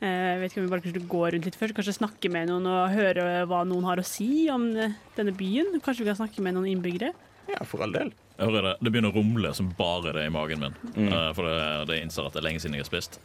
Eh, 0.00 0.08
Jeg 0.08 0.40
vet 0.40 0.50
ikke 0.52 0.60
om 0.60 0.66
vi 0.66 0.72
bare 0.74 0.84
kanskje 0.84 1.04
gå 1.14 1.22
rundt 1.36 1.46
litt 1.46 1.58
først, 1.60 1.76
kanskje 1.78 1.94
snakke 2.00 2.30
med 2.34 2.50
noen 2.50 2.66
og 2.66 2.90
høre 2.96 3.46
hva 3.46 3.62
noen 3.68 3.86
har 3.86 4.02
å 4.02 4.04
si 4.04 4.48
om 4.50 4.66
eh, 4.76 4.96
denne 5.16 5.32
byen. 5.38 5.78
Kanskje 5.80 6.02
vi 6.02 6.10
kan 6.10 6.18
snakke 6.18 6.42
med 6.42 6.54
noen 6.58 6.66
innbyggere. 6.74 7.12
Ja, 7.52 7.62
for 7.68 7.84
all 7.84 7.92
del. 7.94 8.10
Jeg 8.38 8.48
hører 8.50 8.66
det, 8.72 8.74
det 8.82 8.90
begynner 8.90 9.12
å 9.14 9.18
rumle 9.20 9.54
som 9.54 9.68
bare 9.78 10.12
det 10.16 10.26
i 10.26 10.32
magen 10.34 10.64
min. 10.64 10.74
Mm. 10.96 11.08
Eh, 11.12 11.32
For 11.36 11.46
det, 11.46 11.58
det 11.92 12.00
innser 12.02 12.26
at 12.26 12.34
det 12.34 12.42
er 12.42 12.48
lenge 12.48 12.62
siden 12.64 12.74
jeg 12.74 12.82
har 12.86 12.90
spist. 12.90 13.20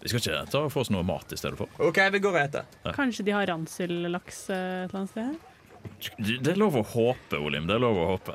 Vi 0.00 0.08
skal 0.08 0.20
ikke 0.22 0.50
ta 0.50 0.62
og 0.64 0.72
få 0.72 0.80
oss 0.82 0.90
noe 0.90 1.04
mat 1.06 1.30
i 1.30 1.38
stedet 1.38 1.58
for. 1.60 1.68
OK, 1.78 1.98
vi 2.10 2.18
går 2.24 2.38
og 2.40 2.54
Ja. 2.56 2.92
Kanskje 2.96 3.22
de 3.26 3.34
har 3.36 3.46
ransellaks 3.46 4.48
et 4.50 4.88
eller 4.90 4.96
annet 5.04 5.10
sted? 5.12 5.36
Det 6.42 6.54
er 6.54 6.58
lov 6.58 6.74
å 6.80 6.82
håpe, 6.82 7.38
Olim. 7.38 7.66
Det 7.68 7.76
er 7.76 7.84
lov 7.84 7.96
å 8.00 8.06
håpe. 8.16 8.34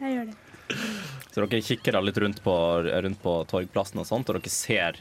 Jeg 0.00 0.14
gjør 0.16 0.30
det. 0.30 0.38
Så 1.30 1.44
dere 1.44 1.62
kikker 1.62 1.94
da 1.94 2.00
litt 2.02 2.18
rundt 2.18 2.40
på, 2.42 2.54
rundt 2.82 3.20
på 3.22 3.34
torgplassen 3.50 4.00
og 4.02 4.08
sånt, 4.08 4.30
og 4.30 4.40
dere 4.40 4.50
ser 4.50 4.96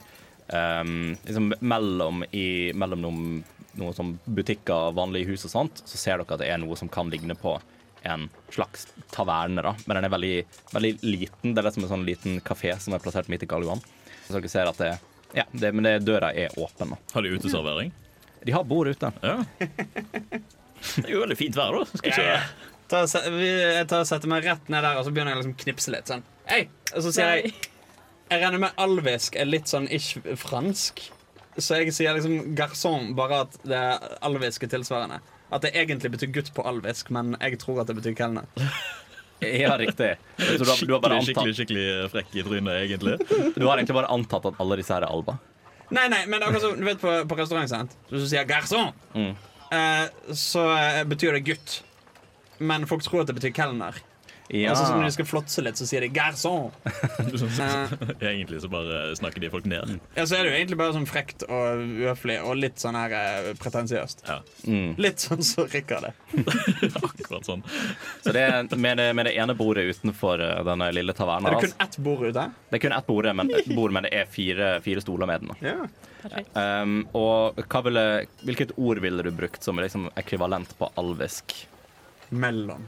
um, 0.53 1.15
liksom 1.25 1.55
mellom, 1.59 2.21
i, 2.29 2.69
mellom 2.77 3.01
noen, 3.01 3.39
noen 3.79 3.97
sånn 3.97 4.11
butikker, 4.29 4.93
vanlige 4.97 5.31
hus 5.31 5.47
og 5.49 5.55
sånt, 5.55 5.81
så 5.89 5.97
ser 5.97 6.21
dere 6.21 6.37
at 6.37 6.43
det 6.43 6.51
er 6.53 6.61
noe 6.61 6.77
som 6.77 6.91
kan 6.91 7.09
ligne 7.09 7.33
på 7.33 7.55
en 8.07 8.29
slags 8.53 8.87
taverne, 9.11 9.63
da. 9.65 9.73
Men 9.85 9.97
den 9.97 10.07
er 10.07 10.13
veldig, 10.13 10.35
veldig 10.71 10.93
liten. 11.03 11.53
Det 11.55 11.59
er 11.59 11.67
liksom 11.67 11.87
en 11.87 11.93
sånn 11.95 12.05
liten 12.07 12.39
kafé 12.45 12.75
som 12.79 12.95
er 12.95 13.01
plassert 13.03 13.27
midt 13.31 13.43
i 13.43 13.49
Galgoen. 13.49 13.81
Så 14.27 14.37
dere 14.37 14.51
ser 14.51 14.69
at 14.69 14.79
det, 14.79 14.93
ja, 15.33 15.45
det, 15.51 15.73
men 15.73 15.85
det, 15.85 15.97
døra 16.05 16.31
er 16.33 16.53
åpen. 16.59 16.93
Da. 16.93 17.01
Har 17.13 17.25
de 17.25 17.33
uteservering? 17.35 17.91
De 18.45 18.55
har 18.55 18.63
bord 18.63 18.87
ute. 18.87 19.11
Ja. 19.21 19.41
Det 20.79 21.09
er 21.09 21.11
jo 21.11 21.19
veldig 21.25 21.35
fint 21.35 21.57
vær, 21.59 21.75
da. 21.75 21.97
Skal 21.99 22.13
ikke 22.13 22.23
Ja, 22.23 22.35
ja. 22.37 22.75
Jeg 22.89 23.85
tar 23.89 24.01
og 24.01 24.07
setter 24.09 24.29
meg 24.31 24.45
rett 24.47 24.69
ned 24.71 24.81
der, 24.85 24.97
og 24.97 25.05
så 25.05 25.11
begynner 25.13 25.35
jeg 25.35 25.39
å 25.39 25.41
liksom 25.43 25.57
knipse 25.63 25.93
litt. 25.93 26.09
Sånn. 26.09 26.23
Hei! 26.49 26.63
Og 26.95 27.03
så 27.05 27.11
sier 27.13 27.35
jeg 27.37 27.53
Jeg 28.29 28.41
regner 28.43 28.61
med 28.61 28.81
alvisk 28.81 29.35
er 29.41 29.45
litt 29.49 29.69
sånn 29.69 29.87
ikke 29.89 30.35
fransk. 30.37 31.01
Så 31.59 31.79
jeg 31.81 31.93
sier 31.93 32.13
liksom 32.15 32.53
garçon, 32.57 33.11
bare 33.17 33.43
at 33.45 33.57
det 33.67 33.77
er 33.77 34.17
alvisk 34.25 34.63
er 34.67 34.71
tilsvarende. 34.73 35.19
At 35.51 35.65
det 35.65 35.71
egentlig 35.77 36.11
betyr 36.13 36.29
gutt 36.33 36.51
på 36.53 36.65
alvisk, 36.69 37.09
men 37.13 37.33
jeg 37.41 37.57
tror 37.61 37.81
at 37.81 37.89
det 37.89 37.97
betyr 37.97 38.15
kelner. 38.17 38.45
Ja, 39.39 39.73
riktig. 39.79 40.11
Så 40.37 40.57
du 40.59 40.65
har, 40.67 40.81
du, 40.83 40.93
har 40.93 41.01
bare 41.03 41.17
skikkelig, 41.23 41.53
antatt, 41.53 41.57
skikkelig, 41.57 41.83
skikkelig 41.87 42.09
frekk 42.13 42.33
i 42.35 42.43
trynet, 42.43 42.73
egentlig. 42.83 43.13
du 43.55 43.65
har 43.69 43.77
egentlig 43.79 43.95
bare 43.95 44.09
antatt 44.11 44.49
at 44.49 44.57
alle 44.59 44.77
disse 44.81 44.91
her 44.93 45.05
er 45.07 45.13
Alba. 45.15 45.37
Nei, 45.95 46.03
nei, 46.11 46.19
men 46.29 46.43
akkurat 46.43 46.61
som 46.65 46.75
du 46.77 46.83
vet 46.85 46.99
på, 47.01 47.13
på 47.25 47.37
restaurant, 47.39 47.71
sant? 47.71 47.95
Hvis 48.11 48.25
du 48.25 48.29
sier 48.33 48.43
garçon, 48.49 48.91
Mm. 49.15 49.31
eh, 49.73 50.33
så 50.37 50.65
eh, 50.75 50.99
betyr 51.09 51.37
det 51.39 51.45
gutt. 51.47 51.79
Men 52.59 52.87
folk 52.89 53.03
tror 53.05 53.21
at 53.25 53.27
det 53.31 53.35
betyr 53.39 53.55
kelner. 53.55 53.99
Ja. 54.49 54.71
Altså, 54.71 54.87
så 54.89 54.95
når 54.97 55.03
de 55.05 55.11
skal 55.13 55.27
flåtse 55.29 55.61
litt, 55.61 55.77
så 55.77 55.85
sier 55.85 56.01
de 56.01 56.07
garçon. 56.09 56.71
Eh, 57.59 57.91
Egentlig 58.31 58.61
så 58.63 58.69
bare 58.71 59.11
snakker 59.15 59.43
de 59.43 59.49
folk 59.53 59.67
ned. 59.69 59.91
Ja, 60.15 60.23
så 60.25 60.39
er 60.39 60.47
det 60.47 60.49
jo 60.49 60.55
egentlig 60.57 60.77
bare 60.79 60.95
sånn 60.95 61.05
frekt 61.07 61.43
og 61.45 61.83
uhøflig 61.99 62.39
og 62.41 62.57
litt 62.57 62.81
sånn 62.81 62.97
her 62.97 63.13
eh, 63.13 63.49
pretensiøst. 63.61 64.23
Ja, 64.27 64.39
Mm. 64.65 64.95
Litt 64.97 65.21
sånn 65.21 65.43
som 65.45 65.69
Rikard 65.69 66.09
er. 66.09 66.17
akkurat 66.97 67.45
sånn. 67.45 67.61
Så 68.25 68.33
det 68.35 68.41
er 68.47 68.75
med 68.75 68.97
det, 68.99 69.07
med 69.17 69.29
det 69.29 69.35
ene 69.39 69.53
bordet 69.57 69.85
utenfor 69.93 70.41
eh, 70.43 70.59
denne 70.67 70.89
lille 70.97 71.13
taverna. 71.17 71.51
Er 71.53 71.59
det 71.59 71.69
kun 71.69 71.85
ett 71.85 71.97
bord 72.09 72.25
ute? 72.27 72.45
Det 72.71 72.79
er 72.79 72.83
kun 72.87 72.97
ett 72.97 73.07
bord, 73.13 73.29
men, 73.39 73.53
et 73.61 73.69
bord, 73.77 73.93
men 73.95 74.07
det 74.09 74.13
er 74.23 74.29
fire, 74.33 74.71
fire 74.85 75.03
stoler 75.05 75.29
med 75.29 75.45
den. 75.45 75.53
da. 75.53 75.73
Ja. 75.73 75.89
Perfekt. 76.19 76.57
Um, 76.57 76.97
og 77.15 77.61
hva 77.71 77.83
ville, 77.85 78.05
hvilket 78.43 78.73
ord 78.81 78.99
ville 79.05 79.23
du 79.23 79.29
brukt 79.35 79.63
som 79.63 79.77
er 79.79 79.85
liksom 79.87 80.09
ekvivalent 80.19 80.73
på 80.81 80.89
alvisk? 80.99 81.53
Mellom. 82.29 82.85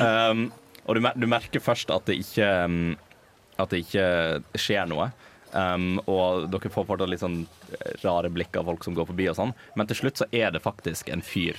Um, 0.00 0.52
og 0.84 0.94
du, 0.94 1.00
mer- 1.02 1.16
du 1.18 1.26
merker 1.26 1.62
først 1.64 1.90
at 1.90 2.04
det 2.06 2.18
ikke 2.20 2.46
um, 2.68 2.94
At 3.58 3.72
det 3.72 3.84
ikke 3.86 4.06
skjer 4.60 4.86
noe. 4.90 5.08
Um, 5.54 6.00
og 6.10 6.48
dere 6.50 6.70
får 6.70 6.86
fortsatt 6.88 7.10
litt 7.10 7.22
sånn 7.22 7.44
rare 8.02 8.30
blikk 8.34 8.56
av 8.58 8.66
folk 8.68 8.84
som 8.86 8.96
går 8.96 9.06
forbi 9.12 9.28
og 9.30 9.38
sånn. 9.38 9.54
Men 9.78 9.86
til 9.90 10.00
slutt 10.02 10.20
så 10.22 10.26
er 10.34 10.50
det 10.54 10.62
faktisk 10.64 11.10
en 11.14 11.22
fyr. 11.24 11.58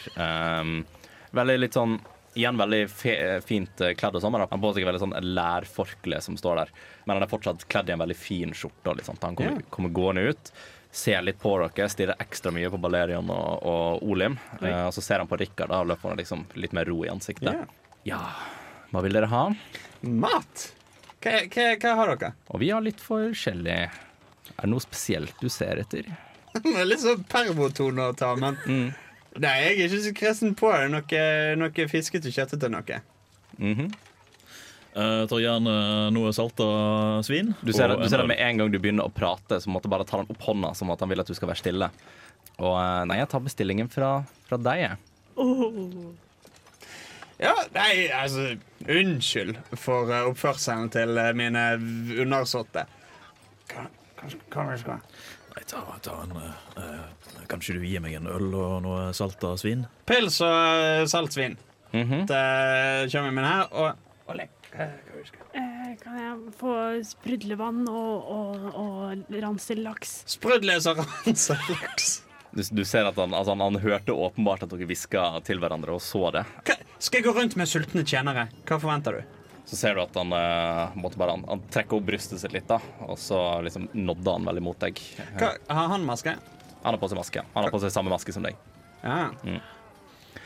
Veldig 1.35 1.57
litt 1.63 1.79
sånn 1.79 1.97
Igjen 2.35 2.57
veldig 2.59 2.81
fe 2.91 3.13
fint 3.47 3.79
eh, 3.79 3.93
kledd 3.95 4.17
og 4.17 4.23
sånn. 4.25 4.35
Han 4.35 4.43
har 4.43 4.59
på 4.59 4.71
seg 4.75 4.83
veldig 4.83 4.99
sånn 4.99 5.13
lærforkle 5.23 6.17
som 6.19 6.35
står 6.35 6.57
der. 6.59 6.73
Men 7.05 7.15
han 7.15 7.23
er 7.23 7.31
fortsatt 7.31 7.63
kledd 7.71 7.87
i 7.87 7.93
en 7.95 8.01
veldig 8.01 8.17
fin 8.19 8.51
skjorte. 8.51 8.91
sånt. 9.07 9.23
Han 9.23 9.37
kommer, 9.39 9.61
yeah. 9.61 9.69
kommer 9.71 9.93
gående 9.95 10.33
ut, 10.33 10.51
ser 10.95 11.21
litt 11.27 11.39
på 11.41 11.51
dere, 11.59 11.89
stirrer 11.91 12.21
ekstra 12.23 12.53
mye 12.55 12.69
på 12.71 12.79
Balerion 12.79 13.27
og, 13.33 13.65
og 13.67 14.05
Olim. 14.07 14.37
Uh, 14.61 14.85
og 14.87 14.93
så 14.95 15.03
ser 15.03 15.19
han 15.23 15.27
på 15.29 15.37
Rikard 15.41 15.73
og 15.75 15.89
løper 15.91 16.15
liksom 16.21 16.45
litt 16.55 16.75
mer 16.75 16.87
ro 16.87 17.01
i 17.05 17.11
ansiktet. 17.11 17.51
Ja. 17.51 17.65
Ja, 18.05 18.21
hva 18.93 19.01
vil 19.01 19.17
dere 19.17 19.27
ha? 19.31 19.43
Mat! 20.05 20.67
Hva, 21.25 21.39
hva, 21.49 21.63
hva 21.81 21.93
har 21.99 22.11
dere? 22.13 22.29
Og 22.53 22.61
vi 22.61 22.69
har 22.71 22.83
litt 22.85 23.01
forskjellig. 23.01 23.79
Er 24.55 24.61
det 24.61 24.69
noe 24.71 24.83
spesielt 24.83 25.35
du 25.41 25.49
ser 25.49 25.81
etter? 25.81 26.07
Det 26.55 26.71
er 26.71 26.85
litt 26.87 27.01
sånn 27.03 27.25
pervotone 27.27 28.11
å 28.11 28.15
ta, 28.15 28.35
men 28.39 28.55
Mm. 28.69 28.93
Nei, 29.35 29.55
jeg 29.59 29.71
er 29.73 29.89
ikke 29.89 29.97
så 30.05 30.11
kresen 30.15 30.53
på 30.55 30.69
det. 30.71 30.85
Noe, 30.93 31.23
noe 31.59 31.87
fiskete, 31.91 32.31
kjøttete 32.31 32.69
noe. 32.71 33.01
Mhm. 33.59 33.89
Jeg 34.95 35.27
tar 35.27 35.41
gjerne 35.43 35.71
noe 36.15 36.31
salta 36.35 36.65
svin. 37.27 37.51
Du 37.59 37.73
ser, 37.75 37.91
det, 37.91 37.97
du 37.99 38.07
ser 38.07 38.21
det 38.23 38.29
med 38.31 38.39
en 38.39 38.61
gang 38.61 38.69
du 38.71 38.77
begynner 38.79 39.09
å 39.09 39.11
prate, 39.11 39.59
så 39.59 39.71
måtte 39.73 39.91
bare 39.91 40.07
ta 40.07 40.21
den 40.21 40.31
opp 40.31 40.45
hånda 40.47 40.71
som 40.77 40.93
at 40.93 41.03
han 41.03 41.11
vil 41.11 41.19
at 41.23 41.27
du 41.27 41.35
skal 41.35 41.51
være 41.51 41.59
stille. 41.59 41.89
Og 42.63 42.75
eh, 42.79 43.01
nei, 43.09 43.19
jeg 43.19 43.31
tar 43.33 43.43
bestillingen 43.43 43.91
fra, 43.91 44.11
fra 44.47 44.61
deg, 44.61 44.85
jeg. 44.85 45.01
Ja, 47.43 47.51
nei, 47.75 48.07
altså 48.15 48.53
Unnskyld 48.87 49.57
for 49.75 50.11
eh, 50.13 50.27
oppførselen 50.29 50.87
til 50.93 51.19
mine 51.35 51.65
undersåtte. 52.23 52.85
Nei, 55.55 55.63
ta, 55.67 55.83
ta 56.03 56.15
en 56.23 56.35
eh, 56.39 56.63
eh, 56.79 57.43
Kanskje 57.51 57.75
du 57.77 57.83
gir 57.85 58.01
meg 58.03 58.15
en 58.17 58.31
øl 58.31 58.47
og 58.55 58.77
noe 58.85 59.09
salta 59.13 59.53
svin? 59.59 59.85
Pils 60.07 60.39
og 60.41 61.09
saltsvin. 61.11 61.57
-hmm. 61.91 62.25
Det 62.27 63.11
kommer 63.11 63.31
med 63.31 63.45
her. 63.45 63.67
Og, 63.71 63.93
og 64.27 64.35
lek. 64.35 64.49
Hva 64.75 64.87
hva 64.91 65.23
skal? 65.29 65.47
Eh, 65.55 65.93
Kan 66.01 66.17
jeg 66.19 66.53
få 66.59 66.73
sprudlevann 67.07 67.83
og, 67.87 68.29
og, 68.35 68.65
og 68.81 69.35
ransellaks? 69.43 70.17
Sprudles 70.35 70.87
og 70.91 70.99
ranselaks. 71.03 72.09
Du, 72.55 72.61
du 72.71 72.83
ser 72.87 73.07
at 73.09 73.17
han, 73.19 73.33
altså 73.35 73.51
han, 73.55 73.63
han 73.65 73.81
hørte 73.83 74.13
åpenbart 74.15 74.63
at 74.63 74.71
dere 74.71 74.87
hviska 74.87 75.23
til 75.47 75.59
hverandre, 75.59 75.95
og 75.97 76.03
så 76.03 76.29
det. 76.31 76.45
Hva- 76.67 76.77
Skal 77.03 77.19
jeg 77.19 77.25
gå 77.27 77.33
rundt 77.35 77.57
med 77.59 77.67
sultne 77.67 78.03
tjenere? 78.07 78.45
Hva 78.67 78.77
forventer 78.79 79.17
du? 79.19 79.41
Så 79.65 79.75
ser 79.79 79.95
du 79.97 80.03
at 80.03 80.15
han, 80.15 80.31
eh, 80.37 80.95
måtte 81.01 81.17
bare, 81.19 81.33
han, 81.35 81.43
han 81.49 81.63
trekker 81.73 81.97
opp 81.97 82.05
brystet 82.07 82.39
sitt 82.39 82.53
litt, 82.53 82.67
da, 82.69 82.77
og 83.07 83.17
så 83.19 83.39
liksom 83.65 83.89
nådde 83.97 84.35
han 84.37 84.45
veldig 84.51 84.63
mot 84.67 84.79
deg. 84.83 85.01
Hva, 85.39 85.49
har 85.73 85.89
han 85.95 86.05
maske? 86.07 86.35
Han 86.85 86.93
har 86.93 87.01
på 87.01 87.09
seg 87.11 87.17
maske. 87.17 87.43
Han 87.55 87.65
har 87.65 87.73
på 87.73 87.79
seg 87.81 87.91
samme 87.95 88.13
maske 88.13 88.35
som 88.35 88.45
deg. 88.45 88.59
Ja. 89.01 89.31
Mm. 89.41 89.57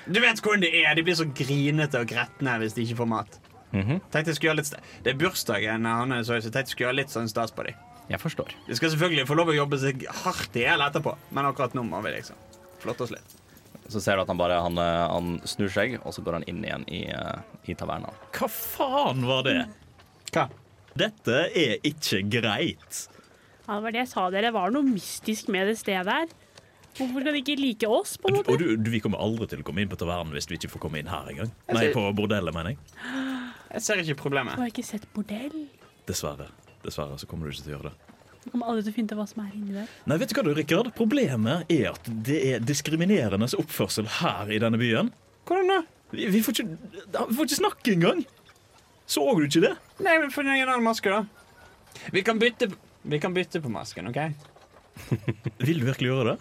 Du 0.10 0.22
vet 0.24 0.40
hvordan 0.42 0.64
det 0.64 0.70
er. 0.80 0.94
De 0.98 1.04
blir 1.06 1.18
så 1.20 1.28
grinete 1.36 2.00
og 2.00 2.08
gretne 2.10 2.54
hvis 2.64 2.74
de 2.78 2.86
ikke 2.88 3.02
får 3.04 3.10
mat. 3.12 3.36
Mhm. 3.72 4.00
Tenkte 4.10 4.32
jeg 4.32 4.36
skulle 4.40 4.50
gjøre 4.54 4.62
litt 4.62 4.70
st- 4.72 5.04
Det 5.04 5.14
er 5.14 5.18
bursdagen 5.20 5.86
hans, 5.86 6.28
så 6.28 6.34
jeg 6.40 6.44
tenkte 6.44 6.58
jeg 6.64 6.68
skulle 6.74 6.88
gjøre 6.90 6.96
litt 7.04 7.10
sånn 7.14 7.30
stas 7.30 7.52
på 7.52 7.66
dem. 7.68 7.76
Jeg 8.10 8.20
forstår. 8.20 8.50
De 8.68 8.76
skal 8.76 8.90
selvfølgelig 8.90 9.28
få 9.30 9.36
lov 9.38 9.48
å 9.52 9.54
jobbe 9.56 9.78
seg 9.78 10.08
hardt 10.24 10.56
i 10.58 10.64
hjel 10.66 10.82
etterpå, 10.82 11.16
men 11.32 11.46
akkurat 11.46 11.76
nå 11.78 11.84
må 11.86 12.02
vi 12.02 12.16
liksom 12.16 12.36
flotte 12.82 13.02
oss 13.06 13.12
litt. 13.14 13.36
Så 13.90 14.02
ser 14.02 14.16
du 14.18 14.22
at 14.24 14.28
han 14.28 14.38
bare 14.38 14.58
han, 14.62 14.78
eh, 14.78 15.08
han 15.14 15.40
snur 15.46 15.70
seg, 15.70 16.00
og 16.06 16.14
så 16.14 16.24
går 16.26 16.34
han 16.40 16.44
inn 16.50 16.64
igjen 16.64 16.84
i, 16.90 17.04
eh, 17.10 17.40
i 17.70 17.76
tavernaen. 17.76 18.14
Hva 18.34 18.50
faen 18.50 19.22
var 19.26 19.44
det? 19.44 19.68
Hva? 20.32 20.48
Dette 20.98 21.38
er 21.56 21.78
ikke 21.86 22.24
greit. 22.30 23.08
Ja, 23.68 23.76
det 23.76 23.84
var 23.84 23.92
det 23.92 24.00
jeg 24.02 24.08
sa 24.10 24.30
dere. 24.32 24.42
Det 24.50 24.54
var 24.54 24.72
noe 24.72 24.82
mystisk 24.84 25.48
med 25.50 25.68
det 25.68 25.78
stedet 25.78 26.08
her. 26.10 26.28
Hvorfor 26.98 27.24
kan 27.24 27.34
de 27.34 27.42
ikke 27.44 27.60
like 27.60 27.84
oss, 27.88 28.18
på 28.18 28.30
en 28.30 28.36
Og 28.38 28.46
måte? 28.48 28.58
du, 28.58 28.76
du, 28.76 28.90
vi 28.90 29.00
kommer 29.00 29.20
aldri 29.22 29.48
til 29.48 29.60
å 29.62 29.64
komme 29.64 29.82
inn 29.82 29.88
på 29.90 29.96
tavernen 29.98 30.34
hvis 30.34 30.50
vi 30.50 30.58
ikke 30.58 30.72
får 30.74 30.82
komme 30.82 30.98
inn 31.00 31.08
her 31.08 31.30
engang. 31.30 31.52
Nei, 31.72 31.92
på 31.94 32.02
bordellet, 32.18 32.52
mener 32.54 32.74
jeg. 32.74 32.80
Jeg 33.70 33.86
ser 33.86 34.02
ikke 34.04 34.18
problemet. 34.24 34.58
Du 34.58 34.64
har 34.64 34.72
ikke 34.72 34.86
sett 34.86 35.06
bordell. 35.14 35.68
Dessverre. 36.10 36.50
Dessverre 36.84 37.20
så 37.22 37.28
kommer 37.30 37.46
du 37.48 37.54
ikke 37.54 37.66
til 37.68 37.74
å 37.74 37.78
gjøre 37.78 37.92
det. 37.92 38.16
Du 38.40 38.50
kommer 38.54 38.72
aldri 38.72 38.86
til 38.88 38.94
å 38.94 38.96
finne 38.96 39.12
ut 39.12 39.20
hva 39.20 39.28
som 39.30 39.42
er 39.44 39.56
inni 39.58 39.76
der. 39.76 39.94
Nei, 40.10 40.18
vet 40.22 40.32
du 40.32 40.38
hva 40.38 40.44
du, 40.48 40.52
Rikard? 40.58 40.92
Problemet 40.98 41.72
er 41.76 41.90
at 41.92 42.12
det 42.28 42.40
er 42.54 42.64
diskriminerende 42.64 43.50
oppførsel 43.60 44.08
her 44.22 44.52
i 44.56 44.60
denne 44.64 44.80
byen. 44.82 45.12
Hvordan 45.50 45.74
da? 45.74 45.80
Vi, 46.10 46.26
vi, 46.34 46.42
får, 46.42 46.58
ikke, 46.58 46.94
vi 47.14 47.38
får 47.38 47.50
ikke 47.50 47.60
snakke 47.60 47.94
engang! 47.94 48.24
Så 49.10 49.26
du 49.38 49.44
ikke 49.46 49.66
det? 49.66 49.74
Nei, 50.06 50.16
men 50.22 50.32
Få 50.34 50.46
deg 50.46 50.62
en 50.62 50.70
annen 50.70 50.86
maske, 50.86 51.10
da. 51.10 51.24
Vi 52.14 52.22
kan 52.26 52.40
bytte, 52.42 52.70
vi 53.10 53.20
kan 53.22 53.34
bytte 53.34 53.62
på 53.62 53.72
masken, 53.74 54.10
OK? 54.12 54.20
Vil 55.66 55.82
du 55.82 55.88
virkelig 55.90 56.12
gjøre 56.12 56.34
det? 56.34 56.38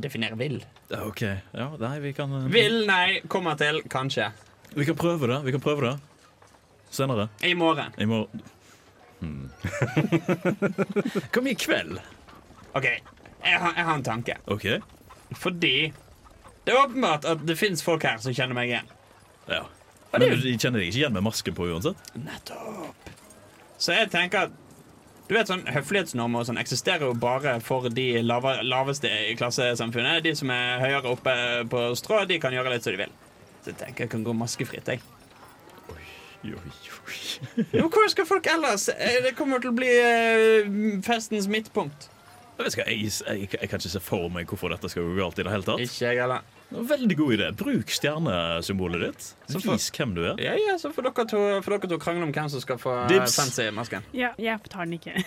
Definere 0.00 0.38
vil. 0.40 0.62
OK. 0.96 1.22
Ja, 1.52 1.66
nei, 1.80 1.96
vi 2.00 2.14
kan 2.16 2.30
eh, 2.38 2.46
Vil, 2.52 2.78
nei, 2.88 3.20
kommer 3.30 3.58
til, 3.60 3.82
kanskje. 3.92 4.30
Vi 4.74 4.84
kan 4.88 4.96
prøve 4.96 5.28
det. 5.28 5.38
Vi 5.44 5.52
kan 5.54 5.60
prøve 5.60 5.86
det. 5.86 5.98
Senere. 6.90 7.28
I 7.42 7.54
morgen. 7.54 7.92
I 7.98 8.06
morgen. 8.06 8.42
Hmm. 9.20 9.50
Kom 11.32 11.46
i 11.46 11.54
kveld? 11.54 12.00
OK, 12.74 12.84
jeg 12.84 13.58
har, 13.58 13.74
jeg 13.76 13.84
har 13.84 13.94
en 13.94 14.04
tanke. 14.04 14.36
OK. 14.46 14.66
Fordi 15.36 15.92
det 16.64 16.72
er 16.72 16.84
åpenbart 16.84 17.24
at 17.24 17.46
det 17.46 17.56
fins 17.58 17.84
folk 17.84 18.04
her 18.06 18.18
som 18.22 18.34
kjenner 18.34 18.56
meg 18.56 18.72
igjen. 18.72 18.90
Ja. 19.48 19.62
Men 20.12 20.26
du 20.28 20.44
kjenner 20.60 20.80
deg 20.80 20.90
ikke 20.90 21.00
igjen 21.00 21.14
med 21.16 21.24
masken 21.24 21.56
på 21.56 21.68
uansett? 21.72 22.12
Nettopp. 22.18 23.12
Så 23.80 23.96
jeg 23.96 24.10
tenker 24.12 24.48
at 24.48 24.58
du 25.28 25.36
vet 25.36 25.48
sånn 25.48 25.62
Høflighetsnormer 25.70 26.42
og 26.42 26.48
sånn 26.48 26.60
eksisterer 26.60 27.06
jo 27.06 27.14
bare 27.16 27.54
for 27.64 27.86
de 27.88 28.06
lave, 28.20 28.58
laveste 28.66 29.08
i 29.30 29.36
klassesamfunnet. 29.38 30.20
De 30.26 30.34
som 30.36 30.50
er 30.52 30.82
høyere 30.82 31.14
oppe 31.14 31.34
på 31.72 31.84
strå, 31.96 32.24
de 32.28 32.36
kan 32.42 32.52
gjøre 32.52 32.74
litt 32.74 32.84
som 32.84 32.92
de 32.92 33.04
vil. 33.06 33.14
Jeg 33.66 33.76
tenker 33.78 34.04
jeg 34.06 34.10
kan 34.10 34.24
gå 34.26 34.32
maskefritt. 34.34 34.88
jeg 34.90 35.00
Oi, 35.92 36.02
oi, 36.50 36.56
oi. 36.56 36.72
Jo, 37.78 37.86
Hvor 37.92 38.08
skal 38.10 38.26
folk 38.26 38.46
ellers? 38.50 38.88
Eh, 38.90 39.20
Det 39.22 39.34
kommer 39.38 39.58
til 39.62 39.70
å 39.70 39.74
bli 39.76 39.90
eh, 39.90 40.66
festens 41.06 41.46
midtpunkt. 41.50 42.08
Jeg, 42.58 42.64
vet 42.66 42.74
ikke, 42.76 42.86
jeg, 42.90 42.98
jeg, 43.26 43.48
jeg 43.60 43.68
kan 43.70 43.78
ikke 43.80 43.90
se 43.94 44.00
for 44.04 44.28
meg 44.30 44.46
hvorfor 44.50 44.68
dette 44.74 44.88
skal 44.92 45.02
gå 45.08 45.14
galt 45.18 45.38
i 45.40 45.42
det 45.46 45.52
hele 45.54 45.64
tatt. 45.66 45.80
Ikke 45.82 46.04
jeg 46.12 46.18
heller. 46.20 46.40
Det 46.72 46.82
Veldig 46.88 47.16
god 47.18 47.32
idé. 47.36 47.46
Bruk 47.58 47.88
stjernesymbolet 47.92 49.00
ditt. 49.06 49.22
Så 49.50 49.58
for- 49.60 49.72
Vis 49.76 49.90
hvem 49.96 50.10
du 50.16 50.22
er. 50.24 50.34
Ja, 50.40 50.54
ja, 50.56 50.76
så 50.80 50.88
får 50.94 51.02
dere 51.10 51.24
to, 51.32 51.40
får 51.64 51.70
dere 51.78 51.88
to 51.94 51.98
krangle 52.00 52.24
om 52.28 52.32
hvem 52.34 52.48
som 52.52 52.60
skal 52.64 52.78
få 52.80 52.92
eh, 53.04 53.08
Dibs. 53.12 53.36
fancy 53.40 53.66
masken. 53.76 54.02
Ja, 54.16 54.30
jeg 54.40 54.56
tar 54.72 54.84
den 54.86 54.94
ikke. 54.98 55.14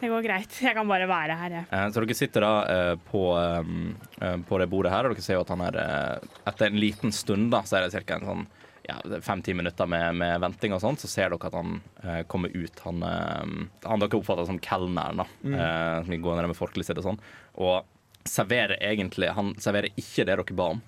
det 0.00 0.10
går 0.12 0.22
greit. 0.26 0.58
Jeg 0.62 0.76
kan 0.76 0.88
bare 0.88 1.08
være 1.10 1.36
her, 1.40 1.56
jeg. 1.58 1.66
Ja. 1.72 1.82
Så 1.92 2.02
dere 2.04 2.16
sitter 2.16 2.44
da 2.44 2.52
eh, 2.72 2.94
på, 3.10 3.22
eh, 3.38 4.38
på 4.48 4.60
det 4.62 4.68
bordet 4.70 4.92
her, 4.94 5.08
og 5.08 5.14
dere 5.14 5.24
ser 5.24 5.38
jo 5.38 5.44
at 5.44 5.52
han 5.54 5.64
er 5.66 5.78
eh, 5.82 6.30
Etter 6.50 6.70
en 6.70 6.80
liten 6.80 7.14
stund, 7.14 7.50
da, 7.54 7.64
så 7.66 7.78
er 7.78 7.86
det 7.86 8.04
ca. 8.06 8.18
en 8.18 8.28
sånn 8.28 8.46
ja, 8.88 8.96
fem-ti 9.20 9.52
minutter 9.52 9.88
med, 9.90 10.16
med 10.16 10.40
venting 10.40 10.72
og 10.72 10.80
sånn, 10.80 10.96
så 10.96 11.10
ser 11.10 11.34
dere 11.34 11.50
at 11.50 11.58
han 11.58 11.80
eh, 12.04 12.22
kommer 12.30 12.54
ut. 12.54 12.82
Han, 12.86 13.04
eh, 13.04 13.68
han 13.84 14.04
dere 14.04 14.20
oppfatter 14.20 14.48
som 14.48 14.60
kelneren, 14.64 15.24
da. 15.24 15.28
mm. 15.42 16.06
som 16.06 16.22
går 16.24 16.40
ned 16.40 16.52
med 16.54 16.60
forkleet 16.60 16.88
sitt 16.88 17.02
og 17.02 17.10
sånn. 17.10 17.22
Og 17.58 18.28
serverer 18.28 18.76
egentlig 18.84 19.30
Han 19.32 19.54
serverer 19.60 19.94
ikke 19.96 20.26
det 20.26 20.34
dere 20.36 20.56
ba 20.56 20.72
om. 20.74 20.82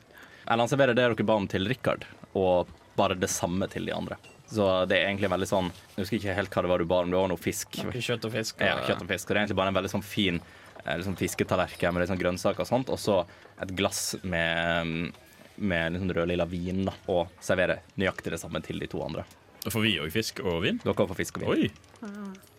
Eller 0.45 0.65
han 0.65 0.71
serverer 0.71 0.97
det 0.97 1.07
dere 1.09 1.27
ba 1.27 1.39
om 1.41 1.49
til 1.51 1.69
Richard, 1.69 2.07
og 2.37 2.71
bare 2.99 3.19
det 3.19 3.31
samme 3.33 3.69
til 3.71 3.89
de 3.89 3.95
andre. 3.97 4.19
Så 4.51 4.67
det 4.91 4.97
er 4.99 5.07
egentlig 5.13 5.29
veldig 5.31 5.47
sånn 5.47 5.69
Jeg 5.71 6.01
husker 6.03 6.17
ikke 6.19 6.35
helt 6.35 6.51
hva 6.57 6.63
det 6.67 6.71
var 6.73 6.83
du 6.83 6.87
ba 6.91 7.01
om. 7.05 7.11
Det 7.13 7.21
var 7.21 7.29
noe 7.31 7.39
fisk. 7.39 7.77
Noe 7.87 7.93
kjøtt 8.03 8.25
og 8.27 8.33
fisk. 8.35 8.61
Ja, 8.67 8.81
kjøtt 8.89 9.05
og 9.05 9.09
fisk. 9.13 9.29
Og 9.31 9.35
det 9.35 9.39
er 9.39 9.45
egentlig 9.45 9.59
bare 9.61 9.71
en 9.71 9.79
veldig 9.79 9.93
sånn 9.93 10.03
fin 10.07 10.41
eh, 10.85 10.97
liksom 10.99 11.15
fisketallerken 11.21 11.95
med 11.95 12.03
litt 12.03 12.11
sånn 12.11 12.19
grønnsaker 12.23 12.65
og 12.67 12.71
sånt, 12.71 12.91
og 12.91 12.99
så 12.99 13.21
et 13.63 13.75
glass 13.79 14.17
med, 14.25 15.13
med 15.61 15.93
litt 15.95 16.03
sånn 16.03 16.15
rød-lilla 16.17 16.47
vin, 16.51 16.83
da, 16.89 16.95
og 17.13 17.29
servere 17.45 17.79
nøyaktig 18.01 18.33
det 18.35 18.41
samme 18.43 18.63
til 18.65 18.81
de 18.83 18.89
to 18.91 19.03
andre. 19.07 19.23
Får 19.69 19.83
vi 19.85 19.95
òg 20.01 20.09
fisk 20.15 20.39
og 20.41 20.63
vin? 20.65 20.79
Dere 20.81 20.95
får 20.97 21.19
fisk 21.19 21.37
og 21.43 21.45
vin. 21.45 21.69
Oi! 21.69 21.71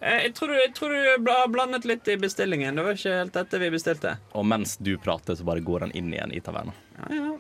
Eh, 0.02 0.20
Jeg 0.28 0.34
tror, 0.38 0.52
du, 0.54 0.58
jeg 0.62 0.74
tror 0.78 0.94
du 0.94 1.24
bla- 1.26 1.48
blandet 1.50 1.86
litt 1.90 2.08
i 2.08 2.16
bestillingen. 2.22 2.76
Det 2.78 2.84
var 2.86 2.94
ikke 3.00 3.16
helt 3.20 3.34
dette 3.34 3.60
vi 3.62 3.70
bestilte. 3.74 4.16
Og 4.38 4.46
mens 4.46 4.78
du 4.78 4.94
prater, 5.02 5.34
så 5.36 5.44
bare 5.48 5.64
går 5.66 5.88
han 5.88 5.96
inn 5.98 6.14
igjen 6.14 6.32
i 6.38 6.40
taverna. 6.46 6.74
Ja, 7.02 7.16
ja. 7.18 7.32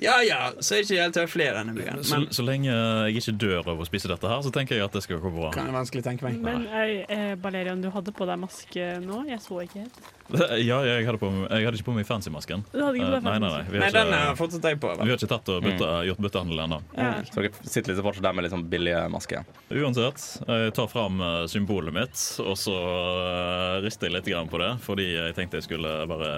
Ja 0.00 0.20
ja, 0.22 0.40
så 0.60 0.76
er 0.78 0.84
ikke 0.86 1.00
helt 1.02 1.18
høflig 1.20 1.40
flere 1.40 1.60
denne 1.60 1.74
byen. 1.76 2.02
Så, 2.04 2.18
Men 2.18 2.28
så 2.34 2.44
lenge 2.44 2.70
jeg 2.70 3.20
ikke 3.20 3.34
dør 3.40 3.68
av 3.72 3.80
å 3.80 3.86
spise 3.88 4.10
dette 4.10 4.28
her, 4.28 4.40
så 4.44 4.50
tenker 4.54 4.76
jeg 4.76 4.84
at 4.84 4.96
det 4.96 5.02
skal 5.04 5.20
gå 5.22 5.30
bra. 5.34 5.50
kan 5.54 5.68
jeg 5.70 5.76
vanskelig 5.76 6.02
tenke 6.04 6.26
meg. 6.26 6.40
Men 6.44 6.66
eh, 7.08 7.34
Balerian, 7.40 7.80
du 7.82 7.90
hadde 7.94 8.12
på 8.16 8.26
deg 8.28 8.40
maske 8.42 8.88
nå? 9.04 9.22
Jeg 9.30 9.40
så 9.44 9.60
ikke 9.64 9.84
helt. 9.84 10.00
Ja, 10.62 10.76
jeg 10.86 11.06
hadde, 11.08 11.18
på, 11.18 11.26
jeg 11.50 11.64
hadde 11.66 11.78
ikke 11.80 11.88
på 11.88 11.94
meg 11.96 12.06
fancy-masken. 12.06 12.62
Du 12.70 12.78
hadde 12.78 13.00
ikke 13.00 13.08
på 13.08 13.16
Eh, 13.16 13.16
deg 13.16 13.24
Nei, 13.26 13.38
nei, 13.42 13.48
nei. 13.48 13.62
fancy. 13.64 13.72
Vi 13.72 13.80
Nei, 13.80 13.88
ikke, 13.90 14.04
den 14.04 14.14
har 14.14 14.36
fortsatt 14.38 14.68
jeg 14.70 14.80
på. 14.82 14.90
vi 15.00 15.08
har 15.10 15.16
ikke 15.18 15.30
tatt 15.32 15.50
og 15.54 15.64
bytte, 15.66 15.88
gjort 16.10 16.22
byttehandel 16.26 16.62
ennå. 16.66 16.78
Ja. 16.94 17.08
Så 17.26 17.40
dere 17.40 17.50
sitter 17.66 17.90
liksom 17.94 18.06
fortsatt 18.06 18.26
der 18.28 18.36
med 18.38 18.46
litt 18.46 18.54
sånn 18.54 18.66
billige 18.70 19.00
masker. 19.10 19.48
Uansett, 19.74 20.26
jeg 20.46 20.74
tar 20.78 20.90
fram 20.92 21.18
eh, 21.26 21.40
symbolet 21.50 21.96
mitt, 21.96 22.22
og 22.44 22.54
så 22.60 22.76
eh, 22.76 23.80
rister 23.86 24.06
jeg 24.10 24.18
litt 24.18 24.30
på 24.50 24.60
det, 24.62 24.70
fordi 24.84 25.08
jeg 25.16 25.34
tenkte 25.38 25.58
jeg 25.58 25.66
skulle 25.66 25.96
bare 26.10 26.30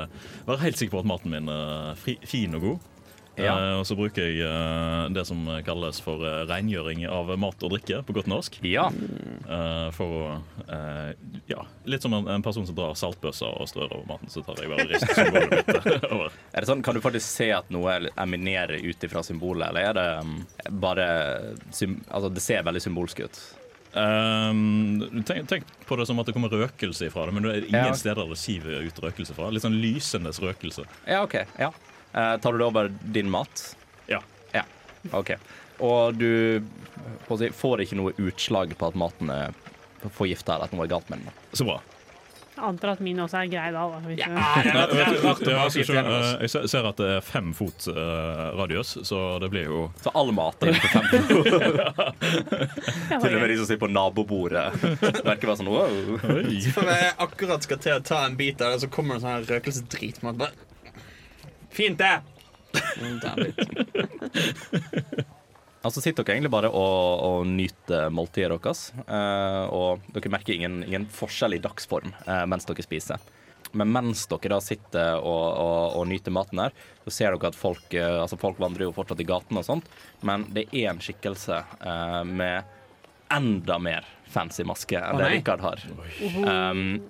være 0.48 0.62
helt 0.64 0.80
sikker 0.80 0.96
på 0.96 1.02
at 1.04 1.10
maten 1.12 1.32
min 1.34 1.48
er 1.52 1.92
fri, 2.00 2.16
fin 2.24 2.56
og 2.56 2.64
god. 2.64 2.88
Ja. 3.40 3.52
Eh, 3.56 3.78
og 3.80 3.86
så 3.88 3.96
bruker 3.96 4.26
jeg 4.28 4.42
eh, 4.44 5.06
det 5.16 5.22
som 5.28 5.46
kalles 5.64 6.00
for 6.04 6.20
eh, 6.28 6.42
rengjøring 6.50 7.06
av 7.08 7.30
mat 7.40 7.62
og 7.64 7.72
drikke, 7.72 8.02
på 8.04 8.16
godt 8.18 8.28
norsk. 8.28 8.58
Ja. 8.68 8.90
For 9.96 10.16
å 10.18 10.26
Ja, 11.48 11.64
litt 11.88 12.04
som 12.04 12.12
en, 12.16 12.28
en 12.28 12.44
person 12.44 12.66
som 12.68 12.76
drar 12.76 12.92
saltbøsser 12.96 13.56
og 13.60 13.68
strør 13.70 13.90
over 13.96 14.04
maten, 14.08 14.30
så 14.32 14.42
tar 14.46 14.60
jeg 14.62 14.70
bare 14.72 14.86
rist 14.90 15.08
symbolet 15.16 15.54
mitt 15.56 15.72
eh, 15.80 16.06
over. 16.12 16.36
Er 16.52 16.60
det 16.64 16.68
sånn, 16.70 16.84
Kan 16.84 16.96
du 16.96 17.02
faktisk 17.04 17.26
se 17.28 17.48
at 17.56 17.72
noe 17.72 17.96
eminerer 18.20 18.84
ut 18.84 19.08
ifra 19.08 19.24
symbolet, 19.26 19.68
eller 19.72 19.90
er 19.90 19.98
det 19.98 20.76
bare 20.84 21.08
Altså, 22.12 22.28
det 22.32 22.44
ser 22.44 22.62
veldig 22.68 22.82
symbolsk 22.84 23.24
ut. 23.24 23.40
Um, 23.92 25.22
tenk, 25.28 25.44
tenk 25.50 25.66
på 25.84 25.96
det 26.00 26.06
som 26.08 26.16
at 26.22 26.28
det 26.28 26.32
kommer 26.32 26.48
røkelse 26.52 27.10
ifra 27.10 27.26
det, 27.28 27.34
men 27.36 27.44
det 27.44 27.50
er 27.52 27.66
ingen 27.66 27.90
Ja. 27.90 27.96
steder 27.98 28.28
det 28.30 28.38
siver 28.40 28.86
ut 28.86 29.00
røkelse 29.04 29.34
fra. 29.36 29.50
Litt 29.52 29.64
sånn 29.66 29.76
lysende 29.82 30.32
røkelse. 30.32 30.86
Ja, 31.06 31.22
OK. 31.26 31.34
ja. 31.60 31.68
Eh, 32.12 32.34
tar 32.44 32.52
du 32.52 32.58
det 32.60 32.66
over 32.66 32.90
din 33.16 33.30
mat? 33.32 33.64
Ja. 34.10 34.20
Ja, 34.52 34.64
OK. 35.16 35.34
Og 35.82 36.14
du 36.20 36.62
si, 37.38 37.48
får 37.56 37.82
ikke 37.86 37.96
noe 37.98 38.12
utslag 38.20 38.76
på 38.78 38.90
at 38.92 38.98
maten 39.00 39.32
er 39.32 39.54
forgifta, 40.12 40.54
eller 40.58 40.68
at 40.68 40.76
noe 40.76 40.84
er 40.86 40.92
galt 40.92 41.08
med 41.10 41.24
den? 41.24 41.40
Så 41.56 41.64
bra. 41.66 41.80
Jeg 42.52 42.66
antar 42.68 42.90
at 42.92 43.00
min 43.00 43.16
også 43.24 43.38
er 43.40 43.46
grei 43.48 43.70
da. 43.72 43.82
da 43.88 43.98
hvis 44.04 44.18
Ja, 44.20 44.26
jeg, 44.28 44.74
bare 44.76 44.92
jeg 46.44 46.50
ser- 46.68 46.88
at 46.90 46.98
det 47.00 47.06
er 47.16 47.22
fem 47.24 47.48
fot 47.56 47.86
uh, 47.88 48.52
radius, 48.60 48.90
så 49.08 49.22
det 49.40 49.48
blir 49.54 49.64
jo 49.70 49.78
Så 50.04 50.12
all 50.14 50.30
mat 50.36 50.60
er 50.68 50.76
på 50.76 50.90
fem 50.92 51.06
fot? 51.12 51.48
Til 51.48 53.32
og 53.32 53.40
med 53.40 53.48
de 53.48 53.56
som 53.56 53.66
sitter 53.66 53.80
på 53.80 53.88
nabobordet. 53.90 54.66
Det 54.84 55.24
virker 55.24 55.48
bare 55.48 55.58
sånn 55.62 55.72
wow. 55.72 55.96
Så 56.20 56.74
For 56.76 56.92
jeg 56.92 57.14
akkurat 57.26 57.64
skal 57.66 57.80
til 57.88 57.96
å 57.96 58.04
ta 58.12 58.20
en 58.28 58.36
bit 58.38 58.60
av 58.62 58.76
det, 58.76 58.82
så 58.84 58.92
kommer 58.92 59.16
det 59.16 59.24
sånn 59.24 59.32
her 59.38 59.48
røkelsesdrit. 59.56 60.20
på 60.20 60.28
en 60.28 60.36
måte. 60.36 60.44
Bare, 60.44 60.68
Fint, 61.72 61.98
det! 61.98 62.20
Mm. 63.00 63.20
Altså 65.82 65.98
sitter 65.98 66.22
dere 66.22 66.36
egentlig 66.36 66.52
bare 66.54 66.70
og, 66.70 67.22
og 67.26 67.46
nyter 67.50 68.10
måltidet 68.14 68.54
deres. 68.62 68.92
eh, 69.02 69.64
og 69.74 70.04
dere 70.14 70.30
merker 70.30 70.54
ingen, 70.54 70.82
ingen 70.86 71.08
forskjell 71.10 71.56
i 71.56 71.62
dagsform 71.62 72.12
eh, 72.22 72.44
mens 72.46 72.68
dere 72.68 72.84
spiser. 72.86 73.24
Men 73.74 73.90
mens 73.90 74.26
dere 74.30 74.52
da 74.52 74.60
sitter 74.62 75.16
og, 75.18 75.46
og, 75.58 75.96
og 75.98 76.06
nyter 76.06 76.34
maten 76.34 76.60
her, 76.62 76.76
så 77.02 77.14
ser 77.16 77.34
dere 77.34 77.50
at 77.50 77.58
folk, 77.58 77.88
eh, 77.98 78.20
altså 78.22 78.38
folk 78.38 78.62
vandrer 78.62 78.86
jo 78.86 78.94
fortsatt 78.94 79.24
i 79.24 79.26
gatene 79.26 79.62
og 79.62 79.66
sånt, 79.66 79.90
men 80.22 80.46
det 80.54 80.68
er 80.70 80.92
en 80.92 81.02
skikkelse 81.02 81.58
eh, 81.58 82.22
med 82.30 82.78
enda 83.32 83.80
mer 83.82 84.06
fancy 84.30 84.62
maske 84.68 85.00
enn 85.00 85.16
oh, 85.16 85.22
det 85.22 85.32
Richard 85.32 85.64
Rikard 85.64 85.66
har. 85.66 86.70
Um, 86.70 87.00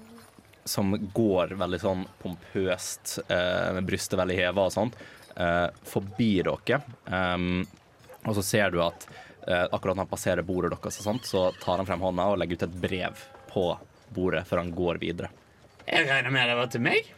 som 0.64 0.94
går 1.14 1.56
veldig 1.58 1.80
sånn 1.82 2.04
pompøst, 2.22 3.18
eh, 3.28 3.72
med 3.76 3.86
brystet 3.88 4.18
veldig 4.20 4.36
heva 4.38 4.66
og 4.68 4.74
sånt, 4.74 4.98
eh, 5.36 5.68
forbi 5.88 6.42
dere. 6.46 6.82
Um, 7.06 7.64
og 8.22 8.36
så 8.38 8.44
ser 8.46 8.70
du 8.70 8.78
at 8.84 9.06
eh, 9.48 9.64
akkurat 9.64 9.96
når 9.96 10.04
han 10.04 10.12
passerer 10.12 10.46
bordet 10.46 10.70
deres, 10.74 11.00
og 11.00 11.08
sånt, 11.08 11.26
så 11.26 11.48
tar 11.62 11.80
han 11.80 11.88
frem 11.88 12.04
hånda 12.04 12.28
og 12.30 12.38
legger 12.38 12.60
ut 12.60 12.68
et 12.68 12.78
brev 12.84 13.24
på 13.50 13.66
bordet 14.14 14.44
før 14.46 14.62
han 14.62 14.72
går 14.76 15.02
videre. 15.02 15.32
Jeg 15.88 16.06
regner 16.06 16.30
med 16.30 16.48
det 16.48 16.56
var 16.60 16.70
til 16.70 16.84
meg. 16.84 17.10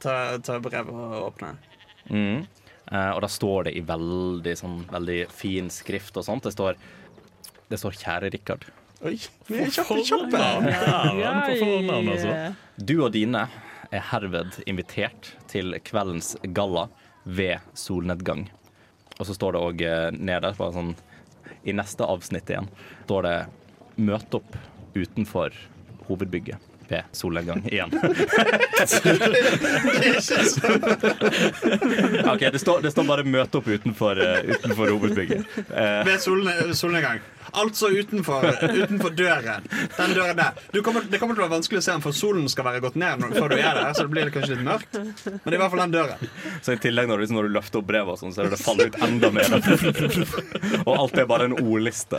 Ta, 0.00 0.38
ta 0.40 0.58
brevet 0.62 0.92
og 0.92 1.28
åpne. 1.28 1.54
Mm. 2.08 2.46
Eh, 2.92 3.10
og 3.12 3.20
da 3.24 3.30
står 3.30 3.68
det 3.68 3.76
i 3.76 3.84
veldig, 3.86 4.54
sånn, 4.58 4.78
veldig 4.90 5.18
fin 5.32 5.68
skrift 5.72 6.16
og 6.16 6.26
sånt. 6.26 6.48
Det 6.48 6.54
står, 6.54 6.78
det 7.68 7.80
står 7.80 7.98
'Kjære 7.98 8.32
Rikard'. 8.32 8.70
Oi, 9.02 9.16
vi 9.48 9.58
er 9.58 9.70
kjappe, 9.74 9.98
kjappe. 10.06 10.40
Ja, 11.18 11.30
på 11.42 11.54
fornavn, 11.58 12.10
altså. 12.12 12.34
Du 12.78 13.00
og 13.02 13.10
dine 13.16 13.48
er 13.90 14.04
herved 14.12 14.60
invitert 14.70 15.32
til 15.50 15.74
kveldens 15.82 16.36
galla 16.54 16.86
ved 17.26 17.58
solnedgang. 17.74 18.46
Og 19.18 19.26
så 19.26 19.34
står 19.34 19.56
det 19.56 19.62
òg 19.66 19.82
nede, 20.22 20.52
bare 20.54 20.76
sånn 20.76 20.94
i 21.66 21.74
neste 21.74 22.06
avsnitt 22.06 22.50
igjen, 22.50 22.70
står 23.04 23.26
det 23.26 23.36
'Møt 23.98 24.38
opp 24.38 24.54
utenfor 24.94 25.50
hovedbygget'. 26.08 26.71
Solnedgang 27.16 27.64
igjen. 27.72 27.88
OK, 32.32 32.40
det 32.52 32.58
står, 32.58 32.80
det 32.84 32.90
står 32.90 33.04
bare 33.08 33.22
'møte 33.24 33.58
opp' 33.60 33.68
utenfor, 33.72 34.20
eh, 34.22 34.38
utenfor 34.56 34.90
hovedbygget. 34.94 35.44
Eh, 35.70 36.04
Ved 36.06 36.20
solne, 36.20 36.74
solnedgang. 36.74 37.20
Altså 37.52 37.88
utenfor, 37.92 38.44
utenfor 38.62 39.10
døren. 39.18 39.62
Den 39.96 40.14
døren 40.16 40.36
der. 40.38 40.50
Du 40.72 40.80
kommer, 40.82 41.02
det 41.10 41.18
kommer 41.20 41.34
til 41.36 41.42
å 41.42 41.46
være 41.48 41.56
vanskelig 41.58 41.78
å 41.82 41.84
se 41.84 41.92
den, 41.92 42.00
for 42.04 42.12
solen 42.16 42.46
skal 42.48 42.64
være 42.68 42.80
gått 42.84 42.96
ned 42.96 43.20
før 43.34 43.48
du 43.52 43.56
er 43.58 43.74
der. 43.76 43.92
Så 43.92 44.06
det 44.06 44.12
blir 44.14 44.30
kanskje 44.32 44.54
litt 44.56 44.64
mørkt. 44.66 44.92
Men 44.94 45.40
det 45.44 45.52
er 45.52 45.58
i 45.58 45.62
hvert 45.64 45.74
fall 45.74 45.82
den 45.84 45.96
døren. 45.96 46.18
så 46.62 46.72
i 46.76 46.80
tillegg 46.80 47.06
når 47.10 47.16
du, 47.26 47.34
når 47.36 47.42
du 47.48 47.52
løfter 47.58 47.78
opp 47.82 47.88
brevet, 47.90 48.18
sånn, 48.22 48.32
så 48.32 48.38
er 48.40 48.44
det 48.48 48.56
det 48.56 48.64
faller 48.64 48.86
ut 48.92 48.98
enda 49.04 49.28
mer. 49.34 49.48
og 50.86 50.92
alt 50.96 51.18
er 51.18 51.26
bare 51.28 51.44
en 51.50 51.58
ordliste. 51.58 52.16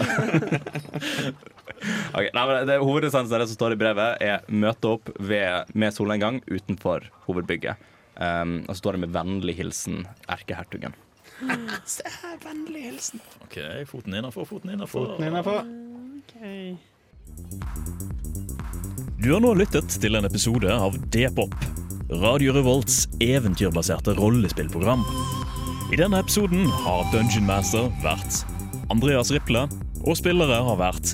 Ok, 2.18 2.30
nei, 2.36 2.44
men 2.50 2.68
det 2.70 2.78
Hovedessensen 2.82 3.36
av 3.36 3.44
det 3.44 3.50
som 3.52 3.58
står 3.58 3.76
i 3.76 3.80
brevet, 3.80 4.22
er 4.24 4.44
'møte 4.48 4.96
opp 4.96 5.10
ved, 5.20 5.72
med 5.74 5.96
solnedgang 5.96 6.42
utenfor 6.48 7.10
hovedbygget'. 7.28 7.90
Um, 8.14 8.62
og 8.68 8.76
så 8.76 8.82
står 8.84 8.96
det 8.96 9.04
med 9.08 9.14
vennlig 9.16 9.56
hilsen 9.58 10.04
erkehertugen. 10.30 10.94
Vennlig 12.46 12.84
hilsen. 12.86 13.22
OK, 13.42 13.58
foten 13.90 14.14
innafor, 14.14 14.46
foten 14.46 14.70
innafor. 14.80 15.66
Ok. 16.22 16.78
Du 19.24 19.32
har 19.34 19.42
nå 19.42 19.54
lyttet 19.56 19.98
til 20.04 20.20
en 20.20 20.28
episode 20.28 20.70
av 20.70 20.98
D-pop, 21.14 21.56
Radio 22.22 22.54
Revolts 22.54 23.08
eventyrbaserte 23.24 24.14
rollespillprogram. 24.20 25.06
I 25.94 26.00
denne 26.00 26.20
episoden 26.20 26.68
har 26.84 27.08
Dungeon 27.14 27.48
Master 27.48 27.90
vært 28.04 28.44
Andreas 28.94 29.32
Riple, 29.34 29.66
og 30.04 30.18
spillere 30.20 30.60
har 30.68 30.80
vært 30.80 31.14